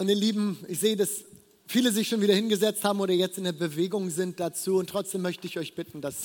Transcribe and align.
Und 0.00 0.08
ihr 0.08 0.14
Lieben, 0.14 0.56
ich 0.66 0.80
sehe, 0.80 0.96
dass 0.96 1.24
viele 1.66 1.92
sich 1.92 2.08
schon 2.08 2.22
wieder 2.22 2.32
hingesetzt 2.32 2.84
haben 2.84 3.00
oder 3.00 3.12
jetzt 3.12 3.36
in 3.36 3.44
der 3.44 3.52
Bewegung 3.52 4.08
sind 4.08 4.40
dazu. 4.40 4.78
Und 4.78 4.88
trotzdem 4.88 5.20
möchte 5.20 5.46
ich 5.46 5.58
euch 5.58 5.74
bitten, 5.74 6.00
dass 6.00 6.22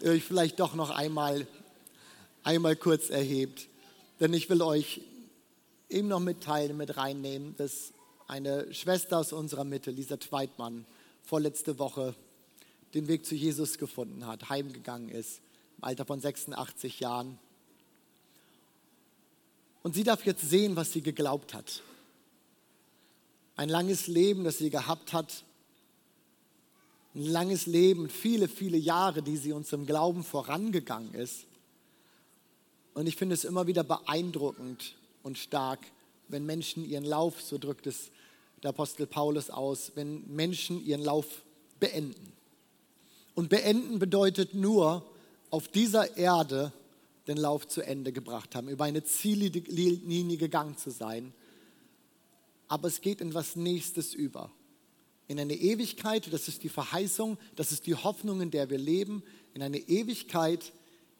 ihr 0.00 0.12
euch 0.12 0.24
vielleicht 0.24 0.58
doch 0.58 0.74
noch 0.74 0.88
einmal, 0.88 1.46
einmal 2.44 2.74
kurz 2.74 3.10
erhebt. 3.10 3.68
Denn 4.20 4.32
ich 4.32 4.48
will 4.48 4.62
euch 4.62 5.02
eben 5.90 6.08
noch 6.08 6.18
mitteilen, 6.18 6.78
mit 6.78 6.96
reinnehmen, 6.96 7.54
dass 7.58 7.92
eine 8.26 8.72
Schwester 8.72 9.18
aus 9.18 9.34
unserer 9.34 9.64
Mitte, 9.64 9.90
Lisa 9.90 10.18
Zweitmann, 10.18 10.86
vorletzte 11.24 11.78
Woche 11.78 12.14
den 12.94 13.06
Weg 13.06 13.26
zu 13.26 13.34
Jesus 13.34 13.76
gefunden 13.76 14.26
hat, 14.26 14.48
heimgegangen 14.48 15.10
ist, 15.10 15.42
im 15.76 15.84
Alter 15.84 16.06
von 16.06 16.20
86 16.20 17.00
Jahren. 17.00 17.38
Und 19.82 19.94
sie 19.94 20.04
darf 20.04 20.24
jetzt 20.24 20.48
sehen, 20.48 20.74
was 20.74 20.94
sie 20.94 21.02
geglaubt 21.02 21.52
hat. 21.52 21.82
Ein 23.56 23.68
langes 23.70 24.06
Leben, 24.06 24.44
das 24.44 24.58
sie 24.58 24.70
gehabt 24.70 25.12
hat. 25.12 25.44
Ein 27.14 27.24
langes 27.24 27.66
Leben, 27.66 28.10
viele, 28.10 28.48
viele 28.48 28.76
Jahre, 28.76 29.22
die 29.22 29.38
sie 29.38 29.52
uns 29.52 29.72
im 29.72 29.86
Glauben 29.86 30.22
vorangegangen 30.22 31.14
ist. 31.14 31.46
Und 32.92 33.06
ich 33.06 33.16
finde 33.16 33.34
es 33.34 33.44
immer 33.44 33.66
wieder 33.66 33.84
beeindruckend 33.84 34.94
und 35.22 35.38
stark, 35.38 35.80
wenn 36.28 36.44
Menschen 36.44 36.84
ihren 36.84 37.04
Lauf, 37.04 37.40
so 37.40 37.58
drückt 37.58 37.86
es 37.86 38.10
der 38.62 38.70
Apostel 38.70 39.06
Paulus 39.06 39.50
aus, 39.50 39.92
wenn 39.94 40.24
Menschen 40.34 40.84
ihren 40.84 41.02
Lauf 41.02 41.26
beenden. 41.80 42.32
Und 43.34 43.48
beenden 43.48 43.98
bedeutet 43.98 44.54
nur, 44.54 45.04
auf 45.50 45.68
dieser 45.68 46.16
Erde 46.16 46.72
den 47.26 47.36
Lauf 47.36 47.68
zu 47.68 47.82
Ende 47.82 48.12
gebracht 48.12 48.54
haben, 48.54 48.68
über 48.68 48.84
eine 48.84 49.04
Ziellinie 49.04 50.36
gegangen 50.36 50.76
zu 50.76 50.90
sein. 50.90 51.32
Aber 52.68 52.88
es 52.88 53.00
geht 53.00 53.20
in 53.20 53.34
was 53.34 53.56
Nächstes 53.56 54.14
über. 54.14 54.50
In 55.28 55.40
eine 55.40 55.54
Ewigkeit, 55.54 56.32
das 56.32 56.48
ist 56.48 56.62
die 56.62 56.68
Verheißung, 56.68 57.38
das 57.56 57.72
ist 57.72 57.86
die 57.86 57.94
Hoffnung, 57.94 58.40
in 58.40 58.50
der 58.50 58.70
wir 58.70 58.78
leben, 58.78 59.22
in 59.54 59.62
eine 59.62 59.78
Ewigkeit, 59.78 60.72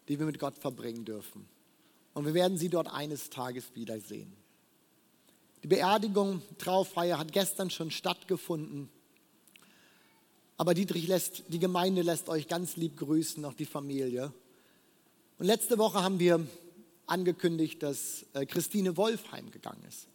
die 0.09 0.19
wir 0.19 0.27
mit 0.27 0.39
Gott 0.39 0.59
verbringen 0.59 1.05
dürfen. 1.05 1.49
Und 2.15 2.25
wir 2.25 2.35
werden 2.35 2.57
sie 2.57 2.69
dort 2.69 2.89
eines 2.89 3.31
Tages 3.31 3.65
wiedersehen. 3.75 4.33
Die 5.63 5.69
Beerdigung, 5.69 6.43
Trauerfeier 6.59 7.19
hat 7.19 7.33
gestern 7.33 7.71
schon 7.71 7.91
stattgefunden. 7.91 8.89
Aber 10.57 10.75
Dietrich 10.75 11.09
lässt, 11.09 11.45
die 11.49 11.59
Gemeinde 11.59 12.03
lässt 12.03 12.29
euch 12.29 12.47
ganz 12.49 12.77
lieb 12.77 12.97
grüßen, 12.97 13.45
auch 13.45 13.55
die 13.55 13.67
Familie. 13.67 14.33
Und 15.39 15.47
letzte 15.47 15.77
Woche 15.79 16.03
haben 16.03 16.19
wir 16.19 16.47
angekündigt, 17.07 17.83
dass 17.83 18.25
äh, 18.33 18.47
Christine 18.47 18.97
Wolf 18.97 19.33
heimgegangen 19.33 19.85
ist. 19.87 20.07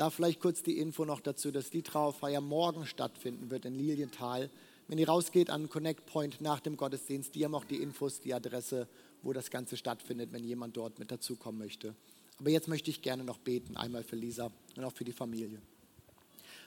Da 0.00 0.08
vielleicht 0.08 0.40
kurz 0.40 0.62
die 0.62 0.78
Info 0.78 1.04
noch 1.04 1.20
dazu, 1.20 1.50
dass 1.50 1.68
die 1.68 1.82
Trauerfeier 1.82 2.40
morgen 2.40 2.86
stattfinden 2.86 3.50
wird 3.50 3.66
in 3.66 3.74
Lilienthal. 3.74 4.48
Wenn 4.88 4.96
ihr 4.96 5.06
rausgeht 5.06 5.50
an 5.50 5.68
Connect 5.68 6.06
Point 6.06 6.40
nach 6.40 6.60
dem 6.60 6.78
Gottesdienst, 6.78 7.34
die 7.34 7.44
haben 7.44 7.54
auch 7.54 7.66
die 7.66 7.82
Infos, 7.82 8.18
die 8.18 8.32
Adresse, 8.32 8.88
wo 9.22 9.34
das 9.34 9.50
Ganze 9.50 9.76
stattfindet, 9.76 10.32
wenn 10.32 10.42
jemand 10.42 10.74
dort 10.74 10.98
mit 10.98 11.10
dazukommen 11.10 11.58
möchte. 11.58 11.94
Aber 12.38 12.48
jetzt 12.48 12.66
möchte 12.66 12.88
ich 12.88 13.02
gerne 13.02 13.24
noch 13.24 13.36
beten, 13.36 13.76
einmal 13.76 14.02
für 14.02 14.16
Lisa 14.16 14.50
und 14.74 14.84
auch 14.84 14.92
für 14.94 15.04
die 15.04 15.12
Familie. 15.12 15.60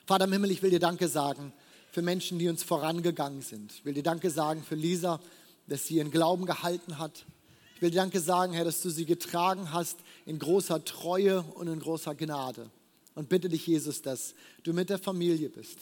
Vater 0.06 0.26
im 0.26 0.31
Himmel, 0.31 0.52
ich 0.52 0.61
will 0.61 0.70
dir 0.70 0.80
Danke 0.80 1.08
sagen 1.08 1.54
für 1.92 2.04
Menschen, 2.04 2.38
die 2.38 2.50
uns 2.50 2.61
vorangegangen 2.61 3.42
sind. 3.42 3.72
Ich 3.72 3.84
will 3.84 3.95
dir 3.95 4.04
Danke 4.04 4.30
sagen 4.30 4.61
für 4.61 4.76
Lisa, 4.76 5.20
dass 5.66 5.88
sie 5.88 5.95
ihren 5.95 6.11
Glauben 6.11 6.45
gehalten 6.45 7.00
hat. 7.00 7.26
Ich 7.73 7.81
will 7.81 7.89
dir 7.89 7.98
Danke 7.98 8.20
sagen, 8.20 8.54
Herr, 8.54 8.66
dass 8.66 8.84
du 8.84 8.92
sie 8.92 9.06
getragen 9.06 9.73
hast 9.73 9.98
in 10.28 10.38
großer 10.38 10.86
Treue 10.86 11.42
und 11.42 11.67
in 11.67 11.80
großer 11.80 12.14
Gnade. 12.14 12.70
Und 13.16 13.30
bitte 13.30 13.50
dich, 13.50 13.67
Jesus, 13.67 14.02
dass 14.02 14.33
du 14.64 14.73
mit 14.73 14.89
der 14.89 14.97
Familie 14.97 15.50
bist, 15.50 15.78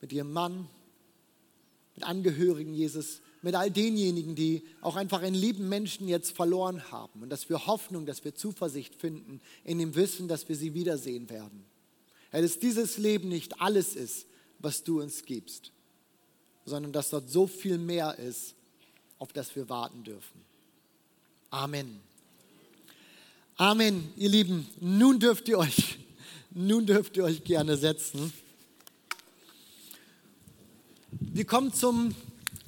mit 0.00 0.12
ihrem 0.12 0.32
Mann, 0.32 0.68
mit 1.94 2.04
Angehörigen, 2.04 2.74
Jesus, 2.74 3.20
mit 3.42 3.54
all 3.54 3.70
denjenigen, 3.70 4.34
die 4.34 4.62
auch 4.80 4.96
einfach 4.96 5.22
einen 5.22 5.34
lieben 5.34 5.68
Menschen 5.68 6.08
jetzt 6.08 6.34
verloren 6.34 6.90
haben. 6.90 7.22
Und 7.22 7.30
dass 7.30 7.48
wir 7.48 7.66
Hoffnung, 7.66 8.06
dass 8.06 8.24
wir 8.24 8.34
Zuversicht 8.34 8.94
finden 8.94 9.40
in 9.64 9.78
dem 9.78 9.94
Wissen, 9.94 10.28
dass 10.28 10.48
wir 10.48 10.56
sie 10.56 10.74
wiedersehen 10.74 11.28
werden. 11.30 11.64
Herr, 12.30 12.42
dass 12.42 12.58
dieses 12.58 12.98
Leben 12.98 13.28
nicht 13.28 13.60
alles 13.60 13.96
ist, 13.96 14.26
was 14.58 14.84
du 14.84 15.00
uns 15.00 15.24
gibst, 15.24 15.72
sondern 16.64 16.92
dass 16.92 17.10
dort 17.10 17.30
so 17.30 17.46
viel 17.46 17.78
mehr 17.78 18.18
ist, 18.18 18.54
auf 19.18 19.32
das 19.32 19.54
wir 19.56 19.68
warten 19.68 20.04
dürfen. 20.04 20.44
Amen. 21.50 22.00
Amen, 23.56 24.12
ihr 24.16 24.28
Lieben. 24.28 24.68
Nun 24.80 25.18
dürft 25.18 25.48
ihr 25.48 25.58
euch, 25.58 25.98
nun 26.50 26.86
dürft 26.86 27.16
ihr 27.16 27.24
euch 27.24 27.44
gerne 27.44 27.76
setzen. 27.76 28.32
Wir 31.10 31.44
kommen 31.44 31.72
zum 31.72 32.14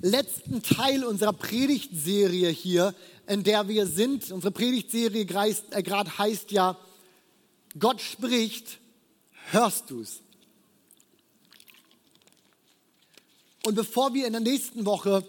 letzten 0.00 0.62
Teil 0.62 1.04
unserer 1.04 1.32
Predigtserie 1.32 2.48
hier, 2.48 2.94
in 3.26 3.42
der 3.42 3.68
wir 3.68 3.86
sind. 3.86 4.30
Unsere 4.30 4.50
Predigtserie 4.50 5.22
äh, 5.22 5.82
gerade 5.82 6.18
heißt 6.18 6.50
ja, 6.52 6.78
Gott 7.78 8.00
spricht, 8.00 8.78
hörst 9.50 9.90
du 9.90 10.00
es? 10.00 10.20
Und 13.64 13.74
bevor 13.74 14.14
wir 14.14 14.26
in 14.26 14.32
der 14.32 14.40
nächsten 14.40 14.86
Woche 14.86 15.24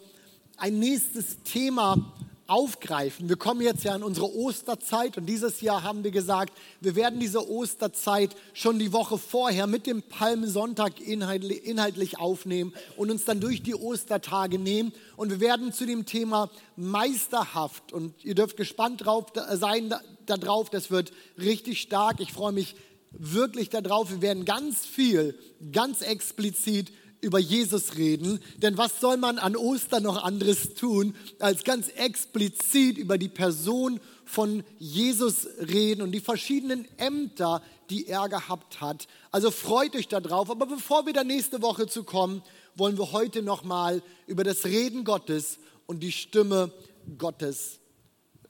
ein 0.57 0.79
nächstes 0.79 1.37
Thema 1.43 2.13
aufgreifen, 2.51 3.29
wir 3.29 3.37
kommen 3.37 3.61
jetzt 3.61 3.83
ja 3.83 3.95
in 3.95 4.03
unsere 4.03 4.35
Osterzeit 4.35 5.17
und 5.17 5.25
dieses 5.25 5.61
Jahr 5.61 5.83
haben 5.83 6.03
wir 6.03 6.11
gesagt, 6.11 6.53
wir 6.81 6.95
werden 6.95 7.19
diese 7.19 7.49
Osterzeit 7.49 8.35
schon 8.53 8.77
die 8.77 8.91
Woche 8.91 9.17
vorher 9.17 9.67
mit 9.67 9.87
dem 9.87 10.03
Palmsonntag 10.03 10.99
inhaltlich 10.99 12.19
aufnehmen 12.19 12.73
und 12.97 13.09
uns 13.09 13.23
dann 13.23 13.39
durch 13.39 13.63
die 13.63 13.75
Ostertage 13.75 14.59
nehmen 14.59 14.91
und 15.15 15.29
wir 15.29 15.39
werden 15.39 15.71
zu 15.71 15.85
dem 15.85 16.05
Thema 16.05 16.49
meisterhaft 16.75 17.93
und 17.93 18.13
ihr 18.25 18.35
dürft 18.35 18.57
gespannt 18.57 19.05
drauf 19.05 19.27
sein 19.53 19.93
darauf, 20.25 20.69
das 20.69 20.91
wird 20.91 21.11
richtig 21.37 21.81
stark. 21.81 22.19
Ich 22.19 22.33
freue 22.33 22.51
mich 22.51 22.75
wirklich 23.11 23.69
darauf. 23.69 24.09
Wir 24.11 24.21
werden 24.21 24.45
ganz 24.45 24.85
viel, 24.85 25.37
ganz 25.71 26.01
explizit 26.01 26.91
über 27.21 27.39
Jesus 27.39 27.95
reden. 27.95 28.39
Denn 28.57 28.77
was 28.77 28.99
soll 28.99 29.17
man 29.17 29.37
an 29.37 29.55
Ostern 29.55 30.03
noch 30.03 30.23
anderes 30.23 30.73
tun, 30.73 31.15
als 31.39 31.63
ganz 31.63 31.87
explizit 31.89 32.97
über 32.97 33.17
die 33.17 33.29
Person 33.29 33.99
von 34.25 34.63
Jesus 34.79 35.47
reden 35.59 36.01
und 36.01 36.11
die 36.11 36.19
verschiedenen 36.19 36.87
Ämter, 36.97 37.61
die 37.89 38.07
er 38.07 38.29
gehabt 38.29 38.81
hat. 38.81 39.07
Also 39.29 39.51
freut 39.51 39.95
euch 39.95 40.07
darauf. 40.07 40.49
Aber 40.49 40.65
bevor 40.65 41.05
wir 41.05 41.13
da 41.13 41.23
nächste 41.23 41.61
Woche 41.61 41.87
zu 41.87 42.03
kommen, 42.03 42.41
wollen 42.75 42.97
wir 42.97 43.11
heute 43.11 43.41
nochmal 43.41 44.01
über 44.27 44.43
das 44.43 44.65
Reden 44.65 45.03
Gottes 45.03 45.59
und 45.85 46.01
die 46.01 46.11
Stimme 46.11 46.71
Gottes 47.17 47.79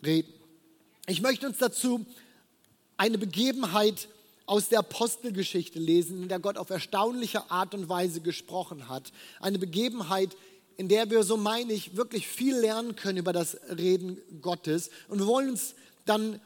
reden. 0.05 0.31
Ich 1.07 1.21
möchte 1.21 1.47
uns 1.47 1.57
dazu 1.57 2.05
eine 2.97 3.17
Begebenheit 3.17 4.07
aus 4.51 4.67
der 4.67 4.79
Apostelgeschichte 4.79 5.79
lesen, 5.79 6.23
in 6.23 6.27
der 6.27 6.39
Gott 6.39 6.57
auf 6.57 6.69
erstaunliche 6.69 7.49
Art 7.49 7.73
und 7.73 7.87
Weise 7.87 8.19
gesprochen 8.19 8.89
hat. 8.89 9.13
Eine 9.39 9.57
Begebenheit, 9.57 10.35
in 10.75 10.89
der 10.89 11.09
wir, 11.09 11.23
so 11.23 11.37
meine 11.37 11.71
ich, 11.71 11.95
wirklich 11.95 12.27
viel 12.27 12.57
lernen 12.57 12.97
können 12.97 13.19
über 13.19 13.31
das 13.31 13.55
Reden 13.77 14.17
Gottes. 14.41 14.89
Und 15.07 15.19
wir 15.19 15.27
wollen 15.27 15.51
uns 15.51 15.73
dann 16.03 16.41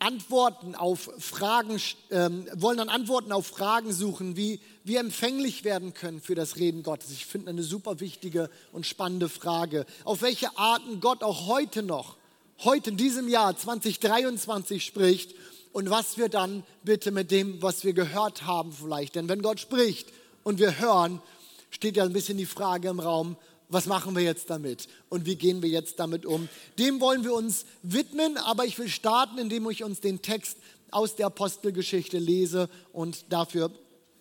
Antworten 0.00 0.74
auf 0.74 1.08
Fragen, 1.20 1.80
äh, 2.08 2.30
wollen 2.56 2.78
dann 2.78 2.88
Antworten 2.88 3.30
auf 3.30 3.46
Fragen 3.46 3.92
suchen, 3.92 4.36
wie 4.36 4.58
wir 4.82 4.98
empfänglich 4.98 5.62
werden 5.62 5.94
können 5.94 6.20
für 6.20 6.34
das 6.34 6.56
Reden 6.56 6.82
Gottes. 6.82 7.12
Ich 7.12 7.26
finde 7.26 7.50
eine 7.50 7.62
super 7.62 8.00
wichtige 8.00 8.50
und 8.72 8.86
spannende 8.86 9.28
Frage. 9.28 9.86
Auf 10.02 10.20
welche 10.20 10.58
Arten 10.58 10.98
Gott 10.98 11.22
auch 11.22 11.46
heute 11.46 11.84
noch, 11.84 12.16
heute 12.64 12.90
in 12.90 12.96
diesem 12.96 13.28
Jahr 13.28 13.56
2023 13.56 14.84
spricht 14.84 15.36
und 15.76 15.90
was 15.90 16.16
wir 16.16 16.30
dann 16.30 16.64
bitte 16.84 17.10
mit 17.10 17.30
dem, 17.30 17.60
was 17.60 17.84
wir 17.84 17.92
gehört 17.92 18.46
haben 18.46 18.72
vielleicht. 18.72 19.14
Denn 19.14 19.28
wenn 19.28 19.42
Gott 19.42 19.60
spricht 19.60 20.08
und 20.42 20.58
wir 20.58 20.78
hören, 20.78 21.20
steht 21.68 21.98
ja 21.98 22.04
ein 22.04 22.14
bisschen 22.14 22.38
die 22.38 22.46
Frage 22.46 22.88
im 22.88 22.98
Raum, 22.98 23.36
was 23.68 23.84
machen 23.84 24.16
wir 24.16 24.22
jetzt 24.22 24.48
damit 24.48 24.88
und 25.10 25.26
wie 25.26 25.36
gehen 25.36 25.60
wir 25.60 25.68
jetzt 25.68 26.00
damit 26.00 26.24
um. 26.24 26.48
Dem 26.78 26.98
wollen 27.02 27.24
wir 27.24 27.34
uns 27.34 27.66
widmen, 27.82 28.38
aber 28.38 28.64
ich 28.64 28.78
will 28.78 28.88
starten, 28.88 29.36
indem 29.36 29.68
ich 29.68 29.84
uns 29.84 30.00
den 30.00 30.22
Text 30.22 30.56
aus 30.90 31.14
der 31.14 31.26
Apostelgeschichte 31.26 32.16
lese 32.16 32.70
und 32.94 33.30
dafür 33.30 33.70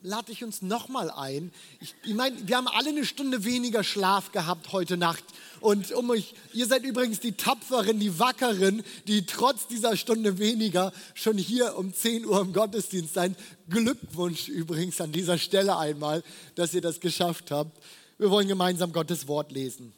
lade 0.05 0.31
ich 0.31 0.43
uns 0.43 0.61
nochmal 0.61 1.09
ein. 1.09 1.51
Ich, 1.79 1.95
ich 2.03 2.13
meine, 2.13 2.35
wir 2.47 2.57
haben 2.57 2.67
alle 2.67 2.89
eine 2.89 3.05
Stunde 3.05 3.43
weniger 3.43 3.83
Schlaf 3.83 4.31
gehabt 4.31 4.71
heute 4.71 4.97
Nacht. 4.97 5.23
Und 5.59 5.91
um 5.91 6.09
euch, 6.11 6.35
ihr 6.53 6.67
seid 6.67 6.83
übrigens 6.83 7.19
die 7.19 7.31
Tapferen, 7.31 7.99
die 7.99 8.19
Wackeren, 8.19 8.83
die 9.07 9.25
trotz 9.25 9.67
dieser 9.67 9.97
Stunde 9.97 10.37
weniger 10.37 10.93
schon 11.15 11.37
hier 11.37 11.75
um 11.75 11.93
10 11.93 12.25
Uhr 12.25 12.39
im 12.39 12.53
Gottesdienst 12.53 13.13
sein. 13.15 13.35
Glückwunsch 13.69 14.47
übrigens 14.47 15.01
an 15.01 15.11
dieser 15.11 15.37
Stelle 15.37 15.77
einmal, 15.77 16.23
dass 16.53 16.73
ihr 16.73 16.81
das 16.81 16.99
geschafft 16.99 17.49
habt. 17.49 17.81
Wir 18.17 18.29
wollen 18.29 18.47
gemeinsam 18.47 18.93
Gottes 18.93 19.27
Wort 19.27 19.51
lesen. 19.51 19.91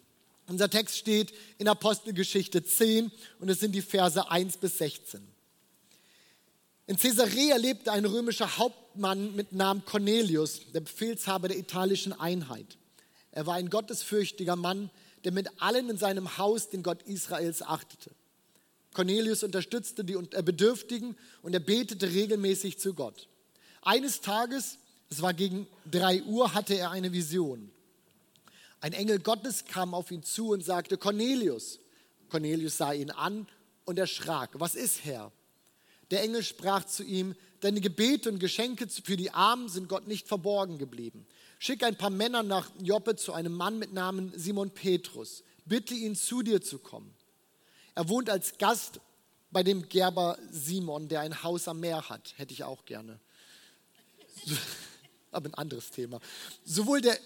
Unser 0.48 0.70
Text 0.70 0.98
steht 0.98 1.34
in 1.58 1.68
Apostelgeschichte 1.68 2.64
10 2.64 3.12
und 3.40 3.50
es 3.50 3.60
sind 3.60 3.76
die 3.76 3.82
Verse 3.82 4.32
1 4.32 4.58
bis 4.58 4.78
16. 4.78 5.37
In 6.88 6.96
Caesarea 6.96 7.58
lebte 7.58 7.92
ein 7.92 8.06
römischer 8.06 8.58
Hauptmann 8.58 9.36
mit 9.36 9.52
Namen 9.52 9.84
Cornelius, 9.84 10.62
der 10.74 10.80
Befehlshaber 10.80 11.50
der 11.50 11.58
italischen 11.58 12.14
Einheit. 12.14 12.78
Er 13.32 13.46
war 13.46 13.56
ein 13.56 13.70
gottesfürchtiger 13.70 14.56
Mann, 14.56 14.90
der 15.26 15.34
mit 15.34 15.50
allen 15.62 15.90
in 15.90 15.98
seinem 15.98 16.38
Haus 16.38 16.70
den 16.70 16.84
Gott 16.84 17.04
Israels 17.04 17.62
achtete. 17.62 18.12
Cornelius 18.94 19.44
unterstützte 19.44 20.06
die 20.06 20.14
äh, 20.14 20.42
Bedürftigen 20.42 21.18
und 21.42 21.54
er 21.54 21.60
betete 21.60 22.14
regelmäßig 22.14 22.80
zu 22.80 22.94
Gott. 22.94 23.28
Eines 23.82 24.22
Tages, 24.22 24.78
es 25.10 25.22
war 25.22 25.34
gegen 25.34 25.68
drei 25.92 26.24
Uhr, 26.24 26.54
hatte 26.54 26.76
er 26.76 26.92
eine 26.92 27.12
Vision. 27.12 27.70
Ein 28.80 28.94
Engel 28.94 29.20
Gottes 29.20 29.66
kam 29.66 29.94
auf 29.94 30.10
ihn 30.10 30.24
zu 30.24 30.52
und 30.52 30.64
sagte, 30.64 30.98
Cornelius. 30.98 31.80
Cornelius 32.30 32.78
sah 32.78 32.94
ihn 32.94 33.12
an 33.12 33.46
und 33.84 34.00
erschrak. 34.00 34.52
Was 34.54 34.74
ist, 34.76 35.04
Herr? 35.04 35.34
Der 36.12 36.22
Engel 36.22 36.44
sprach 36.44 36.86
zu 36.86 37.04
ihm, 37.04 37.36
deine 37.60 37.82
Gebete 37.82 38.30
und 38.30 38.40
Geschenke 38.40 38.88
für 38.88 39.18
die 39.18 39.32
Armen 39.32 39.70
sind 39.70 39.90
Gott 39.90 40.08
nicht 40.08 40.28
verborgen 40.28 40.78
geblieben. 40.78 41.26
Schick 41.60 41.84
ein 41.84 41.98
paar 41.98 42.10
Männer 42.10 42.44
nach 42.44 42.70
Joppe 42.82 43.16
zu 43.16 43.34
einem 43.34 43.54
Mann 43.54 43.80
mit 43.80 43.92
Namen 43.92 44.32
Simon 44.36 44.70
Petrus. 44.70 45.44
Bitte 45.66 45.94
ihn 45.94 46.16
zu 46.16 46.44
dir 46.44 46.62
zu 46.62 46.80
kommen. 46.80 47.14
Er 47.96 48.08
wohnt 48.10 48.30
als 48.30 48.58
Gast 48.58 49.00
bei 49.50 49.64
dem 49.64 49.90
Gerber 49.90 50.38
Simon, 50.52 51.08
der 51.08 51.22
ein 51.22 51.44
Haus 51.44 51.68
am 51.68 51.80
Meer 51.80 52.10
hat. 52.10 52.34
Hätte 52.38 52.54
ich 52.54 52.64
auch 52.64 52.86
gerne. 52.86 53.20
Aber 55.32 55.50
ein 55.50 55.56
anderes 55.56 55.90
Thema. 55.90 56.20
Sowohl 56.64 57.02
der, 57.02 57.18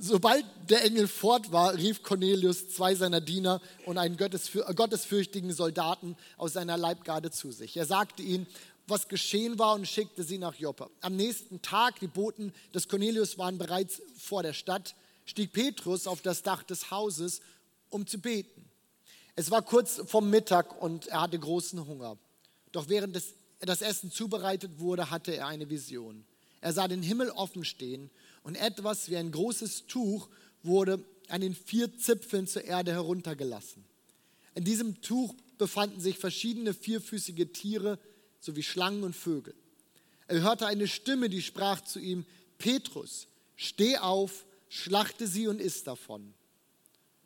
sobald 0.00 0.44
der 0.68 0.84
Engel 0.84 1.08
fort 1.08 1.52
war, 1.52 1.74
rief 1.74 2.02
Cornelius 2.02 2.68
zwei 2.68 2.94
seiner 2.94 3.20
Diener 3.20 3.60
und 3.86 3.98
einen 3.98 4.16
gottesfürchtigen 4.16 5.52
Soldaten 5.52 6.16
aus 6.36 6.54
seiner 6.54 6.76
Leibgarde 6.76 7.30
zu 7.30 7.52
sich. 7.52 7.76
Er 7.76 7.86
sagte 7.86 8.22
ihnen, 8.22 8.46
was 8.86 9.08
geschehen 9.08 9.58
war 9.58 9.74
und 9.74 9.88
schickte 9.88 10.22
sie 10.22 10.38
nach 10.38 10.54
Joppe. 10.54 10.90
Am 11.00 11.16
nächsten 11.16 11.62
Tag, 11.62 12.00
die 12.00 12.06
Boten 12.06 12.52
des 12.74 12.88
Cornelius 12.88 13.38
waren 13.38 13.58
bereits 13.58 14.02
vor 14.18 14.42
der 14.42 14.52
Stadt, 14.52 14.94
stieg 15.24 15.52
Petrus 15.52 16.06
auf 16.06 16.20
das 16.20 16.42
Dach 16.42 16.62
des 16.62 16.90
Hauses, 16.90 17.40
um 17.88 18.06
zu 18.06 18.18
beten. 18.18 18.68
Es 19.36 19.50
war 19.50 19.62
kurz 19.62 20.02
vor 20.06 20.22
Mittag 20.22 20.80
und 20.82 21.06
er 21.06 21.22
hatte 21.22 21.38
großen 21.38 21.86
Hunger. 21.86 22.18
Doch 22.72 22.88
während 22.88 23.16
das 23.60 23.82
Essen 23.82 24.10
zubereitet 24.10 24.78
wurde, 24.78 25.10
hatte 25.10 25.34
er 25.34 25.46
eine 25.46 25.70
Vision. 25.70 26.24
Er 26.60 26.72
sah 26.72 26.88
den 26.88 27.02
Himmel 27.02 27.30
offen 27.30 27.64
stehen 27.64 28.10
und 28.44 28.54
etwas 28.54 29.10
wie 29.10 29.16
ein 29.16 29.32
großes 29.32 29.86
Tuch 29.86 30.28
wurde 30.62 31.04
an 31.28 31.40
den 31.40 31.54
vier 31.54 31.96
Zipfeln 31.98 32.46
zur 32.46 32.64
Erde 32.64 32.92
heruntergelassen. 32.92 33.84
In 34.54 34.64
diesem 34.64 35.00
Tuch 35.00 35.34
befanden 35.58 36.00
sich 36.00 36.18
verschiedene 36.18 36.74
vierfüßige 36.74 37.52
Tiere, 37.52 37.98
sowie 38.38 38.62
Schlangen 38.62 39.02
und 39.02 39.16
Vögel. 39.16 39.54
Er 40.28 40.42
hörte 40.42 40.66
eine 40.66 40.86
Stimme, 40.86 41.28
die 41.28 41.42
sprach 41.42 41.80
zu 41.80 41.98
ihm, 41.98 42.24
Petrus, 42.58 43.26
steh 43.56 43.96
auf, 43.98 44.44
schlachte 44.68 45.26
sie 45.26 45.48
und 45.48 45.60
iss 45.60 45.82
davon. 45.82 46.34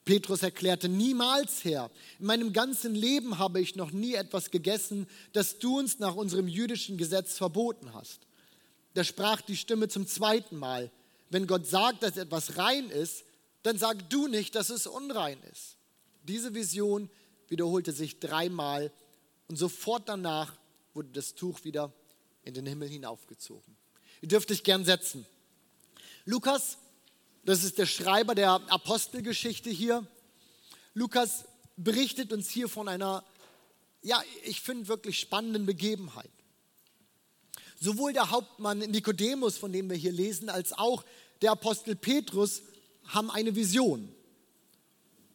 Petrus 0.04 0.42
erklärte, 0.42 0.88
niemals 0.88 1.64
Herr, 1.64 1.90
in 2.18 2.26
meinem 2.26 2.52
ganzen 2.52 2.94
Leben 2.94 3.38
habe 3.38 3.60
ich 3.60 3.76
noch 3.76 3.90
nie 3.90 4.14
etwas 4.14 4.50
gegessen, 4.50 5.06
das 5.32 5.58
du 5.58 5.78
uns 5.78 5.98
nach 5.98 6.14
unserem 6.14 6.48
jüdischen 6.48 6.96
Gesetz 6.96 7.36
verboten 7.36 7.92
hast. 7.92 8.20
Da 8.94 9.04
sprach 9.04 9.42
die 9.42 9.56
Stimme 9.56 9.88
zum 9.88 10.06
zweiten 10.06 10.56
Mal, 10.56 10.90
wenn 11.30 11.46
Gott 11.46 11.66
sagt, 11.66 12.02
dass 12.02 12.16
etwas 12.16 12.56
rein 12.56 12.90
ist, 12.90 13.24
dann 13.62 13.78
sag 13.78 14.08
du 14.10 14.28
nicht, 14.28 14.54
dass 14.54 14.70
es 14.70 14.86
unrein 14.86 15.42
ist. 15.52 15.76
Diese 16.22 16.54
Vision 16.54 17.10
wiederholte 17.48 17.92
sich 17.92 18.20
dreimal 18.20 18.92
und 19.48 19.56
sofort 19.56 20.08
danach 20.08 20.56
wurde 20.94 21.10
das 21.12 21.34
Tuch 21.34 21.64
wieder 21.64 21.92
in 22.42 22.54
den 22.54 22.66
Himmel 22.66 22.88
hinaufgezogen. 22.88 23.76
Ihr 24.20 24.28
dürft 24.28 24.50
euch 24.50 24.64
gern 24.64 24.84
setzen. 24.84 25.26
Lukas, 26.24 26.78
das 27.44 27.64
ist 27.64 27.78
der 27.78 27.86
Schreiber 27.86 28.34
der 28.34 28.50
Apostelgeschichte 28.50 29.70
hier. 29.70 30.06
Lukas 30.94 31.44
berichtet 31.76 32.32
uns 32.32 32.50
hier 32.50 32.68
von 32.68 32.88
einer, 32.88 33.24
ja, 34.02 34.22
ich 34.44 34.60
finde 34.60 34.88
wirklich 34.88 35.18
spannenden 35.20 35.64
Begebenheit. 35.64 36.30
Sowohl 37.80 38.12
der 38.12 38.30
Hauptmann 38.30 38.78
Nikodemus, 38.78 39.56
von 39.56 39.72
dem 39.72 39.88
wir 39.88 39.96
hier 39.96 40.12
lesen, 40.12 40.48
als 40.48 40.72
auch 40.72 41.04
der 41.42 41.52
Apostel 41.52 41.94
Petrus 41.94 42.62
haben 43.06 43.30
eine 43.30 43.54
Vision. 43.54 44.08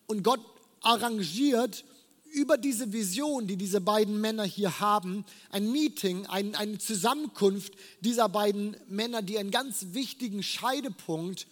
Und 0.07 0.23
Gott 0.23 0.41
arrangiert 0.81 1.85
über 2.33 2.57
diese 2.57 2.91
Vision, 2.91 3.47
die 3.47 3.57
diese 3.57 3.79
beiden 3.79 4.19
Männer 4.19 4.43
hier 4.43 4.79
haben, 4.79 5.23
ein 5.51 5.71
Meeting, 5.71 6.25
ein, 6.25 6.55
eine 6.55 6.79
Zusammenkunft 6.79 7.73
dieser 8.01 8.27
beiden 8.27 8.75
Männer, 8.89 9.21
die 9.21 9.37
einen 9.37 9.51
ganz 9.51 9.87
wichtigen 9.91 10.43
Scheidepunkt 10.43 11.47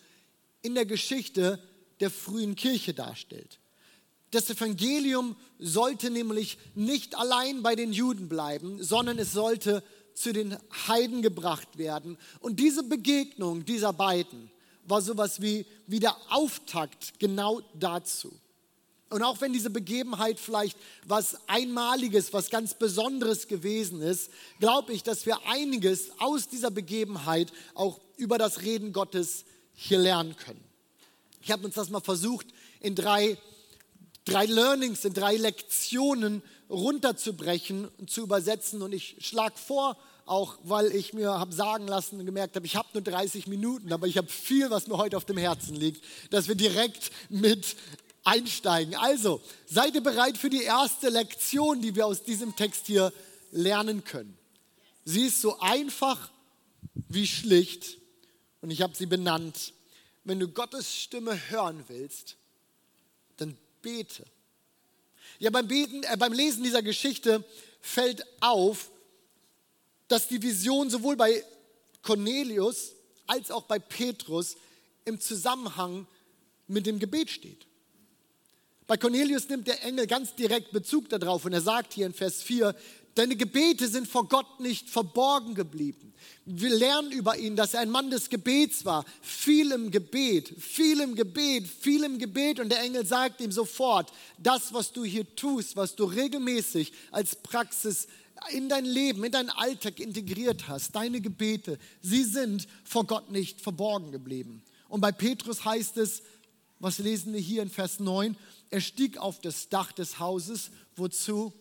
in 0.62 0.76
der 0.76 0.86
Geschichte 0.86 1.60
der 2.00 2.10
frühen 2.10 2.56
Kirche 2.56 2.94
darstellt. 2.94 3.60
Das 4.32 4.50
Evangelium 4.50 5.36
sollte 5.60 6.10
nämlich 6.10 6.58
nicht 6.74 7.16
allein 7.16 7.62
bei 7.62 7.76
den 7.76 7.94
Juden 7.94 8.28
bleiben, 8.28 8.82
sondern 8.82 9.20
es 9.20 9.34
sollte 9.34 9.84
zu 10.22 10.34
den 10.34 10.58
Heiden 10.88 11.22
gebracht 11.22 11.78
werden. 11.78 12.18
Und 12.40 12.60
diese 12.60 12.84
Begegnung 12.84 13.66
dieser 13.66 13.94
beiden 13.94 14.52
war 14.86 15.02
sowas 15.02 15.42
wie, 15.42 15.66
wie 15.88 16.00
der 16.00 16.16
Auftakt 16.30 17.20
genau 17.20 17.62
dazu. 17.74 18.32
Und 19.10 19.24
auch 19.24 19.42
wenn 19.42 19.52
diese 19.52 19.70
Begebenheit 19.70 20.40
vielleicht 20.40 20.78
was 21.06 21.36
Einmaliges, 21.48 22.32
was 22.32 22.50
ganz 22.50 22.74
Besonderes 22.74 23.48
gewesen 23.48 24.02
ist, 24.02 24.32
glaube 24.60 24.94
ich, 24.94 25.04
dass 25.04 25.26
wir 25.26 25.38
einiges 25.48 26.12
aus 26.20 26.48
dieser 26.48 26.72
Begebenheit 26.72 27.52
auch 27.74 28.00
über 28.16 28.38
das 28.38 28.62
Reden 28.62 28.94
Gottes 28.94 29.44
hier 29.74 30.00
lernen 30.00 30.38
können. 30.38 30.64
Ich 31.42 31.52
habe 31.52 31.66
uns 31.66 31.76
das 31.76 31.90
mal 31.90 32.00
versucht, 32.00 32.48
in 32.80 32.96
drei, 32.96 33.38
drei 34.24 34.46
Learnings, 34.46 35.04
in 35.04 35.14
drei 35.14 35.36
Lektionen 35.36 36.42
runterzubrechen 36.70 37.90
und 37.98 38.10
zu 38.10 38.22
übersetzen. 38.22 38.82
Und 38.82 38.94
ich 38.94 39.18
schlage 39.20 39.58
vor, 39.58 39.98
auch 40.32 40.58
weil 40.64 40.96
ich 40.96 41.14
mir 41.14 41.30
habe 41.30 41.54
sagen 41.54 41.88
lassen 41.88 42.18
und 42.18 42.26
gemerkt 42.26 42.56
habe, 42.56 42.66
ich 42.66 42.78
habe 42.78 42.88
nur 42.94 43.04
30 43.04 43.48
Minuten, 43.48 43.92
aber 43.92 44.08
ich 44.08 44.18
habe 44.18 44.30
viel, 44.30 44.70
was 44.70 44.88
mir 44.88 44.98
heute 44.98 45.18
auf 45.18 45.26
dem 45.26 45.38
Herzen 45.38 45.76
liegt, 45.76 46.06
dass 46.30 46.48
wir 46.48 46.56
direkt 46.56 47.12
mit 47.30 47.76
einsteigen. 48.24 48.96
Also, 48.96 49.42
seid 49.66 49.94
ihr 49.94 50.02
bereit 50.02 50.38
für 50.38 50.50
die 50.50 50.64
erste 50.64 51.10
Lektion, 51.10 51.82
die 51.82 51.96
wir 51.96 52.06
aus 52.06 52.24
diesem 52.24 52.56
Text 52.56 52.88
hier 52.88 53.12
lernen 53.52 54.06
können? 54.06 54.38
Sie 55.04 55.26
ist 55.26 55.42
so 55.42 55.60
einfach 55.60 56.32
wie 57.10 57.28
schlicht 57.28 57.98
und 58.62 58.72
ich 58.72 58.82
habe 58.82 58.96
sie 58.96 59.08
benannt. 59.08 59.74
Wenn 60.24 60.40
du 60.40 60.48
Gottes 60.48 60.96
Stimme 60.96 61.38
hören 61.50 61.84
willst, 61.90 62.38
dann 63.36 63.58
bete. 63.82 64.26
Ja, 65.40 65.50
beim, 65.50 65.68
Beten, 65.68 66.04
äh, 66.04 66.16
beim 66.18 66.32
Lesen 66.32 66.64
dieser 66.64 66.84
Geschichte 66.84 67.44
fällt 67.82 68.24
auf, 68.40 68.92
dass 70.12 70.28
die 70.28 70.42
Vision 70.42 70.90
sowohl 70.90 71.16
bei 71.16 71.44
Cornelius 72.02 72.92
als 73.28 73.50
auch 73.50 73.64
bei 73.64 73.80
Petrus 73.80 74.58
im 75.06 75.22
Zusammenhang 75.22 76.06
mit 76.68 76.86
dem 76.86 77.00
Gebet 77.00 77.30
steht. 77.30 77.66
Bei 78.88 78.98
Cornelius 78.98 79.48
nimmt 79.48 79.68
der 79.68 79.84
Engel 79.86 80.08
ganz 80.08 80.36
direkt 80.36 80.74
Bezug 80.74 81.08
darauf 81.08 81.46
und 81.46 81.54
er 81.54 81.62
sagt 81.62 81.94
hier 81.94 82.06
in 82.06 82.14
Vers 82.14 82.44
4, 82.44 82.76
deine 83.16 83.38
Gebete 83.38 83.88
sind 83.88 84.06
vor 84.06 84.28
Gott 84.28 84.60
nicht 84.60 84.90
verborgen 84.90 85.56
geblieben. 85.56 86.14
Wir 86.46 86.72
lernen 86.72 87.14
über 87.14 87.38
ihn, 87.38 87.56
dass 87.56 87.74
er 87.74 87.80
ein 87.80 87.90
Mann 87.90 88.10
des 88.10 88.30
Gebets 88.30 88.84
war. 88.84 89.06
Viel 89.22 89.72
im 89.72 89.92
Gebet, 89.92 90.54
viel 90.60 91.00
im 91.00 91.16
Gebet, 91.16 91.68
viel 91.68 92.04
im 92.04 92.20
Gebet. 92.20 92.60
Und 92.60 92.70
der 92.70 92.82
Engel 92.82 93.06
sagt 93.06 93.40
ihm 93.40 93.52
sofort, 93.52 94.12
das, 94.38 94.74
was 94.74 94.92
du 94.92 95.06
hier 95.06 95.36
tust, 95.36 95.78
was 95.78 95.96
du 95.96 96.04
regelmäßig 96.04 96.92
als 97.12 97.36
Praxis 97.36 98.08
in 98.52 98.70
dein 98.70 98.86
Leben, 98.86 99.24
in 99.24 99.32
deinen 99.32 99.50
Alltag 99.50 100.00
integriert 100.00 100.68
hast, 100.68 100.96
deine 100.96 101.22
Gebete, 101.22 101.78
sie 102.02 102.24
sind 102.24 102.68
vor 102.84 103.06
Gott 103.06 103.32
nicht 103.32 103.62
verborgen 103.62 104.12
geblieben. 104.12 104.64
Und 104.90 105.02
bei 105.02 105.12
Petrus 105.12 105.64
heißt 105.64 105.98
es, 105.98 106.22
was 106.80 106.98
lesen 106.98 107.34
wir 107.34 107.40
hier 107.40 107.62
in 107.62 107.70
Vers 107.70 108.00
9? 108.00 108.36
Er 108.70 108.82
stieg 108.82 109.18
auf 109.18 109.40
das 109.40 109.70
Dach 109.70 109.92
des 109.92 110.20
Hauses, 110.20 110.72
wozu? 110.96 111.54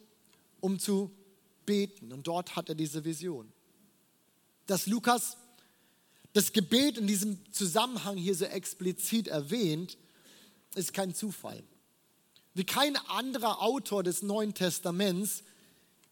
Um 0.60 0.78
zu 0.78 1.10
beten. 1.66 2.12
Und 2.12 2.26
dort 2.26 2.56
hat 2.56 2.68
er 2.68 2.74
diese 2.74 3.04
Vision. 3.04 3.52
Dass 4.66 4.86
Lukas 4.86 5.36
das 6.32 6.52
Gebet 6.52 6.96
in 6.96 7.06
diesem 7.06 7.38
Zusammenhang 7.52 8.16
hier 8.16 8.34
so 8.34 8.44
explizit 8.44 9.28
erwähnt, 9.28 9.98
ist 10.74 10.94
kein 10.94 11.14
Zufall. 11.14 11.62
Wie 12.54 12.64
kein 12.64 12.96
anderer 12.96 13.62
Autor 13.62 14.02
des 14.02 14.22
Neuen 14.22 14.54
Testaments 14.54 15.42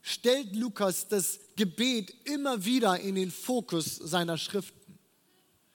stellt 0.09 0.57
Lukas 0.57 1.09
das 1.09 1.39
Gebet 1.57 2.15
immer 2.25 2.65
wieder 2.65 2.99
in 2.99 3.15
den 3.15 3.31
Fokus 3.31 3.97
seiner 3.97 4.39
Schriften. 4.39 4.79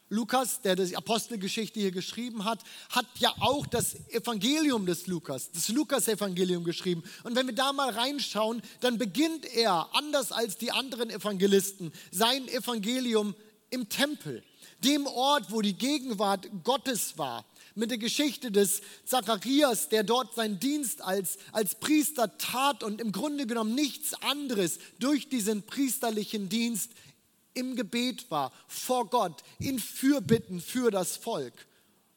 Lukas, 0.10 0.62
der 0.62 0.76
die 0.76 0.96
Apostelgeschichte 0.96 1.80
hier 1.80 1.92
geschrieben 1.92 2.46
hat, 2.46 2.60
hat 2.90 3.08
ja 3.18 3.34
auch 3.40 3.66
das 3.66 3.96
Evangelium 4.10 4.86
des 4.86 5.08
Lukas, 5.08 5.52
das 5.52 5.70
Lukas-Evangelium 5.70 6.64
geschrieben. 6.64 7.04
Und 7.24 7.36
wenn 7.36 7.48
wir 7.48 7.56
da 7.56 7.74
mal 7.74 7.90
reinschauen, 7.90 8.62
dann 8.82 8.98
beginnt 8.98 9.46
er, 9.56 9.90
anders 9.94 10.32
als 10.32 10.58
die 10.58 10.72
anderen 10.72 11.10
Evangelisten, 11.10 11.92
sein 12.12 12.48
Evangelium 12.48 13.34
im 13.72 13.90
Tempel, 13.90 14.44
dem 14.84 15.08
Ort, 15.08 15.52
wo 15.52 15.62
die 15.62 15.74
Gegenwart 15.74 16.48
Gottes 16.64 17.18
war 17.18 17.44
mit 17.76 17.92
der 17.92 17.98
Geschichte 17.98 18.52
des 18.52 18.82
Zacharias, 19.06 19.90
der 19.90 20.04
dort 20.04 20.36
seinen 20.36 20.60
Dienst 20.60 21.02
als, 21.02 21.38
als 21.52 21.76
Priester 21.76 22.38
tat 22.38 22.84
und 22.84 23.02
im 23.02 23.12
Grunde 23.12 23.48
genommen 23.48 23.76
nichts 23.76 24.14
anderes 24.22 24.80
durch 25.00 25.30
diesen 25.30 25.64
priesterlichen 25.64 26.50
Dienst 26.50 26.92
im 27.54 27.76
Gebet 27.76 28.30
war, 28.32 28.52
vor 28.68 29.10
Gott, 29.10 29.44
in 29.60 29.80
Fürbitten 29.80 30.60
für 30.62 30.92
das 30.92 31.18
Volk. 31.18 31.54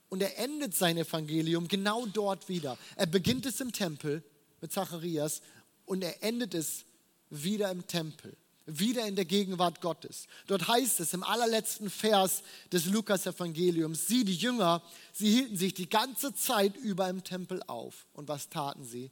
Und 0.08 0.22
er 0.22 0.38
endet 0.38 0.75
sein 0.75 0.96
Evangelium 0.96 1.68
genau 1.68 2.06
dort 2.06 2.48
wieder. 2.48 2.78
Er 2.96 3.06
beginnt 3.06 3.44
es 3.44 3.60
im 3.60 3.72
Tempel 3.72 4.22
mit 4.60 4.72
Zacharias 4.72 5.42
und 5.84 6.02
er 6.02 6.22
endet 6.22 6.54
es 6.54 6.84
wieder 7.28 7.70
im 7.70 7.86
Tempel, 7.86 8.36
wieder 8.66 9.06
in 9.06 9.14
der 9.14 9.25
Gegenwart 9.25 9.80
Gottes. 9.80 10.26
Dort 10.46 10.66
heißt 10.68 11.00
es 11.00 11.14
im 11.14 11.23
allerletzten 11.23 11.88
Vers 11.88 12.42
des 12.73 12.87
Lukas-Evangeliums, 12.87 14.06
sie, 14.06 14.25
die 14.25 14.35
Jünger, 14.35 14.82
sie 15.12 15.30
hielten 15.30 15.56
sich 15.56 15.75
die 15.75 15.88
ganze 15.88 16.35
Zeit 16.35 16.76
über 16.76 17.08
im 17.08 17.23
Tempel 17.23 17.62
auf. 17.66 18.06
Und 18.12 18.28
was 18.28 18.49
taten 18.49 18.85
sie? 18.85 19.11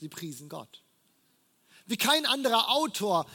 Sie 0.00 0.08
priesen 0.08 0.48
Gott. 0.48 0.82
Wie 1.86 1.96
kein 1.96 2.24
anderer 2.24 2.70
Autor 2.70 3.26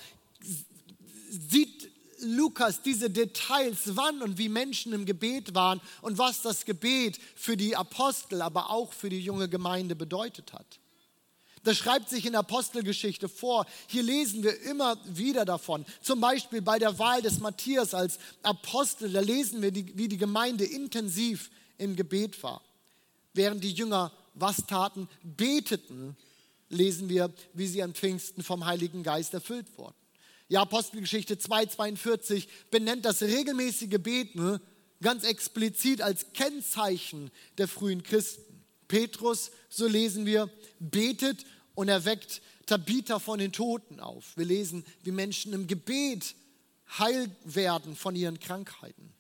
sieht 1.30 1.92
Lukas 2.22 2.82
diese 2.82 3.10
Details, 3.10 3.96
wann 3.96 4.22
und 4.22 4.38
wie 4.38 4.50
Menschen 4.50 4.92
im 4.94 5.06
Gebet 5.06 5.54
waren 5.56 5.80
und 6.02 6.18
was 6.18 6.42
das 6.42 6.66
Gebet 6.66 7.20
für 7.36 7.56
die 7.56 7.76
Apostel, 7.76 8.42
aber 8.42 8.72
auch 8.72 8.92
für 8.92 9.10
die 9.10 9.22
junge 9.22 9.48
Gemeinde 9.48 9.96
bedeutet 9.96 10.52
hat. 10.54 10.80
Das 11.64 11.78
schreibt 11.78 12.10
sich 12.10 12.26
in 12.26 12.36
Apostelgeschichte 12.36 13.28
vor. 13.28 13.66
Hier 13.88 14.04
lesen 14.04 14.44
wir 14.44 14.62
immer 14.62 14.98
wieder 15.06 15.46
davon. 15.46 15.86
Zum 16.02 16.22
Beispiel 16.22 16.62
bei 16.62 16.80
der 16.80 16.98
Wahl 17.00 17.22
des 17.22 17.40
Matthias 17.40 17.94
als 17.94 18.18
Apostel, 18.44 19.12
da 19.12 19.20
lesen 19.20 19.62
wir, 19.62 19.74
wie 19.74 20.08
die 20.08 20.18
Gemeinde 20.18 20.66
intensiv 20.66 21.50
im 21.78 21.96
Gebet 21.96 22.42
war. 22.44 22.62
Während 23.34 23.64
die 23.64 23.72
Jünger 23.72 24.12
was 24.36 24.66
taten? 24.68 25.10
Beteten, 25.24 26.16
lesen 26.70 27.10
wir, 27.10 27.34
wie 27.54 27.68
sie 27.68 27.84
an 27.84 27.94
Pfingsten 27.94 28.44
vom 28.44 28.66
Heiligen 28.66 29.04
Geist 29.04 29.34
erfüllt 29.34 29.68
wurden. 29.78 29.96
Ja, 30.48 30.62
Apostelgeschichte 30.62 31.36
2,42 31.36 32.48
benennt 32.72 33.06
das 33.06 33.22
regelmäßige 33.22 34.00
Beten 34.00 34.60
ganz 35.02 35.24
explizit 35.24 36.02
als 36.02 36.34
Kennzeichen 36.34 37.32
der 37.58 37.68
frühen 37.68 38.04
Christen. 38.04 38.49
Petrus, 38.90 39.52
so 39.70 39.88
lesen 39.88 40.26
wir, 40.26 40.50
betet 40.80 41.46
und 41.76 41.88
erweckt 41.88 42.42
Tabitha 42.66 43.20
von 43.20 43.40
den 43.40 43.54
Toten 43.54 44.02
auf. 44.02 44.36
Wir 44.36 44.46
lesen, 44.46 44.84
wie 45.04 45.12
Menschen 45.12 45.54
im 45.54 45.68
Gebet 45.68 46.36
heil 46.98 47.34
werden 47.46 47.96
von 47.96 48.16
ihren 48.16 48.40
Krankheiten. 48.42 49.14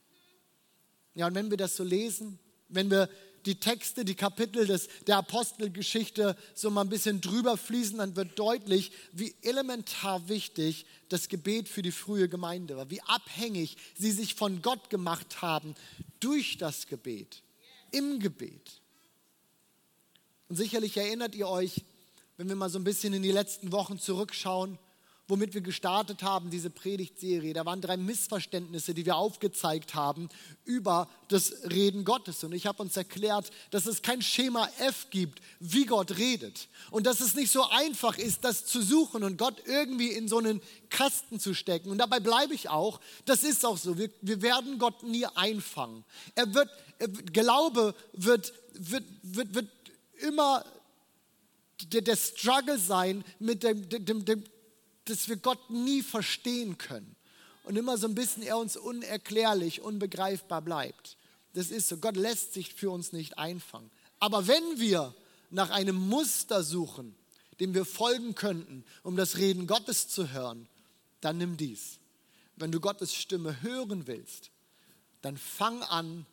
Ja, 1.15 1.27
und 1.27 1.35
wenn 1.35 1.49
wir 1.49 1.57
das 1.57 1.77
so 1.77 1.83
lesen, 1.83 2.39
wenn 2.67 2.91
wir 2.91 3.09
die 3.45 3.59
Texte, 3.59 4.03
die 4.03 4.15
Kapitel 4.15 4.67
des, 4.67 4.89
der 5.07 5.17
Apostelgeschichte 5.17 6.35
so 6.53 6.69
mal 6.69 6.81
ein 6.81 6.89
bisschen 6.89 7.21
drüber 7.21 7.57
fließen, 7.57 7.99
dann 7.99 8.15
wird 8.15 8.37
deutlich, 8.37 8.91
wie 9.13 9.33
elementar 9.41 10.27
wichtig 10.27 10.85
das 11.07 11.29
Gebet 11.29 11.69
für 11.69 11.81
die 11.81 11.91
frühe 11.91 12.27
Gemeinde 12.27 12.75
war, 12.75 12.89
wie 12.89 13.01
abhängig 13.03 13.77
sie 13.95 14.11
sich 14.11 14.35
von 14.35 14.61
Gott 14.61 14.89
gemacht 14.89 15.41
haben 15.41 15.75
durch 16.19 16.57
das 16.57 16.87
Gebet, 16.87 17.43
im 17.91 18.19
Gebet. 18.19 18.78
Und 20.49 20.55
sicherlich 20.55 20.97
erinnert 20.97 21.35
ihr 21.35 21.47
euch, 21.47 21.85
wenn 22.37 22.49
wir 22.49 22.55
mal 22.55 22.71
so 22.71 22.79
ein 22.79 22.83
bisschen 22.83 23.13
in 23.13 23.21
die 23.21 23.31
letzten 23.31 23.71
Wochen 23.71 23.99
zurückschauen, 23.99 24.79
womit 25.27 25.53
wir 25.53 25.61
gestartet 25.61 26.23
haben, 26.23 26.49
diese 26.49 26.71
Predigtserie. 26.71 27.53
Da 27.53 27.63
waren 27.67 27.81
drei 27.81 27.97
Missverständnisse, 27.97 28.95
die 28.95 29.05
wir 29.05 29.15
aufgezeigt 29.15 29.93
haben 29.93 30.27
über 30.65 31.07
das 31.27 31.53
Reden 31.69 32.03
Gottes. 32.03 32.43
Und 32.43 32.53
ich 32.53 32.65
habe 32.65 32.81
uns 32.81 32.97
erklärt, 32.97 33.51
dass 33.69 33.85
es 33.85 34.01
kein 34.01 34.23
Schema 34.23 34.67
F 34.79 35.11
gibt, 35.11 35.39
wie 35.59 35.85
Gott 35.85 36.17
redet. 36.17 36.67
Und 36.89 37.05
dass 37.05 37.21
es 37.21 37.35
nicht 37.35 37.51
so 37.51 37.69
einfach 37.69 38.17
ist, 38.17 38.43
das 38.43 38.65
zu 38.65 38.81
suchen 38.81 39.23
und 39.23 39.37
Gott 39.37 39.61
irgendwie 39.65 40.09
in 40.09 40.27
so 40.27 40.39
einen 40.39 40.61
Kasten 40.89 41.39
zu 41.39 41.53
stecken. 41.53 41.91
Und 41.91 41.99
dabei 41.99 42.19
bleibe 42.19 42.55
ich 42.55 42.69
auch. 42.69 42.99
Das 43.25 43.43
ist 43.43 43.63
auch 43.67 43.77
so. 43.77 43.99
Wir, 43.99 44.09
wir 44.21 44.41
werden 44.41 44.79
Gott 44.79 45.03
nie 45.03 45.27
einfangen. 45.27 46.03
Er 46.33 46.51
wird, 46.55 46.69
er, 46.97 47.07
Glaube 47.07 47.93
wird, 48.13 48.51
wird, 48.73 49.03
wird, 49.21 49.53
wird 49.53 49.67
immer 50.19 50.65
der, 51.91 52.15
Struggle 52.15 52.77
sein 52.77 53.23
mit 53.39 53.63
dem, 53.63 53.87
dem, 53.89 54.25
dem 54.25 54.43
dass 55.05 55.27
wir 55.27 55.37
Gott 55.37 55.69
nie 55.69 56.03
verstehen 56.03 56.77
können 56.77 57.15
und 57.63 57.75
immer 57.75 57.97
so 57.97 58.07
ein 58.07 58.15
bisschen 58.15 58.43
er 58.43 58.57
uns 58.57 58.77
unerklärlich, 58.77 59.81
unbegreifbar 59.81 60.61
bleibt. 60.61 61.17
Das 61.53 61.71
ist 61.71 61.87
so. 61.87 61.97
Gott 61.97 62.15
lässt 62.15 62.53
sich 62.53 62.73
für 62.73 62.91
uns 62.91 63.11
nicht 63.11 63.37
einfangen. 63.37 63.89
Aber 64.19 64.47
wenn 64.47 64.79
wir 64.79 65.15
nach 65.49 65.71
einem 65.71 65.95
Muster 65.95 66.63
suchen, 66.63 67.15
dem 67.59 67.73
wir 67.73 67.85
folgen 67.85 68.35
könnten, 68.35 68.85
um 69.03 69.15
das 69.15 69.37
Reden 69.37 69.67
Gottes 69.67 70.07
zu 70.07 70.31
hören, 70.31 70.67
dann 71.21 71.37
nimm 71.37 71.57
dies. 71.57 71.99
Wenn 72.55 72.71
du 72.71 72.79
Gottes 72.79 73.13
Stimme 73.13 73.61
hören 73.61 74.07
willst, 74.07 74.51
dann 75.21 75.37
fang 75.37 75.81
an 75.83 76.25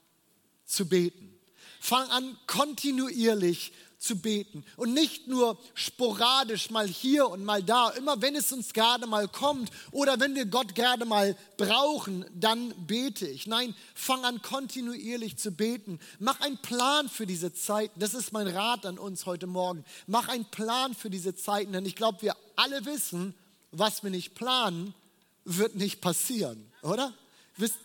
zu 0.64 0.86
beten. 0.86 1.35
Fang 1.80 2.08
an 2.10 2.36
kontinuierlich 2.46 3.72
zu 3.98 4.16
beten 4.16 4.64
und 4.76 4.92
nicht 4.92 5.26
nur 5.26 5.58
sporadisch 5.74 6.70
mal 6.70 6.86
hier 6.86 7.28
und 7.28 7.44
mal 7.44 7.62
da, 7.62 7.90
immer 7.90 8.20
wenn 8.22 8.36
es 8.36 8.52
uns 8.52 8.72
gerade 8.72 9.06
mal 9.06 9.26
kommt 9.26 9.70
oder 9.90 10.20
wenn 10.20 10.34
wir 10.34 10.46
Gott 10.46 10.74
gerade 10.74 11.04
mal 11.04 11.36
brauchen, 11.56 12.24
dann 12.34 12.74
bete 12.86 13.26
ich. 13.26 13.46
Nein, 13.46 13.74
fang 13.94 14.24
an 14.24 14.42
kontinuierlich 14.42 15.38
zu 15.38 15.50
beten. 15.50 15.98
Mach 16.18 16.40
einen 16.40 16.58
Plan 16.58 17.08
für 17.08 17.26
diese 17.26 17.52
Zeiten. 17.52 17.98
Das 17.98 18.14
ist 18.14 18.32
mein 18.32 18.46
Rat 18.46 18.86
an 18.86 18.98
uns 18.98 19.26
heute 19.26 19.46
Morgen. 19.46 19.84
Mach 20.06 20.28
einen 20.28 20.46
Plan 20.50 20.94
für 20.94 21.10
diese 21.10 21.34
Zeiten, 21.34 21.72
denn 21.72 21.86
ich 21.86 21.96
glaube, 21.96 22.22
wir 22.22 22.36
alle 22.56 22.84
wissen, 22.84 23.34
was 23.72 24.02
wir 24.02 24.10
nicht 24.10 24.34
planen, 24.34 24.94
wird 25.44 25.74
nicht 25.74 26.00
passieren, 26.00 26.70
oder? 26.82 27.12
Wisst, 27.56 27.78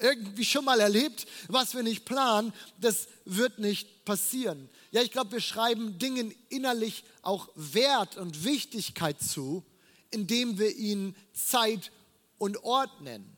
irgendwie 0.00 0.44
schon 0.44 0.64
mal 0.64 0.80
erlebt, 0.80 1.26
was 1.48 1.74
wir 1.74 1.82
nicht 1.82 2.04
planen, 2.04 2.52
das 2.80 3.08
wird 3.24 3.58
nicht 3.58 4.04
passieren. 4.04 4.68
Ja, 4.90 5.02
ich 5.02 5.10
glaube, 5.10 5.32
wir 5.32 5.40
schreiben 5.40 5.98
Dingen 5.98 6.34
innerlich 6.48 7.04
auch 7.22 7.48
Wert 7.54 8.16
und 8.16 8.44
Wichtigkeit 8.44 9.20
zu, 9.20 9.64
indem 10.10 10.58
wir 10.58 10.74
ihnen 10.76 11.16
Zeit 11.32 11.90
und 12.38 12.62
Ort 12.64 13.00
nennen. 13.00 13.36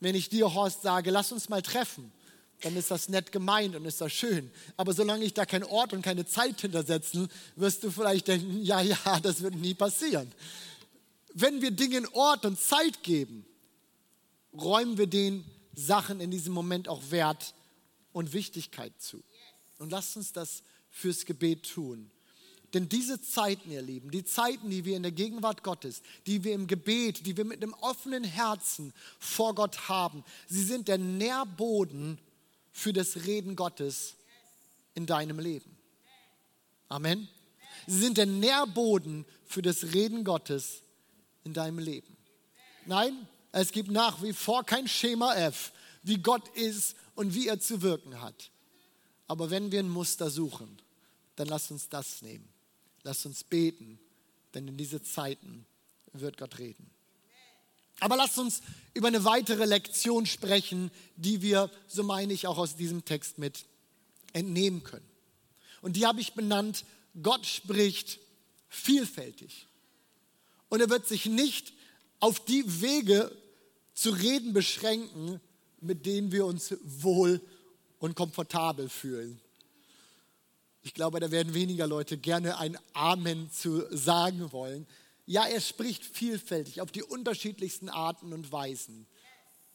Wenn 0.00 0.14
ich 0.14 0.28
dir, 0.28 0.52
Horst, 0.52 0.82
sage, 0.82 1.10
lass 1.10 1.30
uns 1.30 1.48
mal 1.48 1.62
treffen, 1.62 2.12
dann 2.62 2.76
ist 2.76 2.90
das 2.90 3.08
nett 3.08 3.32
gemeint 3.32 3.76
und 3.76 3.84
ist 3.84 4.00
das 4.00 4.12
schön. 4.12 4.50
Aber 4.76 4.94
solange 4.94 5.24
ich 5.24 5.34
da 5.34 5.46
keinen 5.46 5.64
Ort 5.64 5.92
und 5.92 6.02
keine 6.02 6.26
Zeit 6.26 6.60
hintersetzen, 6.60 7.28
wirst 7.56 7.84
du 7.84 7.90
vielleicht 7.90 8.28
denken, 8.28 8.62
ja, 8.62 8.80
ja, 8.80 9.20
das 9.22 9.42
wird 9.42 9.54
nie 9.54 9.74
passieren. 9.74 10.32
Wenn 11.34 11.60
wir 11.60 11.70
Dingen 11.70 12.06
Ort 12.12 12.44
und 12.44 12.60
Zeit 12.60 13.02
geben, 13.02 13.46
räumen 14.52 14.98
wir 14.98 15.06
den 15.06 15.44
Sachen 15.74 16.20
in 16.20 16.30
diesem 16.30 16.52
Moment 16.52 16.88
auch 16.88 17.10
Wert 17.10 17.54
und 18.12 18.32
Wichtigkeit 18.32 18.92
zu. 19.00 19.22
Und 19.78 19.90
lasst 19.90 20.16
uns 20.16 20.32
das 20.32 20.62
fürs 20.90 21.24
Gebet 21.24 21.68
tun. 21.70 22.10
Denn 22.74 22.88
diese 22.88 23.20
Zeiten, 23.20 23.70
ihr 23.70 23.82
Lieben, 23.82 24.10
die 24.10 24.24
Zeiten, 24.24 24.70
die 24.70 24.84
wir 24.84 24.96
in 24.96 25.02
der 25.02 25.12
Gegenwart 25.12 25.62
Gottes, 25.62 26.02
die 26.26 26.42
wir 26.42 26.54
im 26.54 26.66
Gebet, 26.66 27.26
die 27.26 27.36
wir 27.36 27.44
mit 27.44 27.62
einem 27.62 27.74
offenen 27.74 28.24
Herzen 28.24 28.94
vor 29.18 29.54
Gott 29.54 29.88
haben, 29.88 30.24
sie 30.48 30.62
sind 30.62 30.88
der 30.88 30.98
Nährboden 30.98 32.18
für 32.70 32.94
das 32.94 33.26
Reden 33.26 33.56
Gottes 33.56 34.14
in 34.94 35.04
deinem 35.04 35.38
Leben. 35.38 35.76
Amen. 36.88 37.28
Sie 37.86 37.98
sind 37.98 38.16
der 38.16 38.26
Nährboden 38.26 39.26
für 39.44 39.60
das 39.60 39.92
Reden 39.92 40.24
Gottes 40.24 40.82
in 41.44 41.52
deinem 41.52 41.78
Leben. 41.78 42.16
Nein, 42.86 43.28
es 43.52 43.70
gibt 43.70 43.90
nach 43.90 44.22
wie 44.22 44.32
vor 44.32 44.64
kein 44.64 44.88
Schema 44.88 45.34
F, 45.34 45.72
wie 46.02 46.18
Gott 46.18 46.48
ist 46.56 46.96
und 47.14 47.34
wie 47.34 47.48
er 47.48 47.60
zu 47.60 47.82
wirken 47.82 48.20
hat. 48.20 48.50
Aber 49.28 49.50
wenn 49.50 49.70
wir 49.70 49.80
ein 49.80 49.88
Muster 49.88 50.30
suchen, 50.30 50.80
dann 51.36 51.48
lass 51.48 51.70
uns 51.70 51.88
das 51.88 52.22
nehmen. 52.22 52.48
Lass 53.02 53.26
uns 53.26 53.44
beten, 53.44 53.98
denn 54.54 54.68
in 54.68 54.76
diese 54.76 55.02
Zeiten 55.02 55.66
wird 56.12 56.38
Gott 56.38 56.58
reden. 56.58 56.90
Aber 58.00 58.16
lasst 58.16 58.38
uns 58.38 58.62
über 58.94 59.08
eine 59.08 59.24
weitere 59.24 59.64
Lektion 59.64 60.26
sprechen, 60.26 60.90
die 61.16 61.42
wir, 61.42 61.70
so 61.86 62.02
meine 62.02 62.32
ich, 62.32 62.46
auch 62.46 62.58
aus 62.58 62.76
diesem 62.76 63.04
Text 63.04 63.38
mit 63.38 63.66
entnehmen 64.32 64.82
können. 64.82 65.08
Und 65.82 65.96
die 65.96 66.06
habe 66.06 66.20
ich 66.20 66.32
benannt, 66.32 66.84
Gott 67.22 67.46
spricht 67.46 68.18
vielfältig. 68.68 69.66
Und 70.68 70.80
er 70.80 70.90
wird 70.90 71.06
sich 71.06 71.26
nicht 71.26 71.72
auf 72.18 72.44
die 72.44 72.80
Wege 72.80 73.36
zu 74.02 74.10
reden 74.10 74.52
beschränken, 74.52 75.40
mit 75.80 76.06
denen 76.06 76.32
wir 76.32 76.44
uns 76.44 76.74
wohl 76.82 77.40
und 77.98 78.16
komfortabel 78.16 78.88
fühlen. 78.88 79.40
Ich 80.82 80.92
glaube, 80.92 81.20
da 81.20 81.30
werden 81.30 81.54
weniger 81.54 81.86
Leute 81.86 82.18
gerne 82.18 82.58
ein 82.58 82.76
Amen 82.94 83.50
zu 83.52 83.84
sagen 83.96 84.50
wollen. 84.50 84.88
Ja, 85.26 85.46
er 85.46 85.60
spricht 85.60 86.04
vielfältig 86.04 86.80
auf 86.80 86.90
die 86.90 87.04
unterschiedlichsten 87.04 87.88
Arten 87.88 88.32
und 88.32 88.50
Weisen. 88.50 89.06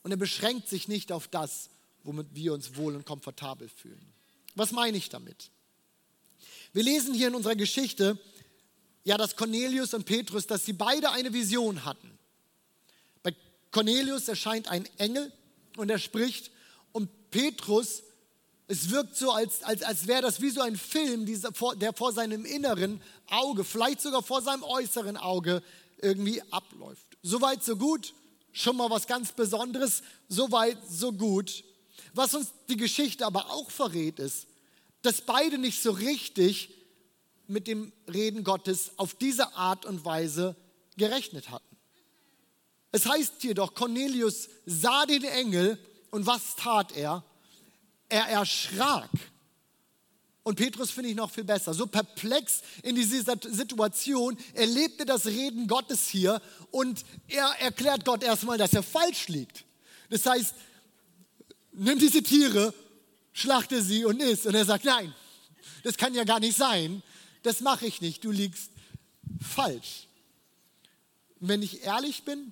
Und 0.04 0.12
er 0.12 0.18
beschränkt 0.18 0.68
sich 0.68 0.90
nicht 0.90 1.14
auf 1.14 1.30
das, 1.30 1.70
womit 2.04 2.28
wir 2.34 2.54
uns 2.54 2.76
wohl 2.76 2.96
und 2.96 3.06
komfortabel 3.06 3.70
fühlen. 3.70 4.14
Was 4.56 4.74
meine 4.74 4.98
ich 4.98 5.08
damit? 5.08 5.52
Wir 6.74 6.84
lesen 6.84 7.14
hier 7.14 7.30
in 7.30 7.36
unserer 7.36 7.56
Geschichte, 7.56 8.20
ja, 9.06 9.18
dass 9.18 9.38
Cornelius 9.38 9.94
und 9.94 10.06
Petrus, 10.06 10.48
dass 10.48 10.66
sie 10.66 10.74
beide 10.74 11.12
eine 11.12 11.32
Vision 11.32 11.86
hatten. 11.86 12.18
Cornelius 13.78 14.28
erscheint 14.28 14.70
ein 14.70 14.90
Engel 14.98 15.32
und 15.76 15.92
er 15.92 16.00
spricht 16.00 16.50
und 16.94 17.12
Petrus, 17.30 18.02
es 18.68 18.90
wirkt 18.90 19.16
so, 19.16 19.30
als, 19.30 19.62
als, 19.62 19.84
als 19.84 20.08
wäre 20.08 20.24
das 20.24 20.42
wie 20.42 20.50
so 20.50 20.62
ein 20.62 20.76
Film, 20.76 21.28
der 21.76 21.94
vor 21.94 22.12
seinem 22.12 22.44
inneren 22.44 23.00
Auge, 23.30 23.64
vielleicht 23.64 24.02
sogar 24.02 24.24
vor 24.24 24.42
seinem 24.42 24.64
äußeren 24.64 25.16
Auge 25.16 25.62
irgendwie 26.02 26.42
abläuft. 26.50 27.06
Soweit, 27.22 27.64
so 27.64 27.76
gut, 27.76 28.16
schon 28.52 28.78
mal 28.78 28.90
was 28.90 29.06
ganz 29.06 29.32
Besonderes, 29.32 30.02
soweit, 30.28 30.80
so 30.90 31.14
gut. 31.14 31.64
Was 32.16 32.34
uns 32.34 32.48
die 32.70 32.78
Geschichte 32.78 33.28
aber 33.28 33.52
auch 33.52 33.70
verrät, 33.70 34.18
ist, 34.18 34.48
dass 35.04 35.22
beide 35.22 35.60
nicht 35.60 35.84
so 35.84 35.92
richtig 35.92 36.72
mit 37.46 37.68
dem 37.68 37.94
Reden 38.12 38.44
Gottes 38.44 38.94
auf 38.98 39.14
diese 39.14 39.54
Art 39.54 39.86
und 39.86 40.04
Weise 40.04 40.56
gerechnet 40.98 41.52
hatten. 41.52 41.77
Es 42.92 43.06
heißt 43.06 43.44
jedoch, 43.44 43.74
Cornelius 43.74 44.50
sah 44.66 45.06
den 45.06 45.24
Engel 45.24 45.78
und 46.12 46.26
was 46.26 46.56
tat 46.56 46.96
er? 46.96 47.24
Er 48.10 48.28
erschrak. 48.28 49.10
Und 50.44 50.56
Petrus 50.56 50.92
finde 50.92 51.10
ich 51.10 51.16
noch 51.16 51.30
viel 51.30 51.44
besser. 51.44 51.74
So 51.74 51.88
perplex 51.88 52.62
in 52.82 52.96
dieser 52.96 53.38
Situation, 53.42 54.38
er 54.54 54.66
lebte 54.66 55.06
das 55.06 55.26
Reden 55.26 55.68
Gottes 55.68 56.08
hier 56.08 56.42
und 56.72 57.04
er 57.28 57.48
erklärt 57.60 58.06
Gott 58.06 58.24
erstmal, 58.24 58.58
dass 58.58 58.74
er 58.74 58.84
falsch 58.84 59.28
liegt. 59.28 59.66
Das 60.10 60.26
heißt, 60.26 60.56
nimm 61.74 62.00
diese 62.00 62.24
Tiere, 62.24 62.74
schlachte 63.34 63.82
sie 63.82 64.06
und 64.06 64.22
isst. 64.22 64.46
Und 64.46 64.56
er 64.56 64.64
sagt, 64.64 64.86
nein, 64.86 65.14
das 65.84 65.98
kann 65.98 66.14
ja 66.14 66.24
gar 66.24 66.40
nicht 66.40 66.56
sein 66.56 67.04
das 67.48 67.62
mache 67.62 67.86
ich 67.86 68.02
nicht, 68.02 68.24
du 68.24 68.32
liegst 68.32 68.72
falsch. 69.40 70.08
wenn 71.40 71.62
ich 71.62 71.84
ehrlich 71.84 72.24
bin, 72.24 72.52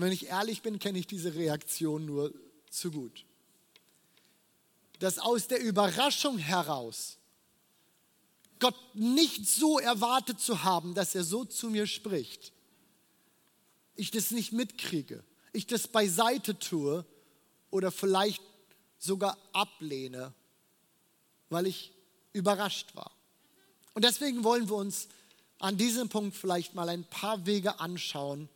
wenn 0.00 0.12
ich 0.12 0.26
ehrlich 0.26 0.62
bin, 0.62 0.78
kenne 0.78 0.98
ich 0.98 1.06
diese 1.06 1.34
Reaktion 1.34 2.06
nur 2.06 2.32
zu 2.70 2.90
gut. 2.90 3.24
Dass 4.98 5.18
aus 5.18 5.48
der 5.48 5.60
Überraschung 5.60 6.38
heraus 6.38 7.18
Gott 8.58 8.76
nicht 8.94 9.48
so 9.48 9.78
erwartet 9.78 10.38
zu 10.38 10.62
haben, 10.64 10.94
dass 10.94 11.14
er 11.14 11.24
so 11.24 11.44
zu 11.44 11.70
mir 11.70 11.86
spricht, 11.86 12.52
ich 13.96 14.10
das 14.10 14.30
nicht 14.30 14.52
mitkriege, 14.52 15.24
ich 15.52 15.66
das 15.66 15.88
beiseite 15.88 16.58
tue 16.58 17.04
oder 17.70 17.90
vielleicht 17.90 18.42
sogar 18.98 19.36
ablehne, 19.52 20.32
weil 21.48 21.66
ich 21.66 21.92
überrascht 22.32 22.94
war. 22.94 23.10
Und 23.94 24.04
deswegen 24.04 24.44
wollen 24.44 24.68
wir 24.68 24.76
uns 24.76 25.08
an 25.58 25.76
diesem 25.76 26.08
Punkt 26.08 26.36
vielleicht 26.36 26.74
mal 26.74 26.88
ein 26.88 27.04
paar 27.04 27.44
Wege 27.46 27.80
anschauen, 27.80 28.48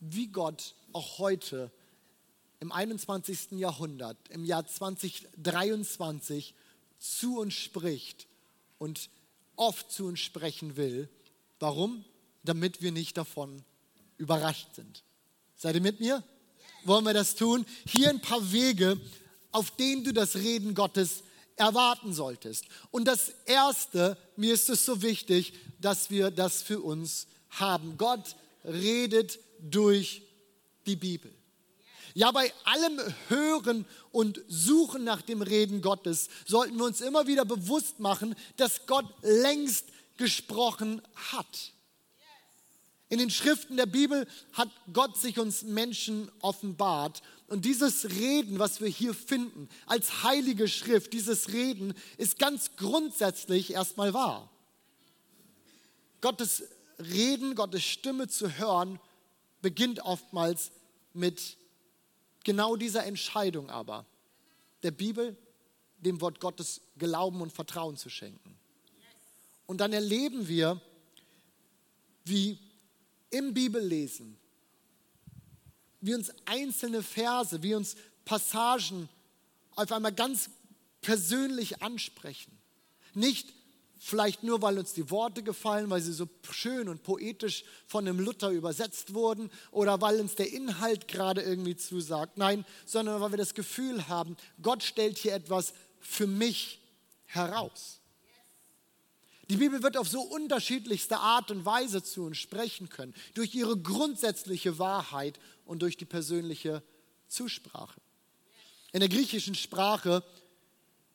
wie 0.00 0.28
Gott 0.28 0.74
auch 0.92 1.18
heute 1.18 1.70
im 2.60 2.72
21. 2.72 3.52
Jahrhundert, 3.52 4.16
im 4.30 4.44
Jahr 4.44 4.66
2023 4.66 6.54
zu 6.98 7.38
uns 7.38 7.54
spricht 7.54 8.26
und 8.78 9.10
oft 9.56 9.90
zu 9.90 10.06
uns 10.06 10.20
sprechen 10.20 10.76
will. 10.76 11.08
Warum? 11.60 12.04
Damit 12.42 12.82
wir 12.82 12.92
nicht 12.92 13.16
davon 13.16 13.62
überrascht 14.16 14.74
sind. 14.74 15.02
Seid 15.56 15.74
ihr 15.74 15.80
mit 15.80 16.00
mir? 16.00 16.22
Wollen 16.84 17.04
wir 17.04 17.14
das 17.14 17.34
tun? 17.34 17.66
Hier 17.86 18.10
ein 18.10 18.20
paar 18.20 18.52
Wege, 18.52 19.00
auf 19.52 19.70
denen 19.72 20.04
du 20.04 20.12
das 20.12 20.36
Reden 20.36 20.74
Gottes 20.74 21.22
erwarten 21.56 22.12
solltest. 22.14 22.66
Und 22.90 23.06
das 23.06 23.30
Erste, 23.44 24.16
mir 24.36 24.54
ist 24.54 24.70
es 24.70 24.84
so 24.84 25.02
wichtig, 25.02 25.52
dass 25.80 26.10
wir 26.10 26.30
das 26.30 26.62
für 26.62 26.80
uns 26.80 27.26
haben. 27.50 27.96
Gott 27.98 28.36
redet 28.64 29.38
durch 29.60 30.22
die 30.88 30.96
Bibel. 30.96 31.32
Ja, 32.14 32.32
bei 32.32 32.52
allem 32.64 33.00
Hören 33.28 33.86
und 34.10 34.40
Suchen 34.48 35.04
nach 35.04 35.22
dem 35.22 35.42
Reden 35.42 35.82
Gottes 35.82 36.28
sollten 36.46 36.76
wir 36.76 36.84
uns 36.84 37.00
immer 37.00 37.26
wieder 37.26 37.44
bewusst 37.44 38.00
machen, 38.00 38.34
dass 38.56 38.86
Gott 38.86 39.06
längst 39.22 39.84
gesprochen 40.16 41.02
hat. 41.14 41.72
In 43.10 43.18
den 43.18 43.30
Schriften 43.30 43.76
der 43.76 43.86
Bibel 43.86 44.26
hat 44.52 44.68
Gott 44.92 45.16
sich 45.16 45.38
uns 45.38 45.62
Menschen 45.62 46.30
offenbart. 46.40 47.22
Und 47.46 47.64
dieses 47.64 48.10
Reden, 48.10 48.58
was 48.58 48.80
wir 48.80 48.88
hier 48.88 49.14
finden, 49.14 49.68
als 49.86 50.22
heilige 50.22 50.68
Schrift, 50.68 51.12
dieses 51.14 51.52
Reden 51.52 51.94
ist 52.18 52.38
ganz 52.38 52.76
grundsätzlich 52.76 53.72
erstmal 53.72 54.12
wahr. 54.12 54.50
Gottes 56.20 56.64
Reden, 56.98 57.54
Gottes 57.54 57.84
Stimme 57.84 58.28
zu 58.28 58.58
hören, 58.58 59.00
beginnt 59.62 60.00
oftmals 60.00 60.70
mit 61.12 61.56
genau 62.44 62.76
dieser 62.76 63.04
Entscheidung 63.04 63.70
aber, 63.70 64.06
der 64.82 64.90
Bibel, 64.90 65.36
dem 65.98 66.20
Wort 66.20 66.40
Gottes 66.40 66.80
Glauben 66.96 67.40
und 67.40 67.52
Vertrauen 67.52 67.96
zu 67.96 68.08
schenken. 68.08 68.56
Und 69.66 69.78
dann 69.78 69.92
erleben 69.92 70.48
wir, 70.48 70.80
wie 72.24 72.58
im 73.30 73.52
Bibellesen, 73.52 74.38
wie 76.00 76.14
uns 76.14 76.32
einzelne 76.44 77.02
Verse, 77.02 77.62
wie 77.62 77.74
uns 77.74 77.96
Passagen 78.24 79.08
auf 79.74 79.90
einmal 79.92 80.12
ganz 80.12 80.50
persönlich 81.00 81.82
ansprechen. 81.82 82.56
Nicht 83.14 83.52
vielleicht 84.08 84.42
nur, 84.42 84.62
weil 84.62 84.78
uns 84.78 84.94
die 84.94 85.10
Worte 85.10 85.42
gefallen, 85.42 85.90
weil 85.90 86.00
sie 86.00 86.12
so 86.12 86.26
schön 86.50 86.88
und 86.88 87.02
poetisch 87.02 87.64
von 87.86 88.08
einem 88.08 88.18
Luther 88.20 88.50
übersetzt 88.50 89.12
wurden 89.12 89.50
oder 89.70 90.00
weil 90.00 90.18
uns 90.20 90.34
der 90.34 90.50
Inhalt 90.50 91.08
gerade 91.08 91.42
irgendwie 91.42 91.76
zusagt. 91.76 92.38
Nein, 92.38 92.64
sondern 92.86 93.20
weil 93.20 93.32
wir 93.32 93.38
das 93.38 93.54
Gefühl 93.54 94.08
haben, 94.08 94.36
Gott 94.62 94.82
stellt 94.82 95.18
hier 95.18 95.34
etwas 95.34 95.74
für 96.00 96.26
mich 96.26 96.80
heraus. 97.26 98.00
Die 99.50 99.56
Bibel 99.56 99.82
wird 99.82 99.96
auf 99.96 100.08
so 100.08 100.22
unterschiedlichste 100.22 101.18
Art 101.18 101.50
und 101.50 101.64
Weise 101.66 102.02
zu 102.02 102.24
uns 102.24 102.38
sprechen 102.38 102.88
können, 102.88 103.14
durch 103.34 103.54
ihre 103.54 103.76
grundsätzliche 103.76 104.78
Wahrheit 104.78 105.38
und 105.66 105.82
durch 105.82 105.96
die 105.98 106.04
persönliche 106.06 106.82
Zusprache. 107.28 108.00
In 108.92 109.00
der 109.00 109.08
griechischen 109.10 109.54
Sprache, 109.54 110.22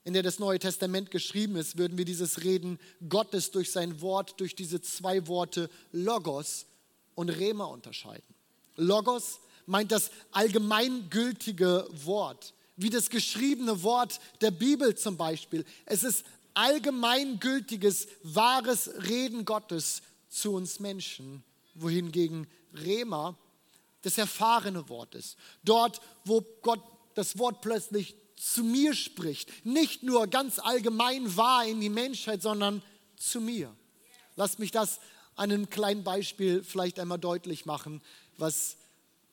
in 0.06 0.14
der 0.14 0.24
das 0.24 0.40
Neue 0.40 0.60
Testament 0.60 1.12
geschrieben 1.12 1.56
ist, 1.56 1.78
würden 1.78 1.98
wir 1.98 2.06
dieses 2.06 2.44
Reden 2.44 2.80
Gottes 3.08 3.52
durch 3.52 3.72
sein 3.72 4.02
Wort, 4.02 4.40
durch 4.40 4.56
diese 4.56 4.82
zwei 4.82 5.28
Worte 5.28 5.70
Logos 5.92 6.66
und 7.16 7.30
Rema 7.30 7.66
unterscheiden. 7.66 8.36
Logos 8.76 9.40
meint 9.66 9.92
das 9.92 10.12
allgemeingültige 10.32 11.88
Wort, 12.04 12.54
wie 12.76 12.90
das 12.90 13.10
geschriebene 13.10 13.84
Wort 13.84 14.20
der 14.42 14.52
Bibel 14.52 14.96
zum 14.96 15.16
Beispiel. 15.16 15.64
Es 15.86 16.04
ist 16.04 16.26
allgemeingültiges, 16.54 18.08
wahres 18.24 18.90
Reden 19.08 19.46
Gottes 19.46 20.02
zu 20.30 20.54
uns 20.54 20.80
Menschen, 20.80 21.44
wohingegen 21.76 22.48
Rema 22.74 23.38
das 24.02 24.18
erfahrene 24.18 24.90
Wort 24.90 25.16
ist. 25.16 25.38
Dort, 25.64 26.02
wo 26.26 26.42
Gott 26.62 26.82
das 27.16 27.38
Wort 27.38 27.62
plötzlich 27.62 28.16
zu 28.36 28.64
mir 28.64 28.94
spricht, 28.94 29.66
nicht 29.66 30.04
nur 30.04 30.28
ganz 30.28 30.60
allgemein 30.60 31.36
wahr 31.38 31.66
in 31.66 31.80
die 31.80 31.90
Menschheit, 31.90 32.42
sondern 32.42 32.82
zu 33.18 33.42
mir. 33.42 33.74
Lasst 34.36 34.60
mich 34.60 34.72
das 34.72 35.00
an 35.36 35.52
einem 35.52 35.70
kleinen 35.70 36.04
Beispiel 36.04 36.64
vielleicht 36.64 37.00
einmal 37.00 37.20
deutlich 37.20 37.66
machen, 37.66 38.02
was 38.38 38.78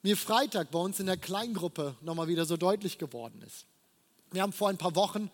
mir 0.03 0.17
Freitag 0.17 0.71
bei 0.71 0.79
uns 0.79 1.01
in 1.01 1.07
der 1.07 1.17
Kleingruppe 1.17 1.97
nochmal 2.01 2.29
wieder 2.29 2.45
so 2.45 2.57
deutlich 2.57 2.99
geworden 2.99 3.43
ist. 3.47 3.67
Wir 4.31 4.43
haben 4.43 4.53
vor 4.53 4.69
ein 4.69 4.79
paar 4.79 4.95
Wochen 4.95 5.31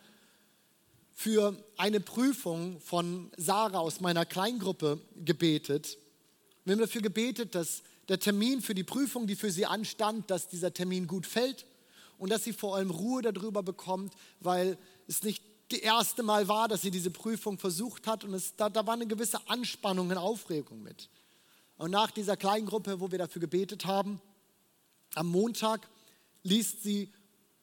für 1.15 1.57
eine 1.77 2.01
Prüfung 2.01 2.81
von 2.81 3.31
Sarah 3.37 3.79
aus 3.79 4.01
meiner 4.01 4.27
Kleingruppe 4.27 5.01
gebetet. 5.25 5.99
Wir 6.65 6.73
haben 6.73 6.81
dafür 6.81 7.03
gebetet, 7.03 7.55
dass 7.55 7.83
der 8.09 8.19
Termin 8.19 8.61
für 8.61 8.75
die 8.75 8.85
Prüfung, 8.85 9.27
die 9.27 9.37
für 9.37 9.51
sie 9.51 9.67
anstand, 9.67 10.31
dass 10.31 10.49
dieser 10.49 10.73
Termin 10.73 11.07
gut 11.07 11.27
fällt 11.27 11.65
und 12.19 12.31
dass 12.31 12.45
sie 12.45 12.53
vor 12.53 12.77
allem 12.77 12.91
Ruhe 12.91 13.23
darüber 13.23 13.63
bekommt, 13.63 14.15
weil 14.41 14.79
es 15.07 15.23
nicht 15.23 15.43
das 15.69 15.81
erste 15.81 16.23
Mal 16.23 16.49
war, 16.49 16.69
dass 16.69 16.83
sie 16.83 16.91
diese 16.91 17.11
Prüfung 17.11 17.59
versucht 17.59 18.07
hat 18.07 18.25
und 18.25 18.35
es, 18.35 18.55
da, 18.57 18.69
da 18.69 18.87
war 18.87 18.95
eine 18.95 19.07
gewisse 19.07 19.49
Anspannung 19.49 20.11
und 20.11 20.17
Aufregung 20.17 20.83
mit. 20.83 21.09
Und 21.77 21.91
nach 21.91 22.11
dieser 22.11 22.37
Kleingruppe, 22.37 23.01
wo 23.01 23.11
wir 23.11 23.19
dafür 23.19 23.41
gebetet 23.41 23.85
haben, 23.85 24.21
am 25.15 25.29
Montag 25.29 25.89
liest 26.43 26.83
sie 26.83 27.13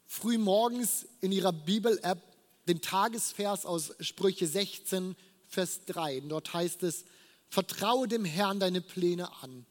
früh 0.06 0.38
morgens 0.38 1.08
in 1.22 1.32
ihrer 1.32 1.54
Bibel-App 1.54 2.22
den 2.68 2.82
Tagesvers 2.82 3.66
aus 3.66 3.94
Sprüche 4.00 4.48
16, 4.48 5.16
Vers 5.48 5.86
3. 5.86 6.22
Und 6.22 6.30
dort 6.30 6.54
heißt 6.54 6.84
es, 6.84 7.06
vertraue 7.50 8.08
dem 8.08 8.26
Herrn 8.26 8.60
deine 8.60 8.82
Pläne 8.82 9.32
an. 9.42 9.66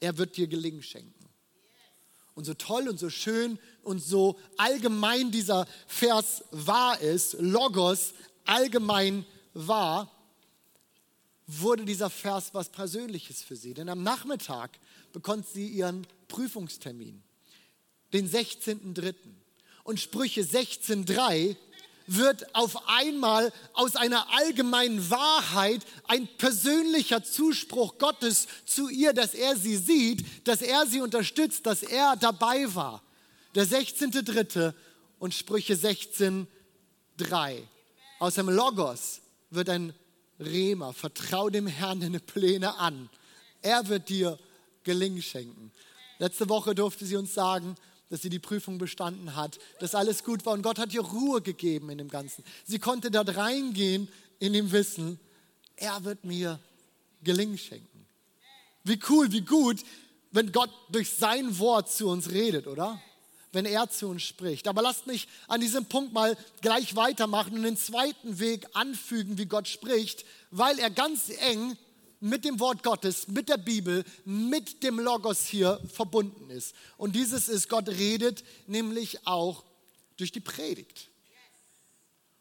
Er 0.00 0.18
wird 0.18 0.36
dir 0.36 0.46
Gelingen 0.46 0.82
schenken. 0.82 1.23
Und 2.34 2.44
so 2.44 2.54
toll 2.54 2.88
und 2.88 2.98
so 2.98 3.10
schön 3.10 3.58
und 3.82 4.00
so 4.00 4.38
allgemein 4.56 5.30
dieser 5.30 5.66
Vers 5.86 6.44
wahr 6.50 7.00
ist, 7.00 7.34
Logos 7.38 8.14
allgemein 8.44 9.24
wahr, 9.52 10.10
wurde 11.46 11.84
dieser 11.84 12.10
Vers 12.10 12.54
was 12.54 12.70
Persönliches 12.70 13.42
für 13.42 13.56
sie. 13.56 13.74
Denn 13.74 13.88
am 13.88 14.02
Nachmittag 14.02 14.78
bekommt 15.12 15.46
sie 15.46 15.68
ihren 15.68 16.06
Prüfungstermin, 16.28 17.22
den 18.12 18.28
16.03. 18.28 19.14
Und 19.84 20.00
Sprüche 20.00 20.40
16.3 20.40 21.56
wird 22.06 22.54
auf 22.54 22.88
einmal 22.88 23.52
aus 23.72 23.96
einer 23.96 24.32
allgemeinen 24.34 25.10
Wahrheit 25.10 25.82
ein 26.06 26.28
persönlicher 26.36 27.22
Zuspruch 27.22 27.98
Gottes 27.98 28.46
zu 28.66 28.88
ihr, 28.88 29.12
dass 29.12 29.34
er 29.34 29.56
sie 29.56 29.76
sieht, 29.76 30.46
dass 30.46 30.62
er 30.62 30.86
sie 30.86 31.00
unterstützt, 31.00 31.66
dass 31.66 31.82
er 31.82 32.16
dabei 32.16 32.74
war. 32.74 33.02
Der 33.54 33.66
16.3. 33.66 34.74
und 35.18 35.34
Sprüche 35.34 35.74
16.3. 35.74 37.62
Aus 38.18 38.34
dem 38.34 38.48
Logos 38.48 39.20
wird 39.50 39.70
ein 39.70 39.94
Rema. 40.40 40.92
Vertrau 40.92 41.48
dem 41.50 41.66
Herrn 41.66 42.00
deine 42.00 42.20
Pläne 42.20 42.76
an. 42.78 43.08
Er 43.62 43.88
wird 43.88 44.08
dir 44.08 44.38
Gelingen 44.82 45.22
schenken. 45.22 45.72
Letzte 46.18 46.48
Woche 46.48 46.74
durfte 46.74 47.06
sie 47.06 47.16
uns 47.16 47.34
sagen, 47.34 47.76
dass 48.14 48.22
sie 48.22 48.30
die 48.30 48.38
Prüfung 48.38 48.78
bestanden 48.78 49.34
hat, 49.34 49.58
dass 49.80 49.96
alles 49.96 50.22
gut 50.22 50.46
war 50.46 50.52
und 50.52 50.62
Gott 50.62 50.78
hat 50.78 50.94
ihr 50.94 51.00
Ruhe 51.00 51.42
gegeben 51.42 51.90
in 51.90 51.98
dem 51.98 52.08
Ganzen. 52.08 52.44
Sie 52.64 52.78
konnte 52.78 53.10
dort 53.10 53.36
reingehen 53.36 54.06
in 54.38 54.52
dem 54.52 54.70
Wissen, 54.70 55.18
er 55.74 56.04
wird 56.04 56.24
mir 56.24 56.60
Gelingen 57.24 57.58
schenken. 57.58 58.06
Wie 58.84 59.00
cool, 59.08 59.32
wie 59.32 59.40
gut, 59.40 59.80
wenn 60.30 60.52
Gott 60.52 60.70
durch 60.90 61.10
sein 61.10 61.58
Wort 61.58 61.90
zu 61.90 62.06
uns 62.06 62.30
redet, 62.30 62.68
oder? 62.68 63.02
Wenn 63.50 63.64
er 63.66 63.90
zu 63.90 64.06
uns 64.06 64.22
spricht. 64.22 64.68
Aber 64.68 64.80
lasst 64.80 65.08
mich 65.08 65.26
an 65.48 65.60
diesem 65.60 65.86
Punkt 65.86 66.12
mal 66.12 66.36
gleich 66.60 66.94
weitermachen 66.94 67.54
und 67.54 67.64
den 67.64 67.76
zweiten 67.76 68.38
Weg 68.38 68.64
anfügen, 68.74 69.38
wie 69.38 69.46
Gott 69.46 69.66
spricht, 69.66 70.24
weil 70.52 70.78
er 70.78 70.90
ganz 70.90 71.30
eng 71.30 71.76
mit 72.24 72.46
dem 72.46 72.58
Wort 72.58 72.82
Gottes, 72.82 73.28
mit 73.28 73.50
der 73.50 73.58
Bibel, 73.58 74.02
mit 74.24 74.82
dem 74.82 74.98
Logos 74.98 75.44
hier 75.44 75.78
verbunden 75.92 76.48
ist. 76.48 76.74
Und 76.96 77.14
dieses 77.14 77.50
ist, 77.50 77.68
Gott 77.68 77.86
redet 77.86 78.42
nämlich 78.66 79.26
auch 79.26 79.62
durch 80.16 80.32
die 80.32 80.40
Predigt. 80.40 81.10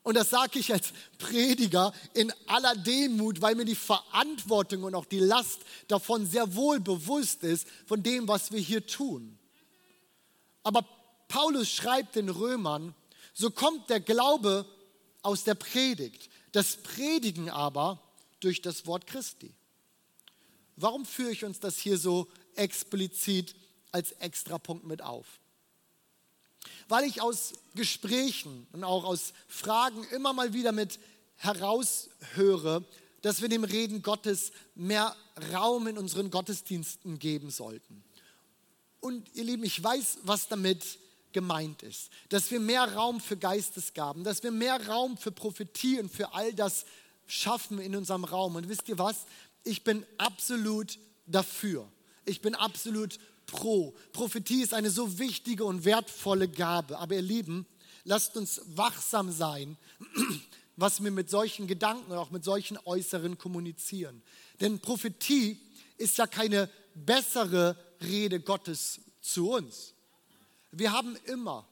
Und 0.02 0.16
das 0.16 0.30
sage 0.30 0.60
ich 0.60 0.72
als 0.72 0.94
Prediger 1.18 1.94
in 2.14 2.32
aller 2.48 2.76
Demut, 2.76 3.42
weil 3.42 3.56
mir 3.56 3.66
die 3.66 3.76
Verantwortung 3.76 4.84
und 4.84 4.96
auch 4.96 5.06
die 5.06 5.20
Last 5.20 5.60
davon 5.90 6.26
sehr 6.26 6.56
wohl 6.56 6.80
bewusst 6.80 7.44
ist, 7.44 7.68
von 7.86 8.02
dem, 8.02 8.28
was 8.30 8.54
wir 8.54 8.60
hier 8.62 8.88
tun. 8.88 9.38
Aber 10.64 10.86
Paulus 11.28 11.70
schreibt 11.70 12.16
den 12.16 12.30
Römern, 12.30 12.96
so 13.34 13.52
kommt 13.52 13.90
der 13.90 14.00
Glaube 14.00 14.66
aus 15.24 15.44
der 15.44 15.56
Predigt, 15.56 16.30
das 16.54 16.78
Predigen 16.78 17.50
aber 17.50 18.02
durch 18.40 18.62
das 18.62 18.88
Wort 18.88 19.08
Christi. 19.08 19.54
Warum 20.76 21.06
führe 21.06 21.32
ich 21.32 21.46
uns 21.46 21.60
das 21.60 21.78
hier 21.78 21.98
so 21.98 22.28
explizit 22.56 23.56
als 23.92 24.12
Extrapunkt 24.14 24.86
mit 24.86 25.02
auf? 25.02 25.26
Weil 26.88 27.06
ich 27.06 27.22
aus 27.22 27.54
Gesprächen 27.76 28.68
und 28.72 28.84
auch 28.84 29.04
aus 29.04 29.34
Fragen 29.48 30.04
immer 30.06 30.34
mal 30.34 30.54
wieder 30.54 30.72
mit 30.72 31.00
heraushöre, 31.36 32.84
dass 33.22 33.42
wir 33.42 33.50
dem 33.50 33.64
Reden 33.64 34.02
Gottes 34.02 34.52
mehr 34.76 35.16
Raum 35.54 35.88
in 35.88 35.98
unseren 35.98 36.30
Gottesdiensten 36.30 37.20
geben 37.20 37.50
sollten. 37.50 38.04
Und 39.00 39.34
ihr 39.34 39.44
Lieben, 39.44 39.64
ich 39.64 39.82
weiß, 39.82 40.20
was 40.24 40.48
damit 40.48 41.00
gemeint 41.34 41.84
ist. 41.84 42.10
Dass 42.30 42.52
wir 42.52 42.60
mehr 42.60 42.94
Raum 42.94 43.20
für 43.20 43.38
Geistesgaben, 43.38 44.24
dass 44.24 44.44
wir 44.44 44.52
mehr 44.52 44.88
Raum 44.88 45.18
für 45.18 45.32
Prophetie 45.32 46.00
und 46.00 46.10
für 46.10 46.34
all 46.34 46.54
das 46.54 46.86
schaffen 47.28 47.80
in 47.80 47.96
unserem 47.96 48.24
Raum. 48.24 48.56
Und 48.56 48.70
wisst 48.70 48.88
ihr 48.88 48.98
was? 48.98 49.26
Ich 49.64 49.84
bin 49.84 50.06
absolut 50.18 50.98
dafür. 51.26 51.88
Ich 52.26 52.42
bin 52.42 52.56
absolut 52.56 53.20
pro. 53.46 53.94
Prophetie 54.12 54.62
ist 54.62 54.74
eine 54.74 54.90
so 54.90 55.20
wichtige 55.20 55.66
und 55.66 55.86
wertvolle 55.86 56.48
Gabe. 56.48 56.98
Aber 57.00 57.16
ihr 57.16 57.22
Lieben, 57.22 57.66
lasst 58.04 58.36
uns 58.38 58.62
wachsam 58.66 59.32
sein, 59.32 59.78
was 60.76 61.04
wir 61.04 61.12
mit 61.12 61.30
solchen 61.30 61.68
Gedanken 61.68 62.12
und 62.12 62.18
auch 62.18 62.32
mit 62.32 62.44
solchen 62.44 62.78
Äußeren 62.86 63.38
kommunizieren. 63.38 64.22
Denn 64.60 64.80
Prophetie 64.80 65.60
ist 65.98 66.18
ja 66.18 66.28
keine 66.28 66.70
bessere 66.96 67.78
Rede 68.02 68.40
Gottes 68.40 69.02
zu 69.22 69.52
uns. 69.52 69.94
Wir 70.72 70.92
haben 70.92 71.16
immer 71.26 71.68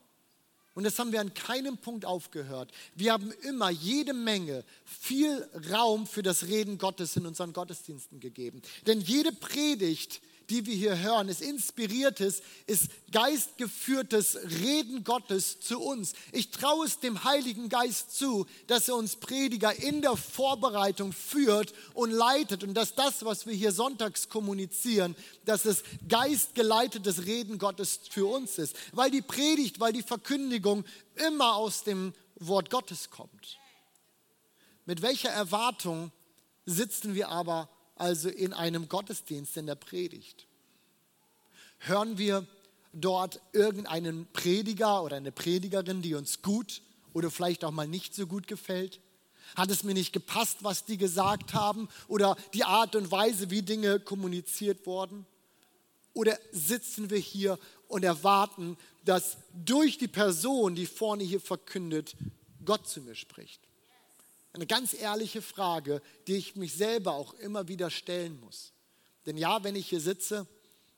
und 0.81 0.85
das 0.85 0.97
haben 0.97 1.11
wir 1.11 1.21
an 1.21 1.35
keinem 1.35 1.77
Punkt 1.77 2.05
aufgehört. 2.05 2.71
Wir 2.95 3.13
haben 3.13 3.31
immer 3.43 3.69
jede 3.69 4.15
Menge 4.15 4.63
viel 4.83 5.47
Raum 5.71 6.07
für 6.07 6.23
das 6.23 6.47
Reden 6.47 6.79
Gottes 6.79 7.15
in 7.15 7.27
unseren 7.27 7.53
Gottesdiensten 7.53 8.19
gegeben. 8.19 8.63
Denn 8.87 8.99
jede 8.99 9.31
Predigt, 9.31 10.21
die 10.49 10.65
wir 10.65 10.75
hier 10.75 10.97
hören, 10.99 11.29
ist 11.29 11.41
inspiriertes, 11.41 12.41
ist 12.67 12.89
geistgeführtes 13.11 14.37
Reden 14.61 15.03
Gottes 15.03 15.59
zu 15.59 15.79
uns. 15.79 16.13
Ich 16.31 16.51
traue 16.51 16.85
es 16.85 16.99
dem 16.99 17.23
Heiligen 17.23 17.69
Geist 17.69 18.17
zu, 18.17 18.45
dass 18.67 18.87
er 18.87 18.95
uns 18.95 19.15
Prediger 19.15 19.73
in 19.75 20.01
der 20.01 20.17
Vorbereitung 20.17 21.13
führt 21.13 21.73
und 21.93 22.11
leitet 22.11 22.63
und 22.63 22.73
dass 22.73 22.95
das, 22.95 23.23
was 23.23 23.45
wir 23.45 23.53
hier 23.53 23.71
sonntags 23.71 24.29
kommunizieren, 24.29 25.15
dass 25.45 25.65
es 25.65 25.83
geistgeleitetes 26.07 27.25
Reden 27.25 27.57
Gottes 27.57 27.99
für 28.09 28.25
uns 28.25 28.57
ist. 28.57 28.75
Weil 28.91 29.11
die 29.11 29.21
Predigt, 29.21 29.79
weil 29.79 29.93
die 29.93 30.03
Verkündigung 30.03 30.85
immer 31.15 31.55
aus 31.55 31.83
dem 31.83 32.13
Wort 32.35 32.69
Gottes 32.69 33.09
kommt. 33.09 33.59
Mit 34.85 35.01
welcher 35.01 35.29
Erwartung 35.29 36.11
sitzen 36.65 37.13
wir 37.13 37.29
aber 37.29 37.69
also 38.01 38.29
in 38.29 38.51
einem 38.51 38.89
Gottesdienst, 38.89 39.55
in 39.57 39.67
der 39.67 39.75
Predigt? 39.75 40.47
Hören 41.77 42.17
wir 42.17 42.45
dort 42.93 43.39
irgendeinen 43.53 44.27
Prediger 44.33 45.03
oder 45.03 45.17
eine 45.17 45.31
Predigerin, 45.31 46.01
die 46.01 46.15
uns 46.15 46.41
gut 46.41 46.81
oder 47.13 47.29
vielleicht 47.29 47.63
auch 47.63 47.71
mal 47.71 47.87
nicht 47.87 48.15
so 48.15 48.25
gut 48.25 48.47
gefällt? 48.47 48.99
Hat 49.55 49.69
es 49.69 49.83
mir 49.83 49.93
nicht 49.93 50.13
gepasst, 50.13 50.57
was 50.61 50.85
die 50.85 50.97
gesagt 50.97 51.53
haben 51.53 51.89
oder 52.07 52.35
die 52.53 52.63
Art 52.63 52.95
und 52.95 53.11
Weise, 53.11 53.51
wie 53.51 53.61
Dinge 53.61 53.99
kommuniziert 53.99 54.85
wurden? 54.85 55.25
Oder 56.13 56.37
sitzen 56.51 57.09
wir 57.09 57.19
hier 57.19 57.59
und 57.87 58.03
erwarten, 58.03 58.77
dass 59.05 59.37
durch 59.53 59.97
die 59.97 60.07
Person, 60.07 60.75
die 60.75 60.85
vorne 60.85 61.23
hier 61.23 61.39
verkündet, 61.39 62.15
Gott 62.65 62.87
zu 62.87 63.01
mir 63.01 63.15
spricht? 63.15 63.61
Eine 64.53 64.67
ganz 64.67 64.93
ehrliche 64.93 65.41
Frage, 65.41 66.01
die 66.27 66.35
ich 66.35 66.55
mich 66.55 66.73
selber 66.73 67.13
auch 67.13 67.33
immer 67.35 67.67
wieder 67.67 67.89
stellen 67.89 68.39
muss. 68.39 68.73
Denn 69.25 69.37
ja, 69.37 69.63
wenn 69.63 69.75
ich 69.75 69.87
hier 69.87 70.01
sitze, 70.01 70.47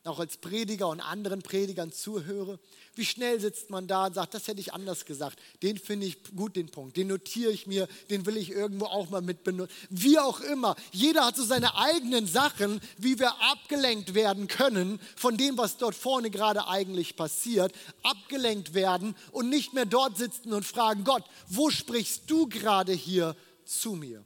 auch 0.05 0.19
als 0.19 0.37
Prediger 0.37 0.89
und 0.89 0.99
anderen 0.99 1.41
Predigern 1.41 1.91
zuhöre, 1.91 2.59
wie 2.95 3.05
schnell 3.05 3.39
sitzt 3.39 3.69
man 3.69 3.87
da 3.87 4.07
und 4.07 4.15
sagt, 4.15 4.33
das 4.33 4.47
hätte 4.47 4.59
ich 4.59 4.73
anders 4.73 5.05
gesagt, 5.05 5.39
den 5.61 5.77
finde 5.77 6.05
ich 6.05 6.17
gut, 6.35 6.55
den 6.57 6.69
Punkt, 6.69 6.97
den 6.97 7.07
notiere 7.07 7.51
ich 7.51 7.67
mir, 7.67 7.87
den 8.09 8.25
will 8.25 8.35
ich 8.35 8.51
irgendwo 8.51 8.85
auch 8.85 9.09
mal 9.09 9.21
mit 9.21 9.43
benutzen. 9.43 9.73
Wie 9.89 10.19
auch 10.19 10.41
immer, 10.41 10.75
jeder 10.91 11.25
hat 11.25 11.37
so 11.37 11.43
seine 11.43 11.77
eigenen 11.77 12.27
Sachen, 12.27 12.81
wie 12.97 13.17
wir 13.17 13.33
abgelenkt 13.41 14.13
werden 14.13 14.47
können 14.47 14.99
von 15.15 15.37
dem, 15.37 15.57
was 15.57 15.77
dort 15.77 15.95
vorne 15.95 16.29
gerade 16.29 16.67
eigentlich 16.67 17.15
passiert, 17.15 17.73
abgelenkt 18.03 18.73
werden 18.73 19.15
und 19.31 19.49
nicht 19.49 19.73
mehr 19.73 19.85
dort 19.85 20.17
sitzen 20.17 20.51
und 20.51 20.65
fragen, 20.65 21.05
Gott, 21.05 21.23
wo 21.47 21.69
sprichst 21.69 22.23
du 22.29 22.47
gerade 22.47 22.91
hier 22.91 23.37
zu 23.63 23.93
mir? 23.93 24.25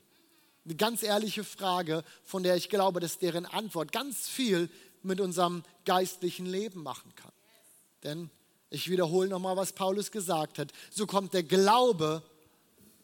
Eine 0.65 0.75
ganz 0.75 1.01
ehrliche 1.01 1.45
Frage, 1.45 2.03
von 2.25 2.43
der 2.43 2.57
ich 2.57 2.67
glaube, 2.67 2.99
dass 2.99 3.19
deren 3.19 3.45
Antwort 3.45 3.93
ganz 3.93 4.27
viel 4.27 4.69
mit 5.03 5.19
unserem 5.19 5.63
geistlichen 5.85 6.45
Leben 6.45 6.83
machen 6.83 7.13
kann. 7.15 7.31
Denn 8.03 8.29
ich 8.69 8.89
wiederhole 8.89 9.29
nochmal, 9.29 9.55
was 9.55 9.73
Paulus 9.73 10.11
gesagt 10.11 10.59
hat. 10.59 10.71
So 10.91 11.07
kommt 11.07 11.33
der 11.33 11.43
Glaube 11.43 12.21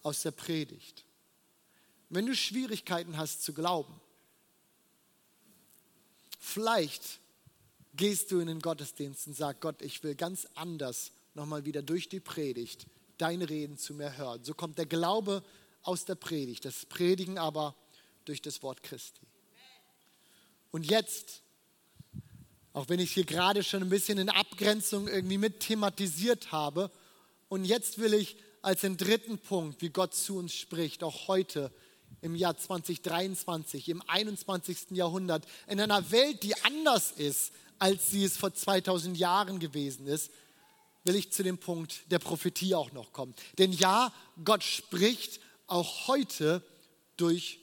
aus 0.02 0.22
der 0.22 0.32
Predigt. 0.32 1.06
Wenn 2.10 2.26
du 2.26 2.36
Schwierigkeiten 2.36 3.18
hast 3.18 3.44
zu 3.44 3.54
glauben, 3.54 4.00
vielleicht 6.40 7.20
gehst 7.96 8.32
du 8.32 8.40
in 8.40 8.48
den 8.48 8.60
Gottesdienst 8.60 9.28
und 9.28 9.36
sagst, 9.36 9.62
Gott, 9.62 9.82
ich 9.82 10.04
will 10.04 10.16
ganz 10.16 10.48
anders 10.56 11.12
nochmal 11.34 11.66
wieder 11.66 11.82
durch 11.82 12.10
die 12.10 12.20
Predigt 12.20 12.88
deine 13.18 13.50
Reden 13.50 13.78
zu 13.78 13.94
mir 13.94 14.18
hören. 14.18 14.44
So 14.44 14.54
kommt 14.54 14.78
der 14.78 14.86
Glaube 14.86 15.44
aus 15.84 16.06
der 16.06 16.16
Predigt, 16.16 16.66
das 16.66 16.86
Predigen 16.86 17.38
aber 17.38 17.76
durch 18.26 18.42
das 18.42 18.62
Wort 18.64 18.84
Christi. 18.84 19.26
Und 20.72 20.90
jetzt 20.90 21.43
Auch 22.74 22.90
wenn 22.90 23.00
ich 23.00 23.14
hier 23.14 23.24
gerade 23.24 23.64
schon 23.64 23.84
ein 23.84 23.90
bisschen 23.90 24.18
in 24.18 24.30
Abgrenzung 24.30 25.08
irgendwie 25.08 25.38
mit 25.38 25.60
thematisiert 25.60 26.52
habe. 26.52 26.90
Und 27.48 27.66
jetzt 27.66 28.00
will 28.00 28.14
ich 28.16 28.36
als 28.64 28.82
den 28.82 28.98
dritten 28.98 29.38
Punkt, 29.38 29.82
wie 29.82 29.90
Gott 29.90 30.16
zu 30.16 30.38
uns 30.38 30.56
spricht, 30.56 31.04
auch 31.04 31.28
heute 31.28 31.72
im 32.22 32.36
Jahr 32.36 32.58
2023, 32.58 33.90
im 33.90 34.02
21. 34.08 34.92
Jahrhundert, 34.92 35.46
in 35.68 35.80
einer 35.80 36.10
Welt, 36.12 36.42
die 36.42 36.56
anders 36.64 37.12
ist, 37.12 37.52
als 37.80 38.10
sie 38.10 38.24
es 38.24 38.38
vor 38.38 38.54
2000 38.54 39.18
Jahren 39.18 39.60
gewesen 39.60 40.08
ist, 40.08 40.32
will 41.04 41.16
ich 41.16 41.32
zu 41.32 41.44
dem 41.44 41.58
Punkt 41.58 42.10
der 42.12 42.20
Prophetie 42.20 42.76
auch 42.76 42.92
noch 42.94 43.12
kommen. 43.12 43.36
Denn 43.58 43.74
ja, 43.74 44.14
Gott 44.44 44.64
spricht 44.64 45.42
auch 45.68 46.08
heute 46.08 46.64
durch 47.18 47.60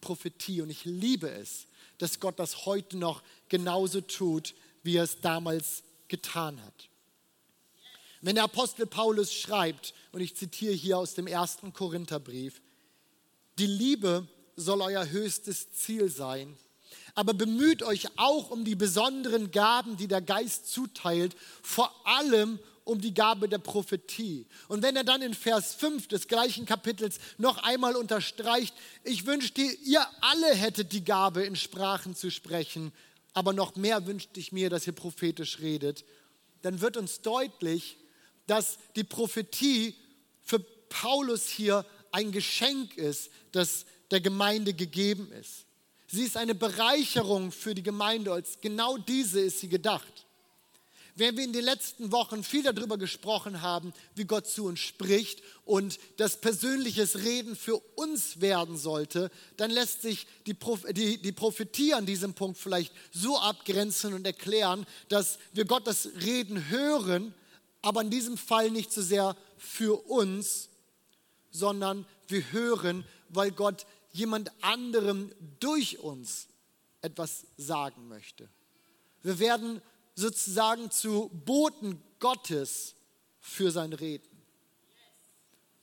Prophetie 0.00 0.62
und 0.62 0.70
ich 0.70 0.84
liebe 0.84 1.28
es, 1.28 1.66
dass 1.98 2.20
Gott 2.20 2.38
das 2.38 2.66
heute 2.66 2.96
noch 2.96 3.22
genauso 3.48 4.00
tut, 4.00 4.54
wie 4.82 4.96
er 4.96 5.04
es 5.04 5.20
damals 5.20 5.82
getan 6.08 6.62
hat. 6.62 6.88
Wenn 8.20 8.36
der 8.36 8.44
Apostel 8.44 8.86
Paulus 8.86 9.32
schreibt, 9.32 9.94
und 10.12 10.20
ich 10.20 10.36
zitiere 10.36 10.72
hier 10.72 10.98
aus 10.98 11.14
dem 11.14 11.26
ersten 11.26 11.72
Korintherbrief, 11.72 12.60
die 13.58 13.66
Liebe 13.66 14.26
soll 14.56 14.80
euer 14.80 15.08
höchstes 15.08 15.72
Ziel 15.72 16.08
sein, 16.08 16.56
aber 17.14 17.34
bemüht 17.34 17.82
euch 17.82 18.08
auch 18.16 18.50
um 18.50 18.64
die 18.64 18.74
besonderen 18.74 19.50
Gaben, 19.50 19.96
die 19.96 20.08
der 20.08 20.20
Geist 20.20 20.70
zuteilt, 20.70 21.36
vor 21.62 21.94
allem 22.06 22.58
um 22.86 23.00
die 23.00 23.14
Gabe 23.14 23.48
der 23.48 23.58
Prophetie. 23.58 24.46
Und 24.68 24.80
wenn 24.82 24.94
er 24.94 25.02
dann 25.02 25.20
in 25.20 25.34
Vers 25.34 25.74
5 25.74 26.06
des 26.06 26.28
gleichen 26.28 26.66
Kapitels 26.66 27.18
noch 27.36 27.58
einmal 27.64 27.96
unterstreicht, 27.96 28.72
ich 29.02 29.26
wünschte, 29.26 29.60
ihr 29.60 30.06
alle 30.20 30.54
hättet 30.54 30.92
die 30.92 31.04
Gabe, 31.04 31.44
in 31.44 31.56
Sprachen 31.56 32.14
zu 32.14 32.30
sprechen, 32.30 32.92
aber 33.34 33.52
noch 33.52 33.74
mehr 33.74 34.06
wünschte 34.06 34.38
ich 34.38 34.52
mir, 34.52 34.70
dass 34.70 34.86
ihr 34.86 34.92
prophetisch 34.92 35.58
redet, 35.58 36.04
dann 36.62 36.80
wird 36.80 36.96
uns 36.96 37.22
deutlich, 37.22 37.96
dass 38.46 38.78
die 38.94 39.04
Prophetie 39.04 39.96
für 40.44 40.60
Paulus 40.60 41.48
hier 41.48 41.84
ein 42.12 42.30
Geschenk 42.30 42.96
ist, 42.96 43.30
das 43.50 43.84
der 44.12 44.20
Gemeinde 44.20 44.74
gegeben 44.74 45.32
ist. 45.32 45.66
Sie 46.06 46.22
ist 46.22 46.36
eine 46.36 46.54
Bereicherung 46.54 47.50
für 47.50 47.74
die 47.74 47.82
Gemeinde, 47.82 48.32
als 48.32 48.60
genau 48.60 48.96
diese 48.96 49.40
ist 49.40 49.58
sie 49.58 49.68
gedacht. 49.68 50.25
Während 51.18 51.38
wir 51.38 51.44
in 51.44 51.54
den 51.54 51.64
letzten 51.64 52.12
Wochen 52.12 52.44
viel 52.44 52.62
darüber 52.62 52.98
gesprochen 52.98 53.62
haben, 53.62 53.94
wie 54.14 54.26
Gott 54.26 54.46
zu 54.46 54.66
uns 54.66 54.80
spricht 54.80 55.42
und 55.64 55.98
das 56.18 56.42
persönliches 56.42 57.20
Reden 57.20 57.56
für 57.56 57.78
uns 57.94 58.42
werden 58.42 58.76
sollte, 58.76 59.30
dann 59.56 59.70
lässt 59.70 60.02
sich 60.02 60.26
die, 60.46 60.54
die, 60.90 61.16
die 61.16 61.32
Prophetie 61.32 61.94
an 61.94 62.04
diesem 62.04 62.34
Punkt 62.34 62.58
vielleicht 62.58 62.92
so 63.12 63.38
abgrenzen 63.38 64.12
und 64.12 64.26
erklären, 64.26 64.86
dass 65.08 65.38
wir 65.54 65.64
Gottes 65.64 66.10
Reden 66.22 66.68
hören, 66.68 67.32
aber 67.80 68.02
in 68.02 68.10
diesem 68.10 68.36
Fall 68.36 68.70
nicht 68.70 68.92
so 68.92 69.00
sehr 69.00 69.36
für 69.56 70.06
uns, 70.10 70.68
sondern 71.50 72.04
wir 72.28 72.52
hören, 72.52 73.06
weil 73.30 73.52
Gott 73.52 73.86
jemand 74.12 74.50
anderem 74.62 75.32
durch 75.60 75.98
uns 75.98 76.48
etwas 77.00 77.46
sagen 77.56 78.06
möchte. 78.08 78.50
Wir 79.22 79.38
werden 79.38 79.80
sozusagen 80.16 80.90
zu 80.90 81.30
Boten 81.44 82.02
Gottes 82.18 82.94
für 83.38 83.70
sein 83.70 83.92
Reden. 83.92 84.28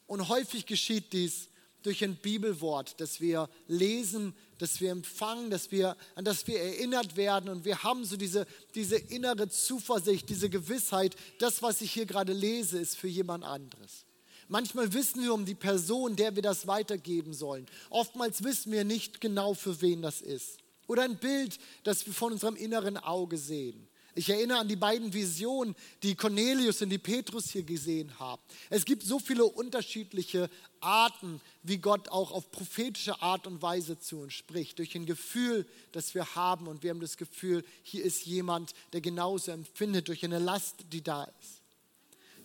Und 0.08 0.28
häufig 0.28 0.66
geschieht 0.66 1.14
dies 1.14 1.50
durch 1.84 2.04
ein 2.04 2.16
Bibelwort, 2.16 3.00
das 3.00 3.22
wir 3.22 3.50
lesen, 3.68 4.34
das 4.58 4.80
wir 4.82 4.92
empfangen, 4.92 5.50
das 5.50 5.72
wir, 5.72 5.98
an 6.16 6.26
das 6.26 6.48
wir 6.48 6.60
erinnert 6.60 7.16
werden. 7.16 7.50
Und 7.50 7.66
wir 7.66 7.84
haben 7.84 8.06
so 8.06 8.18
diese, 8.18 8.48
diese 8.74 8.96
innere 8.98 9.50
Zuversicht, 9.50 10.30
diese 10.30 10.50
Gewissheit, 10.50 11.16
das, 11.40 11.62
was 11.62 11.82
ich 11.82 11.92
hier 11.92 12.06
gerade 12.06 12.34
lese, 12.34 12.80
ist 12.80 12.98
für 12.98 13.08
jemand 13.08 13.44
anderes. 13.44 14.06
Manchmal 14.48 14.94
wissen 14.94 15.24
wir 15.24 15.34
um 15.34 15.46
die 15.46 15.56
Person, 15.56 16.16
der 16.16 16.36
wir 16.36 16.42
das 16.42 16.68
weitergeben 16.68 17.34
sollen. 17.34 17.66
Oftmals 17.90 18.44
wissen 18.44 18.72
wir 18.72 18.84
nicht 18.84 19.22
genau, 19.22 19.54
für 19.54 19.82
wen 19.82 20.02
das 20.02 20.22
ist. 20.22 20.58
Oder 20.88 21.04
ein 21.04 21.18
Bild, 21.18 21.60
das 21.84 22.06
wir 22.06 22.14
von 22.14 22.34
unserem 22.34 22.56
inneren 22.56 22.98
Auge 22.98 23.38
sehen. 23.38 23.88
Ich 24.16 24.30
erinnere 24.30 24.60
an 24.60 24.68
die 24.68 24.76
beiden 24.76 25.12
Visionen, 25.14 25.76
die 26.04 26.16
Cornelius 26.16 26.82
und 26.82 26.90
die 26.90 27.00
Petrus 27.00 27.50
hier 27.50 27.64
gesehen 27.64 28.20
haben. 28.20 28.42
Es 28.70 28.86
gibt 28.86 29.04
so 29.04 29.18
viele 29.18 29.46
unterschiedliche 29.46 30.50
Arten, 30.82 31.42
wie 31.64 31.80
Gott 31.80 32.10
auch 32.10 32.32
auf 32.32 32.52
prophetische 32.52 33.22
Art 33.22 33.48
und 33.48 33.62
Weise 33.64 34.00
zu 34.00 34.20
uns 34.20 34.34
spricht. 34.34 34.78
Durch 34.78 34.96
ein 34.96 35.08
Gefühl, 35.08 35.66
das 35.94 36.14
wir 36.14 36.36
haben 36.36 36.68
und 36.68 36.84
wir 36.84 36.92
haben 36.92 37.00
das 37.00 37.18
Gefühl, 37.18 37.66
hier 37.82 38.04
ist 38.04 38.26
jemand, 38.26 38.74
der 38.94 39.02
genauso 39.02 39.52
empfindet, 39.52 40.08
durch 40.08 40.24
eine 40.24 40.40
Last, 40.40 40.76
die 40.92 41.02
da 41.02 41.24
ist. 41.24 41.62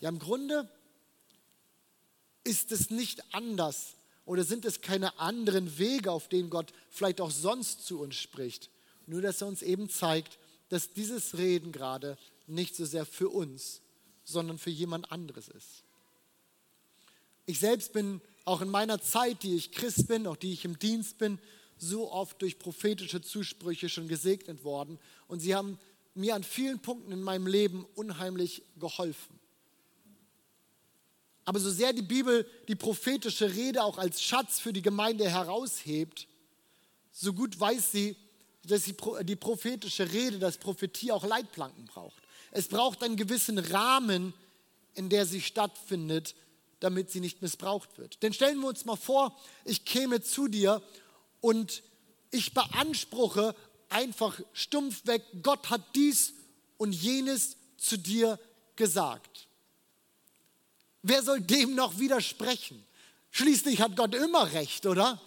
Ja, 0.00 0.09
im 0.09 0.18
Grunde 0.18 0.70
ist 2.44 2.72
es 2.72 2.88
nicht 2.88 3.22
anders 3.35 3.94
oder 4.24 4.44
sind 4.44 4.64
es 4.64 4.81
keine 4.81 5.18
anderen 5.18 5.78
Wege, 5.78 6.12
auf 6.12 6.28
denen 6.28 6.48
Gott 6.48 6.72
vielleicht 6.88 7.20
auch 7.20 7.31
sonst 7.31 7.85
zu 7.85 8.00
uns 8.00 8.16
spricht. 8.16 8.70
Nur 9.07 9.20
dass 9.20 9.42
er 9.42 9.48
uns 9.48 9.61
eben 9.61 9.90
zeigt, 9.90 10.38
dass 10.68 10.92
dieses 10.92 11.37
Reden 11.38 11.72
gerade 11.72 12.18
nicht 12.46 12.76
so 12.76 12.85
sehr 12.85 13.07
für 13.07 13.28
uns, 13.28 13.81
sondern 14.24 14.59
für 14.59 14.70
jemand 14.70 15.11
anderes 15.11 15.48
ist. 15.48 15.85
Ich 17.46 17.61
selbst 17.61 17.92
bin 17.92 18.20
auch 18.44 18.61
in 18.61 18.68
meiner 18.68 19.00
Zeit, 19.00 19.42
die 19.42 19.54
ich 19.54 19.72
Christ 19.72 20.09
bin, 20.09 20.26
auch 20.26 20.37
die 20.37 20.52
ich 20.52 20.64
im 20.64 20.78
Dienst 20.78 21.18
bin, 21.18 21.38
so 21.78 22.11
oft 22.11 22.40
durch 22.42 22.59
prophetische 22.59 23.22
Zusprüche 23.22 23.88
schon 23.88 24.09
gesegnet 24.09 24.64
worden. 24.64 24.98
Und 25.28 25.40
sie 25.40 25.54
haben 25.54 25.78
mir 26.14 26.35
an 26.35 26.42
vielen 26.42 26.81
Punkten 26.81 27.12
in 27.12 27.22
meinem 27.22 27.46
Leben 27.46 27.87
unheimlich 27.94 28.62
geholfen. 28.78 29.38
Aber 31.44 31.61
so 31.61 31.70
sehr 31.70 31.94
die 31.94 32.02
Bibel 32.02 32.46
die 32.68 32.74
prophetische 32.74 33.54
Rede 33.54 33.83
auch 33.83 33.96
als 33.96 34.22
Schatz 34.22 34.61
für 34.61 34.72
die 34.72 34.83
Gemeinde 34.83 35.31
heraushebt, 35.31 36.26
so 37.11 37.33
gut 37.33 37.59
weiß 37.59 37.92
sie, 37.92 38.16
dass 38.70 38.85
die 38.85 39.37
prophetische 39.37 40.12
Rede, 40.12 40.38
das 40.38 40.59
Prophetie 40.59 41.12
auch 41.12 41.24
Leitplanken 41.24 41.87
braucht. 41.87 42.22
Es 42.50 42.68
braucht 42.68 43.02
einen 43.02 43.16
gewissen 43.16 43.59
Rahmen, 43.59 44.33
in 44.94 45.09
der 45.09 45.26
sie 45.26 45.40
stattfindet, 45.40 46.35
damit 46.81 47.11
sie 47.11 47.20
nicht 47.20 47.42
missbraucht 47.42 47.98
wird. 47.98 48.22
Denn 48.22 48.33
stellen 48.33 48.61
wir 48.61 48.68
uns 48.68 48.85
mal 48.85 48.96
vor, 48.96 49.37
ich 49.64 49.85
käme 49.85 50.20
zu 50.20 50.48
dir 50.48 50.83
und 51.40 51.83
ich 52.31 52.54
beanspruche 52.54 53.54
einfach 53.88 54.38
stumpf 54.52 55.07
weg, 55.07 55.22
Gott 55.42 55.70
hat 55.70 55.83
dies 55.94 56.35
und 56.76 56.92
jenes 56.92 57.57
zu 57.76 57.96
dir 57.96 58.38
gesagt. 58.76 59.48
Wer 61.02 61.22
soll 61.22 61.40
dem 61.40 61.74
noch 61.74 61.98
widersprechen? 61.98 62.85
Schließlich 63.31 63.81
hat 63.81 63.96
Gott 63.96 64.14
immer 64.14 64.52
recht, 64.52 64.87
oder? 64.87 65.20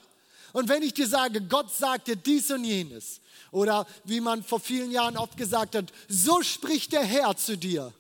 Und 0.54 0.70
wenn 0.70 0.84
ich 0.84 0.94
dir 0.94 1.08
sage, 1.08 1.42
Gott 1.42 1.74
sagte 1.74 2.18
dies 2.18 2.52
und 2.52 2.64
jenes, 2.64 3.22
oder 3.52 3.86
wie 4.06 4.22
man 4.22 4.44
vor 4.44 4.60
vielen 4.60 4.92
Jahren 4.92 5.18
oft 5.18 5.38
gesagt 5.38 5.76
hat, 5.76 5.92
so 6.08 6.42
spricht 6.42 6.94
der 6.94 7.04
Herr 7.04 7.36
zu 7.36 7.58
dir, 7.58 7.94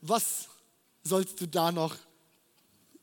was 0.00 0.48
sollst 1.02 1.40
du 1.40 1.46
da 1.46 1.72
noch 1.72 1.96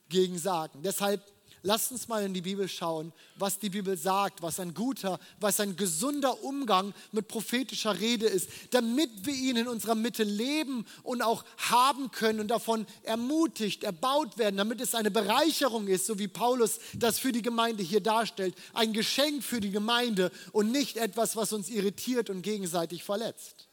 gegen 0.10 0.38
sagen? 0.38 0.82
Deshalb 0.84 1.22
Lasst 1.64 1.92
uns 1.92 2.08
mal 2.08 2.24
in 2.26 2.34
die 2.34 2.42
Bibel 2.42 2.68
schauen, 2.68 3.14
was 3.36 3.60
die 3.60 3.70
Bibel 3.70 3.96
sagt, 3.96 4.42
was 4.42 4.60
ein 4.60 4.74
guter, 4.74 5.20
was 5.40 5.60
ein 5.60 5.76
gesunder 5.76 6.44
Umgang 6.44 6.92
mit 7.12 7.28
prophetischer 7.28 8.00
Rede 8.00 8.26
ist, 8.26 8.50
damit 8.72 9.12
wir 9.28 9.34
ihn 9.36 9.58
in 9.58 9.68
unserer 9.68 9.94
Mitte 9.94 10.24
leben 10.24 10.88
und 11.04 11.22
auch 11.22 11.46
haben 11.58 12.10
können 12.10 12.40
und 12.40 12.48
davon 12.48 12.88
ermutigt, 13.04 13.84
erbaut 13.84 14.40
werden, 14.40 14.58
damit 14.58 14.82
es 14.82 14.96
eine 14.96 15.12
Bereicherung 15.12 15.88
ist, 15.88 16.08
so 16.08 16.18
wie 16.18 16.28
Paulus 16.28 16.80
das 16.96 17.20
für 17.20 17.32
die 17.32 17.44
Gemeinde 17.44 17.84
hier 17.84 18.02
darstellt, 18.02 18.56
ein 18.74 18.92
Geschenk 18.92 19.44
für 19.44 19.62
die 19.62 19.72
Gemeinde 19.72 20.32
und 20.54 20.72
nicht 20.72 20.98
etwas, 20.98 21.36
was 21.36 21.54
uns 21.54 21.70
irritiert 21.70 22.32
und 22.32 22.42
gegenseitig 22.42 23.04
verletzt. 23.04 23.68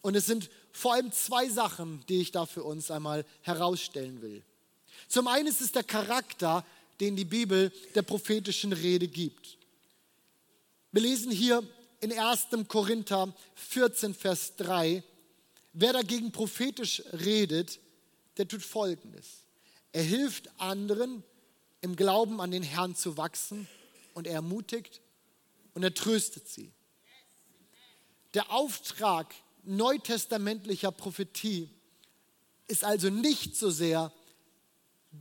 Und 0.00 0.16
es 0.16 0.26
sind 0.26 0.50
vor 0.72 0.94
allem 0.94 1.12
zwei 1.12 1.48
Sachen, 1.48 2.04
die 2.08 2.20
ich 2.20 2.32
da 2.32 2.44
für 2.44 2.64
uns 2.64 2.90
einmal 2.90 3.24
herausstellen 3.42 4.20
will. 4.20 4.42
Zum 5.06 5.28
einen 5.28 5.46
ist 5.46 5.60
es 5.60 5.72
der 5.72 5.84
Charakter, 5.84 6.64
den 7.00 7.14
die 7.14 7.24
Bibel 7.24 7.70
der 7.94 8.02
prophetischen 8.02 8.72
Rede 8.72 9.06
gibt. 9.06 9.56
Wir 10.90 11.02
lesen 11.02 11.30
hier 11.30 11.62
in 12.00 12.12
1. 12.12 12.48
Korinther 12.66 13.32
14, 13.54 14.14
Vers 14.14 14.56
3, 14.56 15.02
wer 15.72 15.92
dagegen 15.92 16.32
prophetisch 16.32 17.02
redet, 17.12 17.78
der 18.36 18.48
tut 18.48 18.62
Folgendes. 18.62 19.44
Er 19.92 20.02
hilft 20.02 20.50
anderen, 20.58 21.22
im 21.80 21.94
Glauben 21.96 22.40
an 22.40 22.50
den 22.50 22.62
Herrn 22.62 22.96
zu 22.96 23.16
wachsen 23.16 23.68
und 24.14 24.26
er 24.26 24.34
ermutigt 24.34 25.00
und 25.74 25.82
er 25.82 25.94
tröstet 25.94 26.48
sie. 26.48 26.72
Der 28.34 28.50
Auftrag 28.50 29.32
neutestamentlicher 29.64 30.90
Prophetie 30.90 31.68
ist 32.66 32.84
also 32.84 33.10
nicht 33.10 33.56
so 33.56 33.70
sehr 33.70 34.12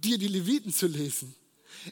dir 0.03 0.17
die 0.17 0.27
Leviten 0.27 0.73
zu 0.73 0.88
lesen. 0.88 1.36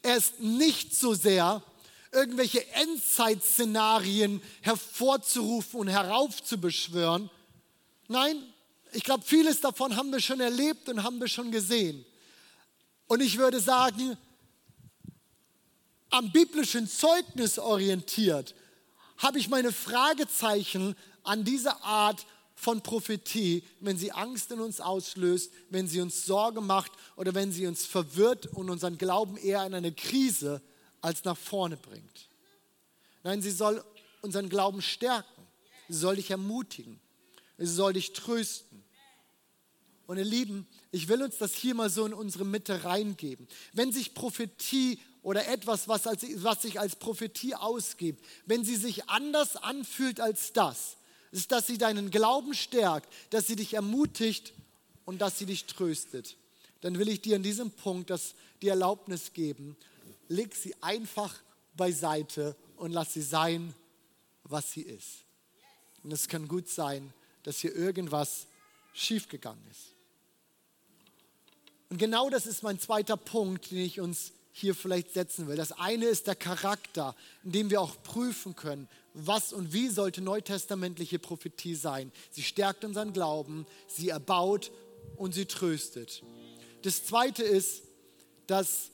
Er 0.03 0.17
ist 0.17 0.39
nicht 0.39 0.95
so 0.95 1.13
sehr 1.13 1.63
irgendwelche 2.11 2.65
Endzeitszenarien 2.71 4.41
hervorzurufen 4.61 5.81
und 5.81 5.87
heraufzubeschwören. 5.87 7.29
Nein, 8.07 8.41
ich 8.93 9.03
glaube, 9.03 9.23
vieles 9.25 9.59
davon 9.59 9.95
haben 9.95 10.11
wir 10.11 10.21
schon 10.21 10.39
erlebt 10.39 10.87
und 10.87 11.03
haben 11.03 11.19
wir 11.19 11.27
schon 11.27 11.51
gesehen. 11.51 12.05
Und 13.07 13.21
ich 13.21 13.37
würde 13.37 13.59
sagen, 13.59 14.17
am 16.09 16.31
biblischen 16.31 16.87
Zeugnis 16.87 17.59
orientiert, 17.59 18.55
habe 19.17 19.39
ich 19.39 19.49
meine 19.49 19.71
Fragezeichen 19.71 20.95
an 21.23 21.43
diese 21.43 21.83
Art 21.83 22.25
von 22.55 22.81
Prophetie, 22.81 23.63
wenn 23.81 23.97
sie 23.97 24.11
Angst 24.11 24.51
in 24.51 24.61
uns 24.61 24.79
auslöst, 24.79 25.51
wenn 25.69 25.87
sie 25.87 26.01
uns 26.01 26.25
Sorge 26.25 26.61
macht 26.61 26.93
oder 27.17 27.35
wenn 27.35 27.51
sie 27.51 27.67
uns 27.67 27.85
verwirrt 27.85 28.47
und 28.47 28.69
unseren 28.69 28.97
Glauben 28.97 29.37
eher 29.37 29.65
in 29.65 29.73
eine 29.73 29.91
Krise 29.91 30.61
als 31.01 31.23
nach 31.25 31.37
vorne 31.37 31.77
bringt. 31.77 32.29
Nein, 33.23 33.41
sie 33.41 33.51
soll 33.51 33.83
unseren 34.21 34.49
Glauben 34.49 34.81
stärken. 34.81 35.43
Sie 35.89 35.97
soll 35.97 36.15
dich 36.15 36.31
ermutigen. 36.31 36.99
Sie 37.57 37.65
soll 37.65 37.93
dich 37.93 38.13
trösten. 38.13 38.83
Und 40.07 40.17
ihr 40.17 40.25
Lieben, 40.25 40.67
ich 40.91 41.07
will 41.07 41.21
uns 41.23 41.37
das 41.37 41.53
hier 41.53 41.75
mal 41.75 41.89
so 41.89 42.05
in 42.05 42.13
unsere 42.13 42.45
Mitte 42.45 42.83
reingeben. 42.83 43.47
Wenn 43.73 43.91
sich 43.91 44.13
Prophetie 44.13 44.99
oder 45.23 45.47
etwas, 45.47 45.87
was, 45.87 46.05
als, 46.05 46.23
was 46.43 46.61
sich 46.61 46.79
als 46.79 46.95
Prophetie 46.95 47.55
ausgibt, 47.55 48.23
wenn 48.45 48.63
sie 48.63 48.75
sich 48.75 49.09
anders 49.09 49.55
anfühlt 49.55 50.19
als 50.19 50.53
das, 50.53 50.97
ist, 51.35 51.51
dass 51.51 51.67
sie 51.67 51.77
deinen 51.77 52.11
Glauben 52.11 52.53
stärkt, 52.53 53.11
dass 53.29 53.45
sie 53.45 53.57
dich 53.57 53.73
ermutigt 53.73 54.53
und 55.03 55.19
dass 55.19 55.37
sie 55.37 55.45
dich 55.45 55.65
tröstet. 55.65 56.37
Dann 56.79 56.97
will 56.97 57.09
ich 57.09 57.21
dir 57.21 57.35
an 57.35 57.43
diesem 57.43 57.71
Punkt 57.71 58.09
das, 58.09 58.35
die 58.61 58.69
Erlaubnis 58.69 59.33
geben, 59.33 59.75
leg 60.29 60.55
sie 60.55 60.73
einfach 60.81 61.35
beiseite 61.75 62.55
und 62.77 62.93
lass 62.93 63.13
sie 63.13 63.21
sein, 63.21 63.73
was 64.45 64.71
sie 64.71 64.83
ist. 64.83 65.25
Und 66.03 66.13
es 66.13 66.29
kann 66.29 66.47
gut 66.47 66.69
sein, 66.69 67.13
dass 67.43 67.59
hier 67.59 67.75
irgendwas 67.75 68.47
schiefgegangen 68.93 69.63
ist. 69.69 69.93
Und 71.89 71.97
genau 71.97 72.29
das 72.29 72.45
ist 72.45 72.63
mein 72.63 72.79
zweiter 72.79 73.17
Punkt, 73.17 73.71
den 73.71 73.79
ich 73.79 73.99
uns 73.99 74.31
hier 74.57 74.73
vielleicht 74.73 75.11
setzen 75.11 75.49
will. 75.49 75.57
Das 75.57 75.73
eine 75.73 76.05
ist 76.05 76.27
der 76.27 76.35
Charakter, 76.35 77.13
in 77.43 77.51
dem 77.51 77.69
wir 77.69 77.81
auch 77.81 78.01
prüfen 78.03 78.55
können, 78.55 78.87
was 79.13 79.51
und 79.51 79.73
wie 79.73 79.89
sollte 79.89 80.21
neutestamentliche 80.21 81.19
Prophetie 81.19 81.75
sein. 81.75 82.09
Sie 82.31 82.41
stärkt 82.41 82.85
unseren 82.85 83.11
Glauben, 83.11 83.65
sie 83.85 84.07
erbaut 84.07 84.71
und 85.17 85.33
sie 85.33 85.45
tröstet. 85.45 86.23
Das 86.83 87.03
zweite 87.03 87.43
ist, 87.43 87.83
dass 88.47 88.91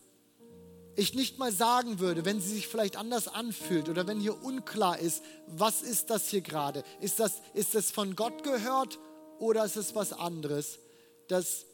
ich 0.96 1.14
nicht 1.14 1.38
mal 1.38 1.52
sagen 1.52 2.00
würde, 2.00 2.26
wenn 2.26 2.42
sie 2.42 2.56
sich 2.56 2.68
vielleicht 2.68 2.96
anders 2.96 3.28
anfühlt 3.28 3.88
oder 3.88 4.08
wenn 4.08 4.20
hier 4.20 4.44
unklar 4.44 4.98
ist, 4.98 5.22
was 5.46 5.84
ist 5.84 6.10
das 6.10 6.28
hier 6.28 6.42
gerade? 6.42 6.84
Ist 7.02 7.20
das, 7.20 7.40
ist 7.54 7.76
das 7.76 7.92
von 7.92 8.16
Gott 8.16 8.44
gehört 8.44 8.98
oder 9.38 9.64
ist 9.64 9.78
es 9.78 9.94
was 9.94 10.12
anderes? 10.12 10.80
Dass 11.28 11.68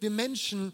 wir 0.00 0.08
Menschen 0.08 0.72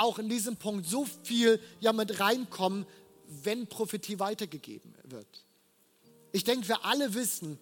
auch 0.00 0.18
in 0.18 0.28
diesem 0.28 0.56
Punkt 0.56 0.86
so 0.86 1.06
viel 1.22 1.60
ja 1.80 1.92
mit 1.92 2.20
reinkommen, 2.20 2.86
wenn 3.26 3.66
Prophetie 3.66 4.18
weitergegeben 4.18 4.94
wird. 5.04 5.44
Ich 6.32 6.44
denke, 6.44 6.68
wir 6.68 6.84
alle 6.84 7.14
wissen, 7.14 7.58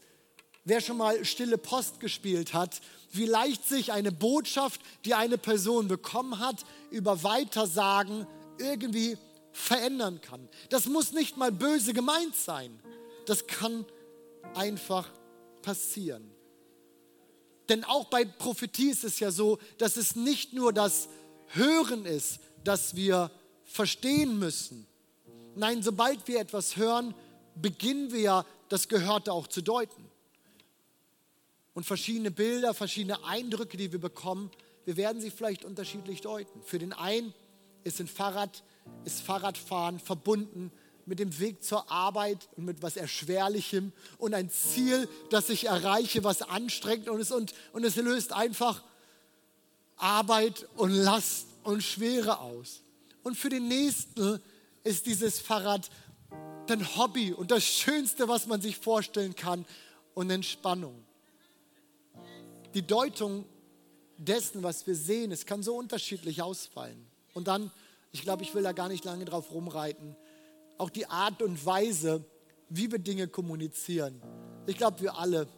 wer 0.64 0.80
schon 0.80 0.98
mal 0.98 1.24
stille 1.24 1.58
Post 1.58 2.00
gespielt 2.00 2.54
hat, 2.54 2.80
wie 3.10 3.26
leicht 3.26 3.66
sich 3.66 3.92
eine 3.92 4.12
Botschaft, 4.12 4.80
die 5.04 5.14
eine 5.14 5.38
Person 5.38 5.88
bekommen 5.88 6.38
hat, 6.38 6.64
über 6.90 7.22
Weitersagen 7.22 8.26
irgendwie 8.58 9.16
verändern 9.52 10.20
kann. 10.20 10.48
Das 10.68 10.86
muss 10.86 11.12
nicht 11.12 11.36
mal 11.36 11.52
böse 11.52 11.92
gemeint 11.92 12.36
sein. 12.36 12.78
Das 13.26 13.46
kann 13.46 13.84
einfach 14.54 15.08
passieren. 15.62 16.30
Denn 17.68 17.84
auch 17.84 18.06
bei 18.06 18.24
Prophetie 18.24 18.90
ist 18.90 19.04
es 19.04 19.20
ja 19.20 19.30
so, 19.30 19.58
dass 19.76 19.96
es 19.96 20.16
nicht 20.16 20.52
nur 20.52 20.72
das 20.72 21.08
Hören 21.48 22.04
ist, 22.04 22.40
das 22.64 22.96
wir 22.96 23.30
verstehen 23.64 24.38
müssen. 24.38 24.86
Nein, 25.54 25.82
sobald 25.82 26.26
wir 26.28 26.40
etwas 26.40 26.76
hören, 26.76 27.14
beginnen 27.54 28.12
wir 28.12 28.20
ja 28.20 28.46
das 28.68 28.88
Gehörte 28.88 29.32
auch 29.32 29.46
zu 29.46 29.62
deuten. 29.62 30.04
Und 31.74 31.84
verschiedene 31.84 32.30
Bilder, 32.30 32.74
verschiedene 32.74 33.24
Eindrücke, 33.24 33.76
die 33.76 33.92
wir 33.92 34.00
bekommen, 34.00 34.50
wir 34.84 34.96
werden 34.96 35.20
sie 35.20 35.30
vielleicht 35.30 35.64
unterschiedlich 35.64 36.22
deuten. 36.22 36.62
Für 36.62 36.78
den 36.78 36.92
einen 36.92 37.34
ist 37.84 38.00
ein 38.00 38.08
Fahrrad, 38.08 38.62
ist 39.04 39.20
Fahrradfahren 39.20 39.98
verbunden 39.98 40.72
mit 41.04 41.18
dem 41.18 41.38
Weg 41.38 41.62
zur 41.62 41.90
Arbeit 41.90 42.48
und 42.56 42.64
mit 42.64 42.82
was 42.82 42.96
Erschwerlichem 42.96 43.92
und 44.18 44.34
ein 44.34 44.50
Ziel, 44.50 45.08
das 45.30 45.48
ich 45.50 45.66
erreiche, 45.66 46.24
was 46.24 46.42
anstrengend 46.42 47.08
und 47.08 47.20
es, 47.20 47.30
und, 47.30 47.52
und 47.72 47.84
es 47.84 47.96
löst 47.96 48.32
einfach 48.32 48.82
Arbeit 49.98 50.66
und 50.76 50.90
Last 50.90 51.46
und 51.64 51.82
Schwere 51.82 52.40
aus. 52.40 52.82
Und 53.22 53.36
für 53.36 53.48
den 53.48 53.68
Nächsten 53.68 54.40
ist 54.84 55.06
dieses 55.06 55.38
Fahrrad 55.40 55.90
ein 56.70 56.96
Hobby 56.96 57.32
und 57.32 57.50
das 57.50 57.64
Schönste, 57.64 58.28
was 58.28 58.46
man 58.46 58.60
sich 58.60 58.76
vorstellen 58.76 59.34
kann 59.34 59.64
und 60.14 60.30
Entspannung. 60.30 61.04
Die 62.74 62.86
Deutung 62.86 63.44
dessen, 64.18 64.62
was 64.62 64.86
wir 64.86 64.94
sehen, 64.94 65.32
es 65.32 65.46
kann 65.46 65.62
so 65.62 65.76
unterschiedlich 65.76 66.42
ausfallen. 66.42 67.06
Und 67.34 67.48
dann, 67.48 67.70
ich 68.12 68.22
glaube, 68.22 68.42
ich 68.42 68.54
will 68.54 68.62
da 68.62 68.72
gar 68.72 68.88
nicht 68.88 69.04
lange 69.04 69.24
drauf 69.24 69.50
rumreiten, 69.50 70.16
auch 70.76 70.90
die 70.90 71.06
Art 71.06 71.42
und 71.42 71.64
Weise, 71.64 72.24
wie 72.68 72.90
wir 72.90 72.98
Dinge 72.98 73.28
kommunizieren. 73.28 74.20
Ich 74.66 74.76
glaube, 74.76 75.00
wir 75.00 75.16
alle, 75.16 75.48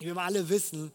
wir 0.00 0.16
alle 0.16 0.48
wissen, 0.48 0.92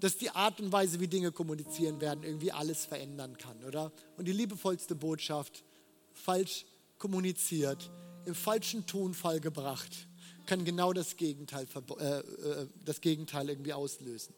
dass 0.00 0.16
die 0.16 0.30
Art 0.30 0.60
und 0.60 0.72
Weise, 0.72 1.00
wie 1.00 1.08
Dinge 1.08 1.32
kommunizieren 1.32 2.00
werden, 2.00 2.24
irgendwie 2.24 2.52
alles 2.52 2.84
verändern 2.84 3.38
kann, 3.38 3.62
oder? 3.64 3.92
Und 4.16 4.26
die 4.26 4.32
liebevollste 4.32 4.94
Botschaft, 4.94 5.64
falsch 6.12 6.66
kommuniziert, 6.98 7.90
im 8.26 8.34
falschen 8.34 8.86
Tonfall 8.86 9.40
gebracht, 9.40 10.08
kann 10.46 10.64
genau 10.64 10.92
das 10.92 11.16
Gegenteil, 11.16 11.66
äh, 11.98 12.18
äh, 12.18 12.66
das 12.84 13.00
Gegenteil 13.00 13.48
irgendwie 13.48 13.72
auslösen. 13.72 14.34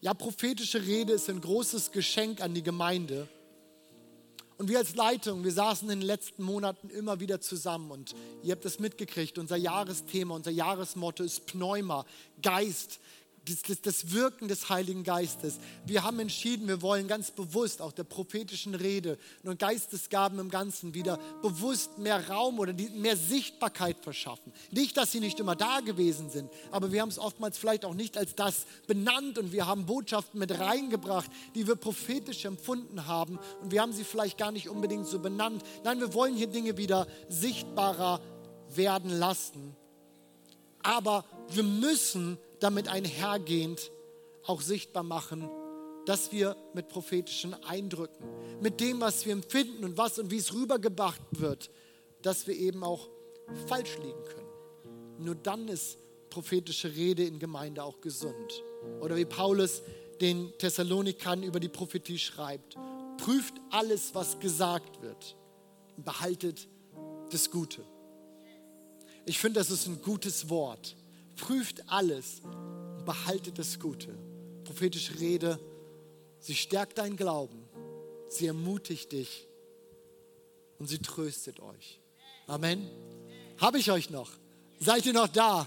Ja, 0.00 0.14
prophetische 0.14 0.86
Rede 0.86 1.12
ist 1.12 1.28
ein 1.28 1.40
großes 1.40 1.90
Geschenk 1.90 2.40
an 2.40 2.54
die 2.54 2.62
Gemeinde. 2.62 3.28
Und 4.56 4.68
wir 4.68 4.78
als 4.78 4.96
Leitung, 4.96 5.44
wir 5.44 5.52
saßen 5.52 5.88
in 5.90 6.00
den 6.00 6.06
letzten 6.06 6.42
Monaten 6.42 6.90
immer 6.90 7.20
wieder 7.20 7.40
zusammen 7.40 7.92
und 7.92 8.14
ihr 8.42 8.52
habt 8.52 8.64
das 8.64 8.80
mitgekriegt. 8.80 9.38
Unser 9.38 9.56
Jahresthema, 9.56 10.34
unser 10.34 10.50
Jahresmotto 10.50 11.22
ist 11.22 11.46
Pneuma, 11.46 12.04
Geist, 12.42 12.98
das, 13.48 13.62
das, 13.62 13.80
das 13.80 14.12
Wirken 14.12 14.48
des 14.48 14.68
Heiligen 14.68 15.04
Geistes. 15.04 15.58
Wir 15.86 16.02
haben 16.02 16.18
entschieden, 16.20 16.68
wir 16.68 16.82
wollen 16.82 17.08
ganz 17.08 17.30
bewusst 17.30 17.82
auch 17.82 17.92
der 17.92 18.04
prophetischen 18.04 18.74
Rede 18.74 19.18
und 19.42 19.58
Geistesgaben 19.58 20.38
im 20.38 20.50
Ganzen 20.50 20.94
wieder 20.94 21.18
bewusst 21.42 21.98
mehr 21.98 22.28
Raum 22.28 22.58
oder 22.58 22.72
die, 22.72 22.88
mehr 22.90 23.16
Sichtbarkeit 23.16 23.96
verschaffen. 24.00 24.52
Nicht, 24.70 24.96
dass 24.96 25.12
sie 25.12 25.20
nicht 25.20 25.40
immer 25.40 25.56
da 25.56 25.80
gewesen 25.80 26.30
sind, 26.30 26.50
aber 26.70 26.92
wir 26.92 27.00
haben 27.00 27.08
es 27.08 27.18
oftmals 27.18 27.58
vielleicht 27.58 27.84
auch 27.84 27.94
nicht 27.94 28.16
als 28.16 28.34
das 28.34 28.66
benannt 28.86 29.38
und 29.38 29.52
wir 29.52 29.66
haben 29.66 29.86
Botschaften 29.86 30.38
mit 30.38 30.58
reingebracht, 30.58 31.30
die 31.54 31.66
wir 31.66 31.76
prophetisch 31.76 32.44
empfunden 32.44 33.06
haben 33.06 33.38
und 33.62 33.72
wir 33.72 33.80
haben 33.80 33.92
sie 33.92 34.04
vielleicht 34.04 34.38
gar 34.38 34.52
nicht 34.52 34.68
unbedingt 34.68 35.06
so 35.06 35.18
benannt. 35.18 35.62
Nein, 35.84 36.00
wir 36.00 36.14
wollen 36.14 36.36
hier 36.36 36.48
Dinge 36.48 36.76
wieder 36.76 37.06
sichtbarer 37.28 38.20
werden 38.74 39.10
lassen. 39.10 39.74
Aber 40.82 41.24
wir 41.50 41.62
müssen 41.62 42.38
damit 42.60 42.88
einhergehend 42.88 43.90
auch 44.44 44.60
sichtbar 44.60 45.02
machen, 45.02 45.48
dass 46.06 46.32
wir 46.32 46.56
mit 46.74 46.88
prophetischen 46.88 47.54
Eindrücken, 47.64 48.24
mit 48.60 48.80
dem, 48.80 49.00
was 49.00 49.26
wir 49.26 49.32
empfinden 49.32 49.84
und 49.84 49.98
was 49.98 50.18
und 50.18 50.30
wie 50.30 50.38
es 50.38 50.54
rübergebracht 50.54 51.20
wird, 51.32 51.70
dass 52.22 52.46
wir 52.46 52.56
eben 52.56 52.82
auch 52.82 53.08
falsch 53.66 53.96
liegen 53.98 54.24
können. 54.24 54.48
Nur 55.18 55.34
dann 55.34 55.68
ist 55.68 55.98
prophetische 56.30 56.94
Rede 56.94 57.24
in 57.24 57.38
Gemeinde 57.38 57.82
auch 57.82 58.00
gesund. 58.00 58.62
Oder 59.00 59.16
wie 59.16 59.24
Paulus 59.24 59.82
den 60.20 60.52
Thessalonikern 60.58 61.42
über 61.42 61.60
die 61.60 61.68
Prophetie 61.68 62.18
schreibt, 62.18 62.76
prüft 63.18 63.54
alles, 63.70 64.14
was 64.14 64.38
gesagt 64.38 65.02
wird 65.02 65.36
behaltet 66.04 66.68
das 67.30 67.50
Gute. 67.50 67.84
Ich 69.26 69.38
finde, 69.38 69.60
das 69.60 69.70
ist 69.70 69.86
ein 69.86 70.00
gutes 70.00 70.48
Wort 70.48 70.96
prüft 71.38 71.88
alles 71.88 72.42
und 72.98 73.06
behaltet 73.06 73.58
das 73.58 73.80
Gute. 73.80 74.14
Prophetische 74.64 75.18
Rede, 75.18 75.58
sie 76.40 76.54
stärkt 76.54 76.98
deinen 76.98 77.16
Glauben, 77.16 77.64
sie 78.28 78.46
ermutigt 78.46 79.12
dich 79.12 79.48
und 80.78 80.86
sie 80.86 80.98
tröstet 80.98 81.60
euch. 81.60 82.00
Amen. 82.46 82.86
Habe 83.56 83.78
ich 83.78 83.90
euch 83.90 84.10
noch? 84.10 84.30
Seid 84.78 85.06
ihr 85.06 85.14
noch 85.14 85.28
da? 85.28 85.66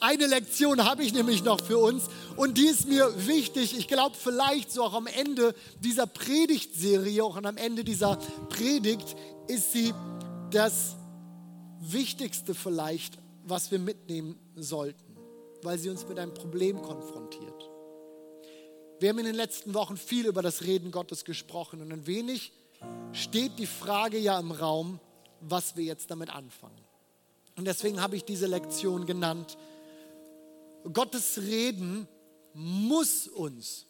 Eine 0.00 0.26
Lektion 0.26 0.84
habe 0.84 1.02
ich 1.02 1.12
nämlich 1.12 1.44
noch 1.44 1.60
für 1.60 1.78
uns 1.78 2.04
und 2.36 2.56
die 2.56 2.66
ist 2.66 2.88
mir 2.88 3.26
wichtig. 3.26 3.76
Ich 3.76 3.86
glaube, 3.86 4.16
vielleicht 4.18 4.72
so 4.72 4.82
auch 4.82 4.94
am 4.94 5.06
Ende 5.06 5.54
dieser 5.80 6.06
Predigtserie, 6.06 7.22
auch 7.22 7.36
am 7.36 7.56
Ende 7.56 7.84
dieser 7.84 8.16
Predigt, 8.48 9.14
ist 9.46 9.72
sie, 9.72 9.92
dass 10.50 10.96
Wichtigste 11.80 12.54
vielleicht, 12.54 13.18
was 13.44 13.70
wir 13.70 13.78
mitnehmen 13.78 14.38
sollten, 14.56 15.16
weil 15.62 15.78
sie 15.78 15.90
uns 15.90 16.06
mit 16.08 16.18
einem 16.18 16.34
Problem 16.34 16.80
konfrontiert. 16.82 17.70
Wir 19.00 19.10
haben 19.10 19.18
in 19.18 19.26
den 19.26 19.34
letzten 19.34 19.74
Wochen 19.74 19.96
viel 19.96 20.26
über 20.26 20.42
das 20.42 20.62
Reden 20.62 20.90
Gottes 20.90 21.24
gesprochen 21.24 21.80
und 21.82 21.92
ein 21.92 22.06
wenig 22.06 22.52
steht 23.12 23.58
die 23.58 23.66
Frage 23.66 24.18
ja 24.18 24.38
im 24.38 24.50
Raum, 24.50 25.00
was 25.40 25.76
wir 25.76 25.84
jetzt 25.84 26.10
damit 26.10 26.30
anfangen. 26.30 26.80
Und 27.56 27.66
deswegen 27.66 28.00
habe 28.00 28.16
ich 28.16 28.24
diese 28.24 28.46
Lektion 28.46 29.06
genannt. 29.06 29.56
Gottes 30.92 31.38
Reden 31.38 32.08
muss 32.52 33.28
uns 33.28 33.86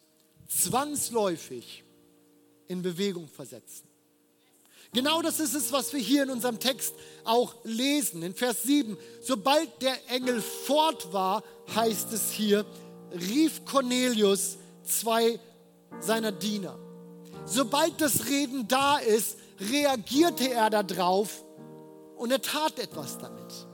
zwangsläufig 0.47 1.83
in 2.67 2.81
Bewegung 2.81 3.27
versetzen. 3.27 3.87
Genau 4.95 5.21
das 5.21 5.41
ist 5.41 5.53
es, 5.53 5.73
was 5.73 5.91
wir 5.91 5.99
hier 5.99 6.23
in 6.23 6.29
unserem 6.29 6.57
Text 6.57 6.95
auch 7.25 7.53
lesen. 7.65 8.23
In 8.23 8.33
Vers 8.33 8.63
7, 8.63 8.97
sobald 9.21 9.81
der 9.81 9.93
Engel 10.09 10.39
fort 10.39 11.11
war, 11.11 11.43
heißt 11.75 12.13
es 12.13 12.31
hier, 12.31 12.65
rief 13.11 13.65
Cornelius 13.65 14.57
zwei 14.85 15.37
seiner 15.99 16.31
Diener. 16.31 16.79
Sobald 17.45 17.99
das 17.99 18.27
Reden 18.27 18.69
da 18.69 18.97
ist, 18.99 19.37
reagierte 19.59 20.49
er 20.49 20.69
darauf 20.69 21.43
und 22.15 22.31
er 22.31 22.41
tat 22.41 22.79
etwas 22.79 23.17
damit. 23.17 23.67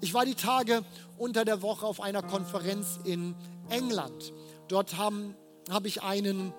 Ich 0.00 0.14
war 0.14 0.24
die 0.24 0.34
Tage 0.34 0.82
unter 1.18 1.44
der 1.44 1.60
Woche 1.60 1.84
auf 1.84 2.00
einer 2.00 2.22
Konferenz 2.22 2.98
in 3.04 3.34
England. 3.68 4.32
Dort 4.68 4.96
habe 4.96 5.34
hab 5.68 5.84
ich 5.84 6.02
einen 6.02 6.54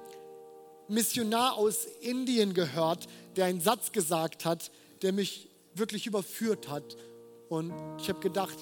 Missionar 0.90 1.58
aus 1.58 1.86
Indien 2.02 2.54
gehört, 2.54 3.08
der 3.38 3.46
einen 3.46 3.62
Satz 3.62 3.92
gesagt 3.92 4.46
hat, 4.46 4.72
der 5.02 5.14
mich 5.14 5.50
wirklich 5.76 6.08
überführt 6.08 6.70
hat. 6.70 6.98
Und 7.50 7.74
ich 8.00 8.10
habe 8.10 8.20
gedacht, 8.20 8.58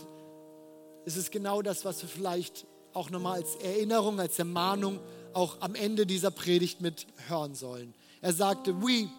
es 1.05 1.17
ist 1.17 1.31
genau 1.31 1.61
das, 1.61 1.85
was 1.85 2.01
wir 2.01 2.09
vielleicht 2.09 2.65
auch 2.93 3.09
nochmal 3.09 3.41
als 3.41 3.55
Erinnerung, 3.55 4.19
als 4.19 4.39
Ermahnung 4.39 4.99
auch 5.33 5.61
am 5.61 5.75
Ende 5.75 6.05
dieser 6.05 6.31
Predigt 6.31 6.81
mit 6.81 7.07
hören 7.27 7.55
sollen. 7.55 7.93
Er 8.21 8.33
sagte, 8.33 8.81
we 8.81 9.09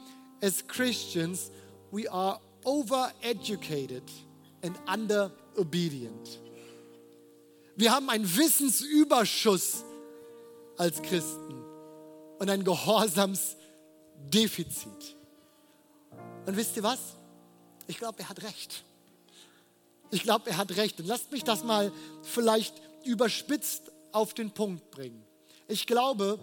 as 0.43 0.67
Christians, 0.67 1.51
we 1.91 2.11
are 2.11 2.41
overeducated 2.65 4.03
and 4.63 4.77
under 4.93 5.31
obedient. 5.57 6.41
Wir 7.77 7.93
haben 7.93 8.11
einen 8.11 8.37
Wissensüberschuss 8.37 9.85
als 10.79 11.01
Christen 11.03 11.63
und 12.39 12.51
ein 12.51 12.65
Gehorsamsdefizit. 12.65 15.16
Und 16.47 16.57
wisst 16.57 16.77
ihr 16.77 16.83
was? 16.83 16.99
Ich 17.87 17.99
glaube, 17.99 18.21
er 18.21 18.29
hat 18.29 18.43
recht. 18.43 18.85
Ich 20.11 20.23
glaube, 20.23 20.51
er 20.51 20.57
hat 20.57 20.77
recht. 20.77 21.01
Und 21.01 21.07
lasst 21.07 21.33
mich 21.33 21.45
das 21.45 21.65
mal 21.65 21.93
vielleicht 22.23 22.75
überspitzt 23.05 23.91
auf 24.13 24.33
den 24.33 24.53
Punkt 24.53 24.91
bringen. 24.91 25.23
Ich 25.69 25.87
glaube, 25.87 26.39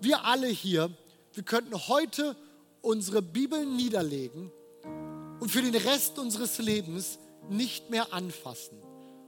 wir 0.00 0.24
alle 0.24 0.46
hier, 0.46 0.90
wir 1.34 1.42
könnten 1.42 1.76
heute 1.88 2.36
unsere 2.82 3.22
Bibeln 3.22 3.76
niederlegen 3.76 4.50
und 5.40 5.50
für 5.50 5.62
den 5.62 5.74
Rest 5.74 6.18
unseres 6.18 6.58
Lebens 6.58 7.18
nicht 7.48 7.90
mehr 7.90 8.12
anfassen. 8.12 8.80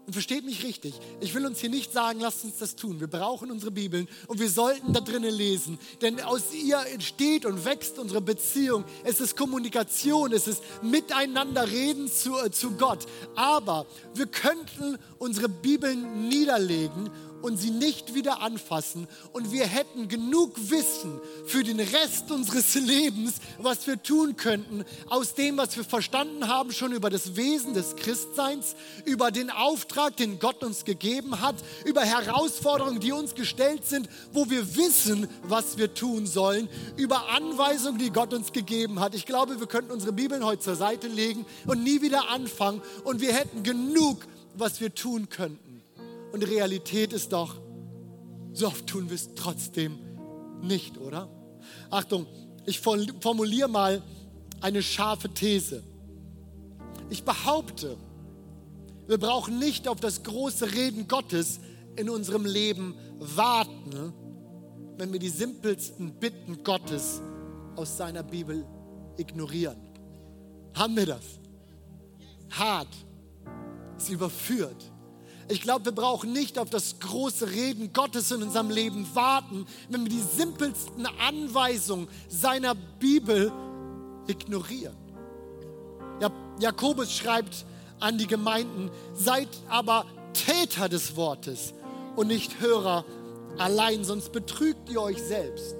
Und 0.04 0.14
versteht 0.14 0.44
mich 0.44 0.64
richtig, 0.64 0.94
ich 1.20 1.32
will 1.32 1.46
uns 1.46 1.60
hier 1.60 1.70
nicht 1.70 1.92
sagen, 1.92 2.18
lasst 2.18 2.42
uns 2.44 2.58
das 2.58 2.74
tun. 2.74 2.98
Wir 2.98 3.06
brauchen 3.06 3.52
unsere 3.52 3.70
Bibeln 3.70 4.08
und 4.26 4.40
wir 4.40 4.50
sollten 4.50 4.92
da 4.92 5.00
drinnen 5.00 5.32
lesen, 5.32 5.78
denn 6.00 6.20
aus 6.20 6.52
ihr 6.52 6.84
entsteht 6.92 7.46
und 7.46 7.64
wächst 7.64 8.00
unsere 8.00 8.20
Beziehung. 8.20 8.84
Es 9.04 9.20
ist 9.20 9.36
Kommunikation, 9.36 10.32
es 10.32 10.48
ist 10.48 10.60
Miteinander 10.82 11.70
reden 11.70 12.10
zu, 12.10 12.36
äh, 12.36 12.50
zu 12.50 12.72
Gott. 12.72 13.06
Aber 13.36 13.86
wir 14.14 14.26
könnten 14.26 14.98
unsere 15.18 15.48
Bibeln 15.48 16.28
niederlegen 16.28 17.08
und 17.42 17.56
sie 17.56 17.70
nicht 17.70 18.14
wieder 18.14 18.40
anfassen. 18.40 19.08
Und 19.32 19.52
wir 19.52 19.66
hätten 19.66 20.08
genug 20.08 20.52
Wissen 20.70 21.20
für 21.46 21.62
den 21.62 21.80
Rest 21.80 22.30
unseres 22.30 22.74
Lebens, 22.74 23.34
was 23.58 23.86
wir 23.86 24.02
tun 24.02 24.36
könnten, 24.36 24.84
aus 25.08 25.34
dem, 25.34 25.56
was 25.56 25.76
wir 25.76 25.84
verstanden 25.84 26.48
haben, 26.48 26.72
schon 26.72 26.92
über 26.92 27.10
das 27.10 27.36
Wesen 27.36 27.74
des 27.74 27.96
Christseins, 27.96 28.76
über 29.04 29.30
den 29.30 29.50
Auftrag, 29.50 30.16
den 30.16 30.38
Gott 30.38 30.62
uns 30.62 30.84
gegeben 30.84 31.40
hat, 31.40 31.56
über 31.84 32.02
Herausforderungen, 32.02 33.00
die 33.00 33.12
uns 33.12 33.34
gestellt 33.34 33.86
sind, 33.86 34.08
wo 34.32 34.48
wir 34.48 34.76
wissen, 34.76 35.28
was 35.42 35.76
wir 35.78 35.92
tun 35.94 36.26
sollen, 36.26 36.68
über 36.96 37.28
Anweisungen, 37.30 37.98
die 37.98 38.10
Gott 38.10 38.32
uns 38.32 38.52
gegeben 38.52 39.00
hat. 39.00 39.14
Ich 39.14 39.26
glaube, 39.26 39.60
wir 39.60 39.66
könnten 39.66 39.92
unsere 39.92 40.12
Bibeln 40.12 40.44
heute 40.44 40.62
zur 40.62 40.76
Seite 40.76 41.08
legen 41.08 41.44
und 41.66 41.82
nie 41.82 42.02
wieder 42.02 42.28
anfangen 42.28 42.82
und 43.04 43.20
wir 43.20 43.32
hätten 43.32 43.62
genug, 43.62 44.26
was 44.54 44.80
wir 44.80 44.94
tun 44.94 45.28
könnten. 45.28 45.71
Und 46.32 46.48
Realität 46.48 47.12
ist 47.12 47.32
doch, 47.32 47.60
so 48.52 48.66
oft 48.66 48.86
tun 48.86 49.08
wir 49.08 49.14
es 49.14 49.34
trotzdem 49.34 49.98
nicht, 50.62 50.98
oder? 50.98 51.28
Achtung, 51.90 52.26
ich 52.66 52.80
formuliere 52.80 53.68
mal 53.68 54.02
eine 54.60 54.82
scharfe 54.82 55.28
These. 55.28 55.82
Ich 57.10 57.24
behaupte, 57.24 57.96
wir 59.06 59.18
brauchen 59.18 59.58
nicht 59.58 59.88
auf 59.88 60.00
das 60.00 60.22
große 60.22 60.72
Reden 60.72 61.08
Gottes 61.08 61.60
in 61.96 62.08
unserem 62.08 62.46
Leben 62.46 62.94
warten, 63.18 64.12
wenn 64.96 65.12
wir 65.12 65.18
die 65.18 65.28
simpelsten 65.28 66.14
Bitten 66.14 66.62
Gottes 66.62 67.20
aus 67.76 67.96
seiner 67.96 68.22
Bibel 68.22 68.64
ignorieren. 69.16 69.76
Haben 70.74 70.96
wir 70.96 71.06
das? 71.06 71.24
Hart. 72.50 72.94
Es 73.96 74.08
überführt. 74.08 74.91
Ich 75.52 75.60
glaube, 75.60 75.84
wir 75.84 75.92
brauchen 75.92 76.32
nicht 76.32 76.58
auf 76.58 76.70
das 76.70 76.98
große 76.98 77.50
Reden 77.50 77.92
Gottes 77.92 78.30
in 78.30 78.42
unserem 78.42 78.70
Leben 78.70 79.06
warten, 79.12 79.66
wenn 79.90 80.04
wir 80.04 80.08
die 80.08 80.22
simpelsten 80.22 81.06
Anweisungen 81.28 82.08
seiner 82.26 82.74
Bibel 82.74 83.52
ignorieren. 84.26 84.96
Ja, 86.22 86.30
Jakobus 86.58 87.14
schreibt 87.14 87.66
an 88.00 88.16
die 88.16 88.26
Gemeinden, 88.26 88.90
seid 89.12 89.48
aber 89.68 90.06
Täter 90.32 90.88
des 90.88 91.16
Wortes 91.16 91.74
und 92.16 92.28
nicht 92.28 92.58
Hörer 92.60 93.04
allein, 93.58 94.04
sonst 94.04 94.32
betrügt 94.32 94.88
ihr 94.88 95.02
euch 95.02 95.22
selbst. 95.22 95.76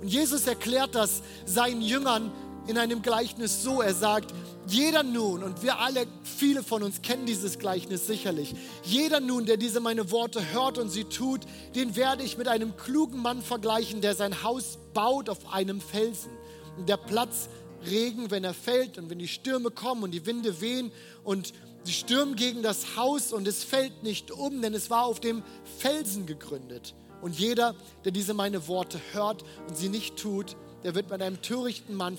Und 0.00 0.06
Jesus 0.06 0.46
erklärt 0.46 0.94
das 0.94 1.20
seinen 1.46 1.82
Jüngern 1.82 2.30
in 2.66 2.78
einem 2.78 3.02
Gleichnis 3.02 3.62
so. 3.62 3.80
Er 3.80 3.94
sagt, 3.94 4.32
jeder 4.66 5.02
nun, 5.02 5.42
und 5.42 5.62
wir 5.62 5.78
alle, 5.78 6.06
viele 6.22 6.62
von 6.62 6.82
uns 6.82 7.02
kennen 7.02 7.26
dieses 7.26 7.58
Gleichnis 7.58 8.06
sicherlich, 8.06 8.54
jeder 8.84 9.20
nun, 9.20 9.46
der 9.46 9.56
diese 9.56 9.80
meine 9.80 10.10
Worte 10.10 10.52
hört 10.52 10.78
und 10.78 10.90
sie 10.90 11.04
tut, 11.04 11.40
den 11.74 11.96
werde 11.96 12.22
ich 12.22 12.38
mit 12.38 12.48
einem 12.48 12.76
klugen 12.76 13.20
Mann 13.20 13.42
vergleichen, 13.42 14.00
der 14.00 14.14
sein 14.14 14.42
Haus 14.42 14.78
baut 14.94 15.28
auf 15.28 15.52
einem 15.52 15.80
Felsen. 15.80 16.30
Und 16.76 16.88
der 16.88 16.96
Platz 16.96 17.48
Regen, 17.88 18.30
wenn 18.30 18.44
er 18.44 18.54
fällt 18.54 18.98
und 18.98 19.10
wenn 19.10 19.18
die 19.18 19.28
Stürme 19.28 19.70
kommen 19.70 20.02
und 20.02 20.10
die 20.10 20.26
Winde 20.26 20.60
wehen 20.60 20.92
und 21.24 21.52
sie 21.84 21.92
stürmen 21.92 22.36
gegen 22.36 22.62
das 22.62 22.96
Haus 22.96 23.32
und 23.32 23.48
es 23.48 23.64
fällt 23.64 24.02
nicht 24.02 24.30
um, 24.30 24.60
denn 24.60 24.74
es 24.74 24.90
war 24.90 25.04
auf 25.04 25.20
dem 25.20 25.42
Felsen 25.78 26.26
gegründet. 26.26 26.94
Und 27.22 27.38
jeder, 27.38 27.74
der 28.04 28.12
diese 28.12 28.34
meine 28.34 28.66
Worte 28.68 29.00
hört 29.12 29.44
und 29.68 29.76
sie 29.76 29.88
nicht 29.88 30.16
tut, 30.16 30.56
der 30.82 30.94
wird 30.94 31.10
mit 31.10 31.20
einem 31.20 31.42
törichten 31.42 31.94
Mann 31.94 32.16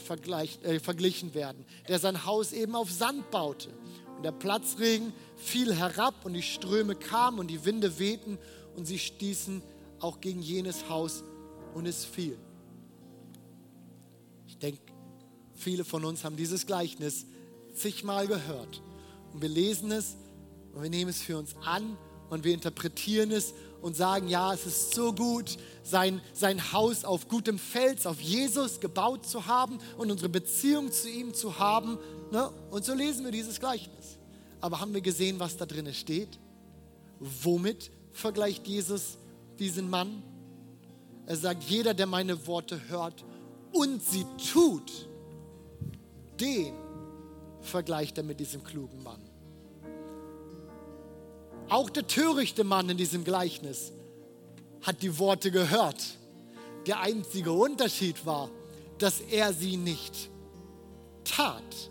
äh, 0.64 0.80
verglichen 0.80 1.34
werden, 1.34 1.66
der 1.88 2.00
sein 2.00 2.26
Haus 2.26 2.52
eben 2.52 2.76
auf 2.76 2.92
Sand 2.92 3.32
baute. 3.32 3.70
Und 4.18 4.24
der 4.24 4.32
Platzregen 4.32 5.14
fiel 5.36 5.74
herab 5.74 6.26
und 6.26 6.34
die 6.34 6.44
Ströme 6.44 6.96
kamen 6.96 7.40
und 7.40 7.48
die 7.48 7.66
Winde 7.66 7.98
wehten 7.98 8.38
und 8.76 8.86
sie 8.86 9.00
stießen 9.00 9.64
auch 10.00 10.22
gegen 10.22 10.42
jenes 10.42 10.90
Haus 10.90 11.24
und 11.74 11.86
es 11.86 12.06
fiel. 12.06 12.38
Ich 14.48 14.58
denke, 14.58 14.80
viele 15.56 15.84
von 15.84 16.06
uns 16.06 16.24
haben 16.24 16.36
dieses 16.36 16.66
Gleichnis 16.66 17.26
zigmal 17.74 18.28
gehört. 18.28 18.82
Und 19.34 19.42
wir 19.42 19.50
lesen 19.50 19.92
es 19.92 20.18
und 20.74 20.84
wir 20.84 20.90
nehmen 20.90 21.10
es 21.10 21.22
für 21.22 21.38
uns 21.38 21.56
an 21.64 21.98
und 22.30 22.44
wir 22.44 22.54
interpretieren 22.54 23.32
es 23.32 23.54
und 23.82 23.96
sagen, 23.96 24.28
ja, 24.28 24.54
es 24.54 24.66
ist 24.66 24.94
so 24.94 25.14
gut, 25.14 25.58
sein, 25.84 26.22
sein 26.34 26.72
Haus 26.72 27.04
auf 27.04 27.28
gutem 27.28 27.58
Fels, 27.58 28.06
auf 28.06 28.22
Jesus 28.22 28.80
gebaut 28.80 29.26
zu 29.26 29.48
haben 29.48 29.80
und 29.98 30.12
unsere 30.12 30.30
Beziehung 30.30 30.92
zu 30.92 31.10
ihm 31.10 31.34
zu 31.34 31.58
haben. 31.60 31.98
Ne? 32.32 32.50
Und 32.70 32.86
so 32.86 32.94
lesen 32.94 33.26
wir 33.26 33.32
dieses 33.32 33.60
Gleichnis. 33.60 34.18
Aber 34.60 34.80
haben 34.80 34.94
wir 34.94 35.02
gesehen, 35.02 35.40
was 35.40 35.58
da 35.58 35.66
drin 35.66 35.92
steht? 35.94 36.40
Womit 37.20 37.92
vergleicht 38.12 38.68
Jesus 38.68 39.18
diesen 39.58 39.90
Mann? 39.90 40.24
Er 41.26 41.38
sagt, 41.38 41.64
jeder, 41.64 41.94
der 41.94 42.08
meine 42.08 42.46
Worte 42.48 42.90
hört 42.90 43.24
und 43.72 44.04
sie 44.04 44.26
tut, 44.52 45.08
den 46.40 46.74
vergleicht 47.62 48.18
er 48.18 48.24
mit 48.24 48.40
diesem 48.40 48.64
klugen 48.64 49.02
Mann. 49.04 49.31
Auch 51.72 51.90
der 51.90 52.06
törichte 52.06 52.66
Mann 52.66 52.90
in 52.90 52.98
diesem 52.98 53.24
Gleichnis 53.24 53.94
hat 54.82 55.02
die 55.02 55.18
Worte 55.18 55.52
gehört. 55.52 56.18
Der 56.86 57.00
einzige 57.00 57.54
Unterschied 57.54 58.26
war, 58.26 58.50
dass 58.98 59.22
er 59.22 59.54
sie 59.54 59.78
nicht 59.78 60.30
tat. 61.24 61.90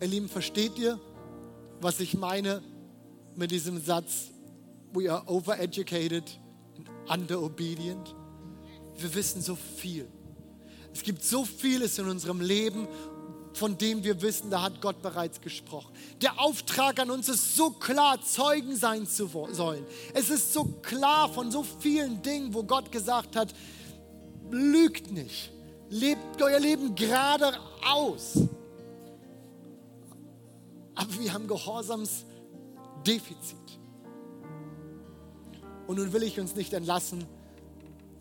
Ihr 0.00 0.08
Lieben, 0.08 0.28
versteht 0.28 0.76
ihr, 0.76 0.98
was 1.80 2.00
ich 2.00 2.14
meine 2.14 2.62
mit 3.36 3.52
diesem 3.52 3.80
Satz, 3.80 4.30
we 4.92 5.08
are 5.08 5.22
overeducated 5.28 6.24
and 7.06 7.20
underobedient? 7.20 8.12
Wir 8.96 9.14
wissen 9.14 9.40
so 9.40 9.54
viel. 9.54 10.08
Es 10.92 11.04
gibt 11.04 11.22
so 11.22 11.44
vieles 11.44 11.96
in 12.00 12.08
unserem 12.08 12.40
Leben, 12.40 12.88
von 13.54 13.78
dem 13.78 14.04
wir 14.04 14.20
wissen, 14.20 14.50
da 14.50 14.62
hat 14.62 14.80
Gott 14.80 15.00
bereits 15.00 15.40
gesprochen. 15.40 15.92
Der 16.20 16.40
Auftrag 16.40 16.98
an 16.98 17.10
uns 17.10 17.28
ist 17.28 17.56
so 17.56 17.70
klar, 17.70 18.20
Zeugen 18.20 18.76
sein 18.76 19.06
zu 19.06 19.30
sollen. 19.52 19.86
Es 20.12 20.28
ist 20.28 20.52
so 20.52 20.64
klar 20.82 21.28
von 21.28 21.50
so 21.50 21.62
vielen 21.62 22.20
Dingen, 22.20 22.52
wo 22.52 22.64
Gott 22.64 22.90
gesagt 22.90 23.36
hat, 23.36 23.54
lügt 24.50 25.12
nicht, 25.12 25.52
lebt 25.88 26.42
euer 26.42 26.58
Leben 26.58 26.96
gerade 26.96 27.54
aus. 27.88 28.40
Aber 30.96 31.18
wir 31.18 31.32
haben 31.32 31.46
Gehorsamsdefizit. 31.46 33.56
Und 35.86 35.98
nun 35.98 36.12
will 36.12 36.22
ich 36.22 36.40
uns 36.40 36.56
nicht 36.56 36.72
entlassen 36.72 37.24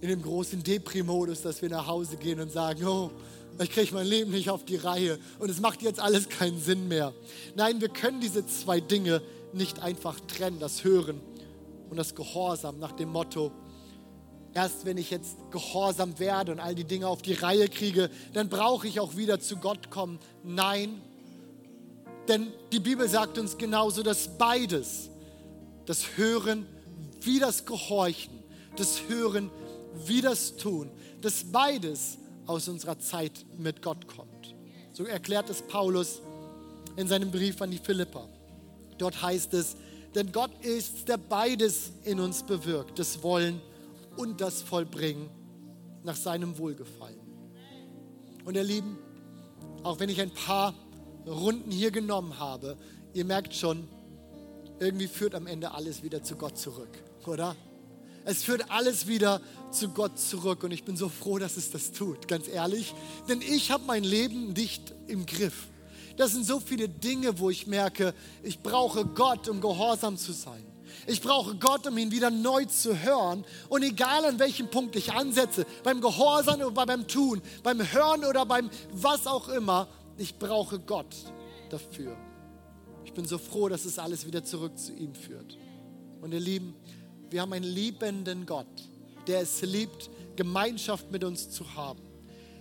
in 0.02 0.10
dem 0.10 0.22
großen 0.22 0.64
Depri-Modus, 0.64 1.42
dass 1.42 1.62
wir 1.62 1.70
nach 1.70 1.88
Hause 1.88 2.18
gehen 2.18 2.42
und 2.42 2.52
sagen, 2.52 2.86
oh, 2.86 3.10
ich 3.60 3.70
kriege 3.70 3.94
mein 3.94 4.08
Leben 4.08 4.32
nicht 4.32 4.50
auf 4.50 4.66
die 4.66 4.76
Reihe 4.76 5.20
und 5.40 5.50
es 5.50 5.60
macht 5.60 5.82
jetzt 5.82 6.00
alles 6.00 6.30
keinen 6.30 6.60
Sinn 6.60 6.88
mehr. 6.88 7.14
Nein, 7.56 7.82
wir 7.82 7.90
können 7.90 8.20
diese 8.20 8.46
zwei 8.48 8.80
Dinge 8.80 9.22
nicht 9.54 9.80
einfach 9.80 10.20
trennen, 10.22 10.60
das 10.60 10.84
Hören 10.84 11.22
und 11.90 11.98
das 11.98 12.16
Gehorsam 12.16 12.80
nach 12.80 12.94
dem 12.94 13.10
Motto, 13.10 13.52
erst 14.54 14.86
wenn 14.86 14.98
ich 14.98 15.12
jetzt 15.12 15.38
gehorsam 15.52 16.18
werde 16.20 16.52
und 16.52 16.60
all 16.60 16.74
die 16.74 16.84
Dinge 16.84 17.08
auf 17.08 17.22
die 17.22 17.34
Reihe 17.34 17.70
kriege, 17.70 18.10
dann 18.34 18.50
brauche 18.50 18.88
ich 18.88 19.00
auch 19.00 19.16
wieder 19.16 19.40
zu 19.40 19.58
Gott 19.58 19.92
kommen. 19.92 20.20
Nein, 20.44 21.02
denn 22.28 22.52
die 22.72 22.80
Bibel 22.80 23.08
sagt 23.08 23.38
uns 23.38 23.58
genauso, 23.58 24.02
dass 24.02 24.38
beides, 24.38 25.10
das 25.86 26.18
Hören 26.18 26.66
wie 27.22 27.40
das 27.40 27.66
Gehorchen, 27.66 28.32
das 28.76 29.02
Hören 29.08 29.52
wie 30.06 30.22
das 30.22 30.56
Tun, 30.56 30.90
dass 31.22 31.44
beides 31.52 32.18
aus 32.46 32.68
unserer 32.68 33.00
Zeit 33.00 33.46
mit 33.58 33.82
Gott 33.82 34.08
kommt. 34.08 34.56
So 34.94 35.06
erklärt 35.06 35.50
es 35.50 35.62
Paulus 35.62 36.22
in 36.96 37.08
seinem 37.08 37.32
Brief 37.32 37.62
an 37.62 37.72
die 37.72 37.80
Philipper. 37.80 38.28
Dort 38.98 39.22
heißt 39.22 39.54
es, 39.54 39.76
denn 40.16 40.32
Gott 40.32 40.52
ist, 40.64 41.08
der 41.08 41.18
beides 41.18 41.92
in 42.04 42.20
uns 42.20 42.44
bewirkt, 42.44 43.00
das 43.00 43.24
Wollen 43.24 43.60
und 44.18 44.42
das 44.42 44.62
Vollbringen 44.62 45.30
nach 46.04 46.16
seinem 46.16 46.58
Wohlgefallen. 46.58 47.20
Und 48.46 48.56
ihr 48.56 48.64
Lieben, 48.64 49.00
auch 49.84 50.00
wenn 50.00 50.10
ich 50.10 50.22
ein 50.22 50.32
paar 50.32 50.76
Runden 51.26 51.72
hier 51.72 51.92
genommen 51.92 52.38
habe, 52.38 52.78
ihr 53.14 53.26
merkt 53.26 53.56
schon, 53.56 53.88
irgendwie 54.80 55.08
führt 55.08 55.34
am 55.34 55.48
Ende 55.48 55.72
alles 55.72 56.04
wieder 56.04 56.22
zu 56.24 56.36
Gott 56.36 56.58
zurück, 56.58 57.04
oder? 57.26 57.56
Es 58.26 58.44
führt 58.44 58.72
alles 58.72 59.08
wieder 59.08 59.42
zu 59.72 59.90
Gott 59.90 60.18
zurück 60.20 60.64
und 60.64 60.72
ich 60.72 60.84
bin 60.84 60.96
so 60.96 61.10
froh, 61.10 61.40
dass 61.40 61.58
es 61.58 61.72
das 61.72 61.92
tut, 61.92 62.28
ganz 62.28 62.48
ehrlich. 62.48 62.94
Denn 63.28 63.42
ich 63.42 63.72
habe 63.72 63.84
mein 63.86 64.04
Leben 64.04 64.54
nicht 64.54 64.94
im 65.08 65.26
Griff. 65.26 65.68
Das 66.16 66.32
sind 66.32 66.46
so 66.46 66.60
viele 66.60 66.88
Dinge, 66.88 67.40
wo 67.40 67.50
ich 67.50 67.68
merke, 67.68 68.14
ich 68.44 68.60
brauche 68.60 69.06
Gott, 69.06 69.50
um 69.50 69.62
gehorsam 69.62 70.18
zu 70.18 70.32
sein. 70.32 70.64
Ich 71.08 71.22
brauche 71.22 71.56
Gott, 71.56 71.88
um 71.88 71.98
ihn 71.98 72.12
wieder 72.12 72.30
neu 72.30 72.66
zu 72.66 72.98
hören. 72.98 73.44
Und 73.68 73.84
egal 73.84 74.26
an 74.26 74.40
welchem 74.40 74.70
Punkt 74.70 74.96
ich 74.96 75.12
ansetze, 75.12 75.66
beim 75.84 76.02
Gehorsam 76.02 76.62
oder 76.62 76.86
beim 76.86 77.08
Tun, 77.08 77.42
beim 77.64 77.80
Hören 77.92 78.24
oder 78.26 78.46
beim 78.46 78.70
was 78.92 79.28
auch 79.28 79.50
immer, 79.50 79.88
ich 80.18 80.38
brauche 80.38 80.80
Gott 80.80 81.16
dafür. 81.70 82.16
Ich 83.06 83.14
bin 83.14 83.26
so 83.26 83.38
froh, 83.38 83.68
dass 83.68 83.86
es 83.86 84.00
alles 84.00 84.26
wieder 84.26 84.44
zurück 84.44 84.78
zu 84.78 84.94
ihm 84.94 85.14
führt. 85.14 85.58
Und 86.22 86.32
ihr 86.32 86.40
Lieben, 86.40 86.76
wir 87.34 87.42
haben 87.42 87.54
einen 87.54 87.66
liebenden 87.66 88.46
Gott, 88.46 88.68
der 89.26 89.42
es 89.42 89.64
liebt, 89.64 90.12
Gemeinschaft 90.36 91.12
mit 91.12 91.24
uns 91.24 91.50
zu 91.50 91.74
haben. 91.74 92.00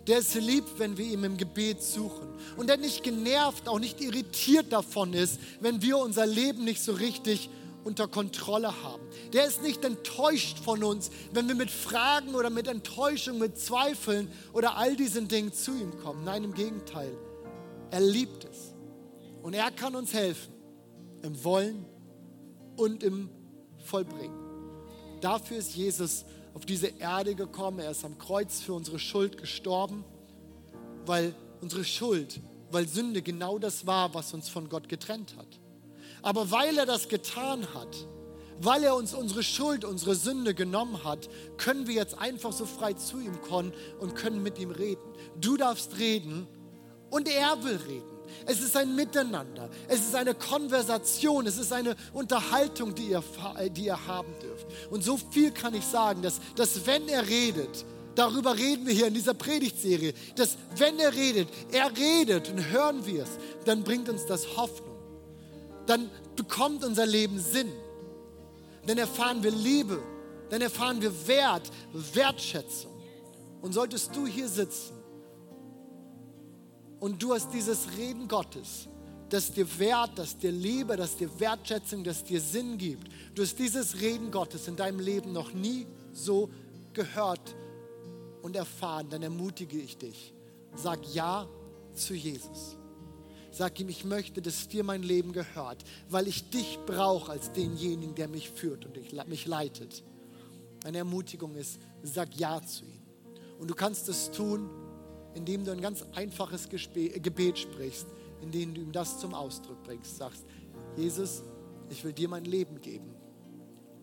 Der 0.07 0.19
es 0.19 0.35
liebt, 0.35 0.79
wenn 0.79 0.97
wir 0.97 1.05
ihm 1.05 1.25
im 1.25 1.37
Gebet 1.37 1.83
suchen. 1.83 2.27
Und 2.57 2.69
der 2.69 2.79
nicht 2.79 3.03
genervt, 3.03 3.69
auch 3.69 3.79
nicht 3.79 4.01
irritiert 4.01 4.73
davon 4.73 5.13
ist, 5.13 5.39
wenn 5.61 5.83
wir 5.83 5.99
unser 5.99 6.25
Leben 6.25 6.65
nicht 6.65 6.83
so 6.83 6.93
richtig 6.93 7.51
unter 7.85 8.09
Kontrolle 8.09 8.83
haben. 8.83 9.03
Der 9.35 9.47
ist 9.47 9.63
nicht 9.63 9.85
enttäuscht 9.85 10.59
von 10.59 10.83
uns, 10.83 11.11
wenn 11.35 11.47
wir 11.49 11.55
mit 11.55 11.71
Fragen 11.71 12.35
oder 12.35 12.49
mit 12.49 12.67
Enttäuschung, 12.67 13.39
mit 13.39 13.59
Zweifeln 13.59 14.33
oder 14.55 14.79
all 14.79 14.97
diesen 14.97 15.29
Dingen 15.29 15.53
zu 15.53 15.73
ihm 15.73 15.99
kommen. 15.99 16.25
Nein, 16.25 16.45
im 16.45 16.55
Gegenteil. 16.55 17.13
Er 17.91 18.01
liebt 18.01 18.45
es. 18.45 18.75
Und 19.43 19.53
er 19.53 19.71
kann 19.71 19.95
uns 19.95 20.15
helfen 20.15 20.55
im 21.23 21.45
Wollen 21.45 21.85
und 22.77 23.03
im 23.03 23.29
Vollbringen. 23.85 24.42
Dafür 25.23 25.57
ist 25.57 25.75
Jesus 25.75 26.25
auf 26.53 26.67
diese 26.67 26.89
Erde 26.89 27.35
gekommen. 27.35 27.79
Er 27.79 27.93
ist 27.93 28.05
am 28.05 28.19
Kreuz 28.19 28.61
für 28.61 28.75
unsere 28.75 28.99
Schuld 28.99 29.39
gestorben, 29.39 30.05
weil 31.07 31.35
unsere 31.61 31.85
Schuld, 31.85 32.41
weil 32.71 32.89
Sünde 32.89 33.23
genau 33.23 33.59
das 33.59 33.87
war, 33.87 34.13
was 34.15 34.35
uns 34.35 34.49
von 34.49 34.69
Gott 34.69 34.89
getrennt 34.89 35.37
hat. 35.39 35.47
Aber 36.23 36.51
weil 36.51 36.77
er 36.77 36.87
das 36.87 37.09
getan 37.09 37.67
hat, 37.73 37.97
weil 38.61 38.83
er 38.83 38.97
uns 38.97 39.15
unsere 39.15 39.45
Schuld, 39.45 39.85
unsere 39.85 40.17
Sünde 40.17 40.55
genommen 40.55 41.05
hat, 41.05 41.29
können 41.57 41.87
wir 41.87 41.95
jetzt 41.95 42.19
einfach 42.19 42.53
so 42.53 42.67
frei 42.67 42.93
zu 42.95 43.21
ihm 43.21 43.41
kommen 43.43 43.73
und 44.01 44.17
können 44.17 44.43
mit 44.43 44.59
ihm 44.59 44.73
reden. 44.73 45.03
Du 45.41 45.57
darfst 45.57 45.99
reden 45.99 46.49
und 47.11 47.29
er 47.29 47.63
will 47.63 47.77
reden. 47.89 48.12
Es 48.47 48.61
ist 48.61 48.77
ein 48.77 48.95
Miteinander. 48.95 49.69
Es 49.89 50.01
ist 50.01 50.15
eine 50.15 50.35
Konversation. 50.35 51.47
Es 51.47 51.59
ist 51.59 51.73
eine 51.73 51.97
Unterhaltung, 52.13 52.95
die 52.95 53.09
ihr, 53.09 53.23
äh, 53.59 53.71
die 53.71 53.87
ihr 53.87 54.07
haben 54.07 54.33
dürft. 54.41 54.67
Und 54.91 55.03
so 55.03 55.17
viel 55.17 55.51
kann 55.51 55.75
ich 55.75 55.85
sagen, 55.85 56.23
dass, 56.23 56.41
dass 56.57 56.87
wenn 56.87 57.09
er 57.09 57.27
redet, 57.27 57.85
darüber 58.15 58.57
reden 58.57 58.87
wir 58.87 58.95
hier 58.95 59.07
in 59.07 59.15
dieser 59.15 59.35
Predigtserie, 59.35 60.15
dass 60.37 60.57
wenn 60.77 60.99
er 60.99 61.13
redet, 61.15 61.49
er 61.71 61.91
redet 61.97 62.49
und 62.51 62.71
hören 62.71 63.05
wir 63.07 63.23
es, 63.23 63.31
dann 63.65 63.83
bringt 63.85 64.09
uns 64.09 64.27
das 64.27 64.57
Hoffnung. 64.57 64.97
Dann 65.87 66.11
bekommt 66.37 66.85
unser 66.85 67.07
Leben 67.07 67.39
Sinn. 67.39 67.73
Dann 68.87 68.99
erfahren 68.99 69.43
wir 69.43 69.51
Liebe. 69.51 70.03
Dann 70.51 70.61
erfahren 70.61 71.01
wir 71.01 71.27
Wert, 71.27 71.71
Wertschätzung. 71.93 72.93
Und 73.63 73.73
solltest 73.73 74.15
du 74.15 74.27
hier 74.27 74.49
sitzen 74.49 75.02
und 77.03 77.21
du 77.21 77.35
hast 77.35 77.53
dieses 77.53 77.97
Reden 77.99 78.29
Gottes, 78.29 78.87
das 79.29 79.51
dir 79.51 79.67
Wert, 79.81 80.13
das 80.15 80.39
dir 80.39 80.53
Liebe, 80.53 80.97
das 80.97 81.17
dir 81.17 81.29
Wertschätzung, 81.41 82.05
das 82.05 82.23
dir 82.23 82.41
Sinn 82.41 82.79
gibt. 82.79 83.11
Du 83.35 83.43
hast 83.43 83.59
dieses 83.59 84.01
Reden 84.01 84.31
Gottes 84.31 84.69
in 84.69 84.77
deinem 84.77 85.01
Leben 85.01 85.33
noch 85.33 85.53
nie 85.53 85.89
so 86.13 86.49
gehört 86.93 87.57
und 88.43 88.55
erfahren, 88.55 89.09
dann 89.11 89.25
ermutige 89.25 89.79
ich 89.79 89.99
dich. 89.99 90.33
Sag 90.77 91.01
Ja 91.13 91.49
zu 91.93 92.15
Jesus. 92.15 92.77
Sag 93.51 93.81
ihm, 93.81 93.89
ich 93.89 94.05
möchte, 94.05 94.41
dass 94.41 94.69
dir 94.69 94.85
mein 94.85 95.03
Leben 95.03 95.33
gehört, 95.33 95.83
weil 96.09 96.29
ich 96.29 96.51
dich 96.51 96.79
brauche 96.87 97.33
als 97.33 97.51
denjenigen, 97.51 98.15
der 98.15 98.29
mich 98.29 98.49
führt 98.49 98.87
und 98.87 99.29
mich 99.29 99.47
leitet. 99.47 100.05
Eine 100.85 100.99
Ermutigung 100.99 101.57
ist, 101.57 101.81
sag 102.05 102.33
Ja 102.37 102.63
zu 102.63 102.85
ihm. 102.85 103.03
Und 103.59 103.69
du 103.69 103.75
kannst 103.75 104.09
es 104.09 104.31
tun, 104.31 104.71
indem 105.35 105.65
du 105.65 105.73
ein 105.73 105.81
ganz 105.81 106.05
einfaches 106.15 106.69
Gebet 106.69 107.59
sprichst, 107.59 108.07
indem 108.41 108.75
du 108.75 108.81
ihm 108.81 108.93
das 108.93 109.19
zum 109.19 109.35
Ausdruck 109.35 109.83
bringst. 109.83 110.17
Sagst, 110.17 110.45
Jesus, 110.97 111.43
ich 111.91 112.05
will 112.05 112.13
dir 112.13 112.29
mein 112.29 112.45
Leben 112.45 112.81
geben 112.81 113.15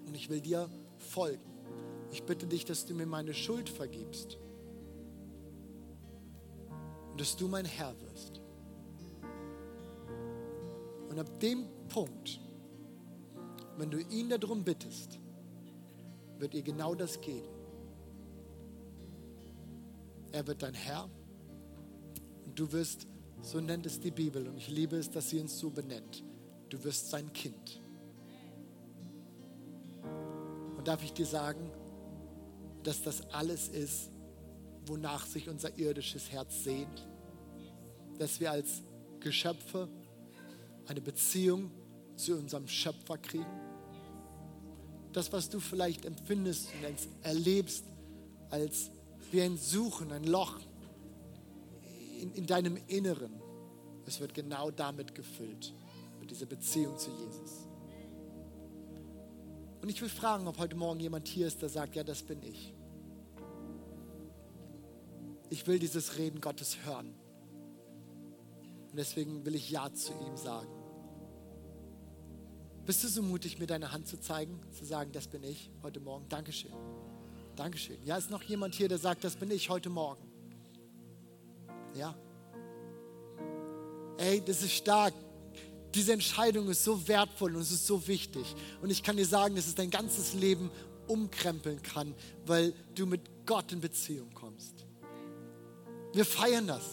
und 0.05 0.15
ich 0.15 0.29
will 0.29 0.41
dir 0.41 0.69
folgen. 0.97 1.49
Ich 2.11 2.23
bitte 2.23 2.47
dich, 2.47 2.65
dass 2.65 2.85
du 2.85 2.93
mir 2.93 3.05
meine 3.05 3.33
Schuld 3.33 3.69
vergibst 3.69 4.37
und 7.11 7.21
dass 7.21 7.35
du 7.35 7.47
mein 7.47 7.65
Herr 7.65 7.93
wirst. 8.01 8.41
Und 11.09 11.19
ab 11.19 11.39
dem 11.39 11.65
Punkt, 11.87 12.39
wenn 13.77 13.91
du 13.91 13.99
ihn 13.99 14.29
darum 14.29 14.63
bittest, 14.63 15.19
wird 16.37 16.53
ihr 16.53 16.61
genau 16.61 16.95
das 16.95 17.19
geben. 17.21 17.49
Er 20.31 20.45
wird 20.47 20.61
dein 20.61 20.73
Herr 20.73 21.09
du 22.57 22.71
wirst, 22.71 23.07
so 23.41 23.59
nennt 23.59 23.85
es 23.85 23.99
die 23.99 24.11
Bibel, 24.11 24.47
und 24.47 24.57
ich 24.57 24.69
liebe 24.69 24.97
es, 24.97 25.09
dass 25.09 25.29
sie 25.29 25.39
uns 25.39 25.57
so 25.57 25.69
benennt, 25.69 26.23
du 26.69 26.83
wirst 26.83 27.09
sein 27.09 27.31
Kind. 27.33 27.81
Und 30.77 30.87
darf 30.87 31.03
ich 31.03 31.13
dir 31.13 31.25
sagen, 31.25 31.71
dass 32.83 33.01
das 33.01 33.29
alles 33.31 33.67
ist, 33.67 34.09
wonach 34.85 35.25
sich 35.25 35.49
unser 35.49 35.77
irdisches 35.77 36.31
Herz 36.31 36.63
sehnt, 36.63 37.07
dass 38.17 38.39
wir 38.39 38.51
als 38.51 38.81
Geschöpfe 39.19 39.89
eine 40.87 41.01
Beziehung 41.01 41.71
zu 42.15 42.37
unserem 42.37 42.67
Schöpfer 42.67 43.17
kriegen. 43.17 43.45
Das, 45.13 45.31
was 45.31 45.49
du 45.49 45.59
vielleicht 45.59 46.05
empfindest 46.05 46.69
und 46.87 47.25
erlebst 47.25 47.83
als 48.49 48.91
wie 49.31 49.41
ein 49.41 49.57
Suchen, 49.57 50.11
ein 50.11 50.23
Loch, 50.23 50.59
in, 52.19 52.33
in 52.33 52.45
deinem 52.45 52.77
Inneren 52.87 53.41
Es 54.05 54.19
wird 54.19 54.33
genau 54.33 54.71
damit 54.71 55.15
gefüllt, 55.15 55.73
mit 56.19 56.31
dieser 56.31 56.45
Beziehung 56.45 56.97
zu 56.97 57.11
Jesus. 57.11 57.67
Und 59.81 59.89
ich 59.89 60.01
will 60.01 60.09
fragen, 60.09 60.47
ob 60.47 60.57
heute 60.57 60.75
Morgen 60.75 60.99
jemand 60.99 61.27
hier 61.27 61.47
ist, 61.47 61.61
der 61.61 61.69
sagt, 61.69 61.95
ja, 61.95 62.03
das 62.03 62.23
bin 62.23 62.43
ich. 62.43 62.73
Ich 65.49 65.65
will 65.67 65.79
dieses 65.79 66.17
Reden 66.17 66.41
Gottes 66.41 66.83
hören. 66.83 67.15
Und 68.91 68.97
deswegen 68.97 69.45
will 69.45 69.55
ich 69.55 69.69
Ja 69.69 69.91
zu 69.93 70.11
ihm 70.13 70.35
sagen. 70.35 70.69
Bist 72.85 73.03
du 73.03 73.07
so 73.07 73.21
mutig, 73.21 73.59
mir 73.59 73.67
deine 73.67 73.91
Hand 73.91 74.07
zu 74.07 74.19
zeigen, 74.19 74.59
zu 74.71 74.83
sagen, 74.83 75.11
das 75.11 75.27
bin 75.27 75.43
ich 75.43 75.69
heute 75.83 75.99
Morgen? 75.99 76.27
Dankeschön. 76.27 76.73
Dankeschön. 77.55 78.03
Ja, 78.03 78.17
ist 78.17 78.31
noch 78.31 78.41
jemand 78.43 78.73
hier, 78.73 78.89
der 78.89 78.97
sagt, 78.97 79.23
das 79.23 79.35
bin 79.35 79.51
ich 79.51 79.69
heute 79.69 79.89
Morgen? 79.89 80.28
Ja. 81.95 82.15
Ey, 84.17 84.41
das 84.45 84.61
ist 84.63 84.73
stark. 84.73 85.13
Diese 85.95 86.13
Entscheidung 86.13 86.67
ist 86.69 86.83
so 86.83 87.07
wertvoll 87.07 87.55
und 87.55 87.61
es 87.61 87.71
ist 87.71 87.87
so 87.87 88.07
wichtig. 88.07 88.55
Und 88.81 88.89
ich 88.89 89.01
kann 89.01 89.17
dir 89.17 89.25
sagen, 89.25 89.55
dass 89.55 89.67
es 89.67 89.75
dein 89.75 89.89
ganzes 89.89 90.33
Leben 90.33 90.69
umkrempeln 91.07 91.81
kann, 91.81 92.13
weil 92.45 92.73
du 92.95 93.05
mit 93.05 93.21
Gott 93.45 93.71
in 93.71 93.81
Beziehung 93.81 94.31
kommst. 94.33 94.85
Wir 96.13 96.25
feiern 96.25 96.67
das. 96.67 96.83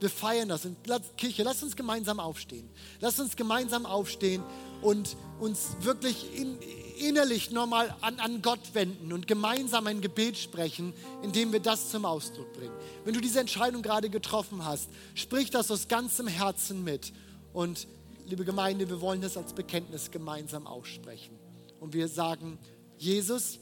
Wir 0.00 0.10
feiern 0.10 0.48
das. 0.48 0.64
Und 0.64 0.76
Kirche, 1.16 1.42
lass 1.42 1.62
uns 1.62 1.74
gemeinsam 1.74 2.20
aufstehen. 2.20 2.68
Lass 3.00 3.18
uns 3.18 3.34
gemeinsam 3.36 3.86
aufstehen 3.86 4.42
und 4.82 5.16
uns 5.40 5.76
wirklich 5.80 6.38
in, 6.38 6.58
innerlich 6.98 7.50
nochmal 7.50 7.94
an, 8.00 8.18
an 8.18 8.42
Gott 8.42 8.74
wenden 8.74 9.12
und 9.12 9.26
gemeinsam 9.26 9.86
ein 9.86 10.00
Gebet 10.00 10.36
sprechen, 10.36 10.92
indem 11.22 11.52
wir 11.52 11.60
das 11.60 11.90
zum 11.90 12.04
Ausdruck 12.04 12.52
bringen. 12.52 12.74
Wenn 13.04 13.14
du 13.14 13.20
diese 13.20 13.40
Entscheidung 13.40 13.82
gerade 13.82 14.10
getroffen 14.10 14.64
hast, 14.64 14.88
sprich 15.14 15.50
das 15.50 15.70
aus 15.70 15.88
ganzem 15.88 16.26
Herzen 16.26 16.84
mit. 16.84 17.12
Und 17.52 17.86
liebe 18.26 18.44
Gemeinde, 18.44 18.88
wir 18.88 19.00
wollen 19.00 19.20
das 19.20 19.36
als 19.36 19.52
Bekenntnis 19.52 20.10
gemeinsam 20.10 20.66
aussprechen. 20.66 21.36
Und 21.80 21.92
wir 21.92 22.08
sagen, 22.08 22.58
Jesus, 22.98 23.58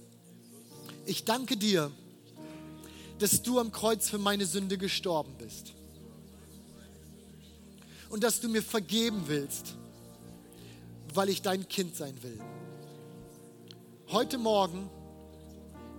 ich 1.07 1.24
danke 1.24 1.57
dir, 1.57 1.91
dass 3.18 3.43
du 3.43 3.59
am 3.59 3.72
Kreuz 3.72 4.09
für 4.09 4.18
meine 4.18 4.47
Sünde 4.47 4.78
gestorben 4.78 5.35
bist. 5.39 5.74
Und 8.11 8.22
dass 8.22 8.41
du 8.41 8.49
mir 8.49 8.62
vergeben 8.62 9.22
willst, 9.26 9.74
weil 11.14 11.28
ich 11.28 11.43
dein 11.43 11.68
Kind 11.68 11.97
sein 11.97 12.14
will. 12.22 12.39
Heute 14.12 14.36
Morgen 14.36 14.90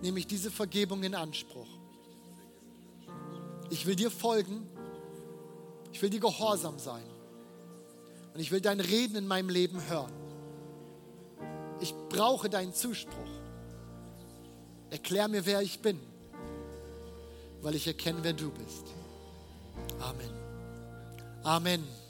nehme 0.03 0.19
ich 0.19 0.27
diese 0.27 0.51
Vergebung 0.51 1.01
in 1.01 1.15
Anspruch. 1.15 1.67
Ich 3.71 3.87
will 3.87 3.95
dir 3.95 4.11
folgen. 4.11 4.69
Ich 5.91 5.99
will 5.99 6.11
dir 6.11 6.19
gehorsam 6.19 6.77
sein. 6.77 7.03
Und 8.35 8.39
ich 8.39 8.51
will 8.51 8.61
dein 8.61 8.79
Reden 8.79 9.15
in 9.15 9.25
meinem 9.25 9.49
Leben 9.49 9.83
hören. 9.89 10.13
Ich 11.79 11.95
brauche 12.09 12.51
deinen 12.51 12.71
Zuspruch. 12.71 13.17
Erklär 14.91 15.27
mir, 15.27 15.47
wer 15.47 15.63
ich 15.63 15.79
bin, 15.79 15.99
weil 17.63 17.73
ich 17.73 17.87
erkenne, 17.87 18.19
wer 18.21 18.33
du 18.33 18.51
bist. 18.51 18.93
Amen. 19.99 20.29
Amen. 21.41 22.02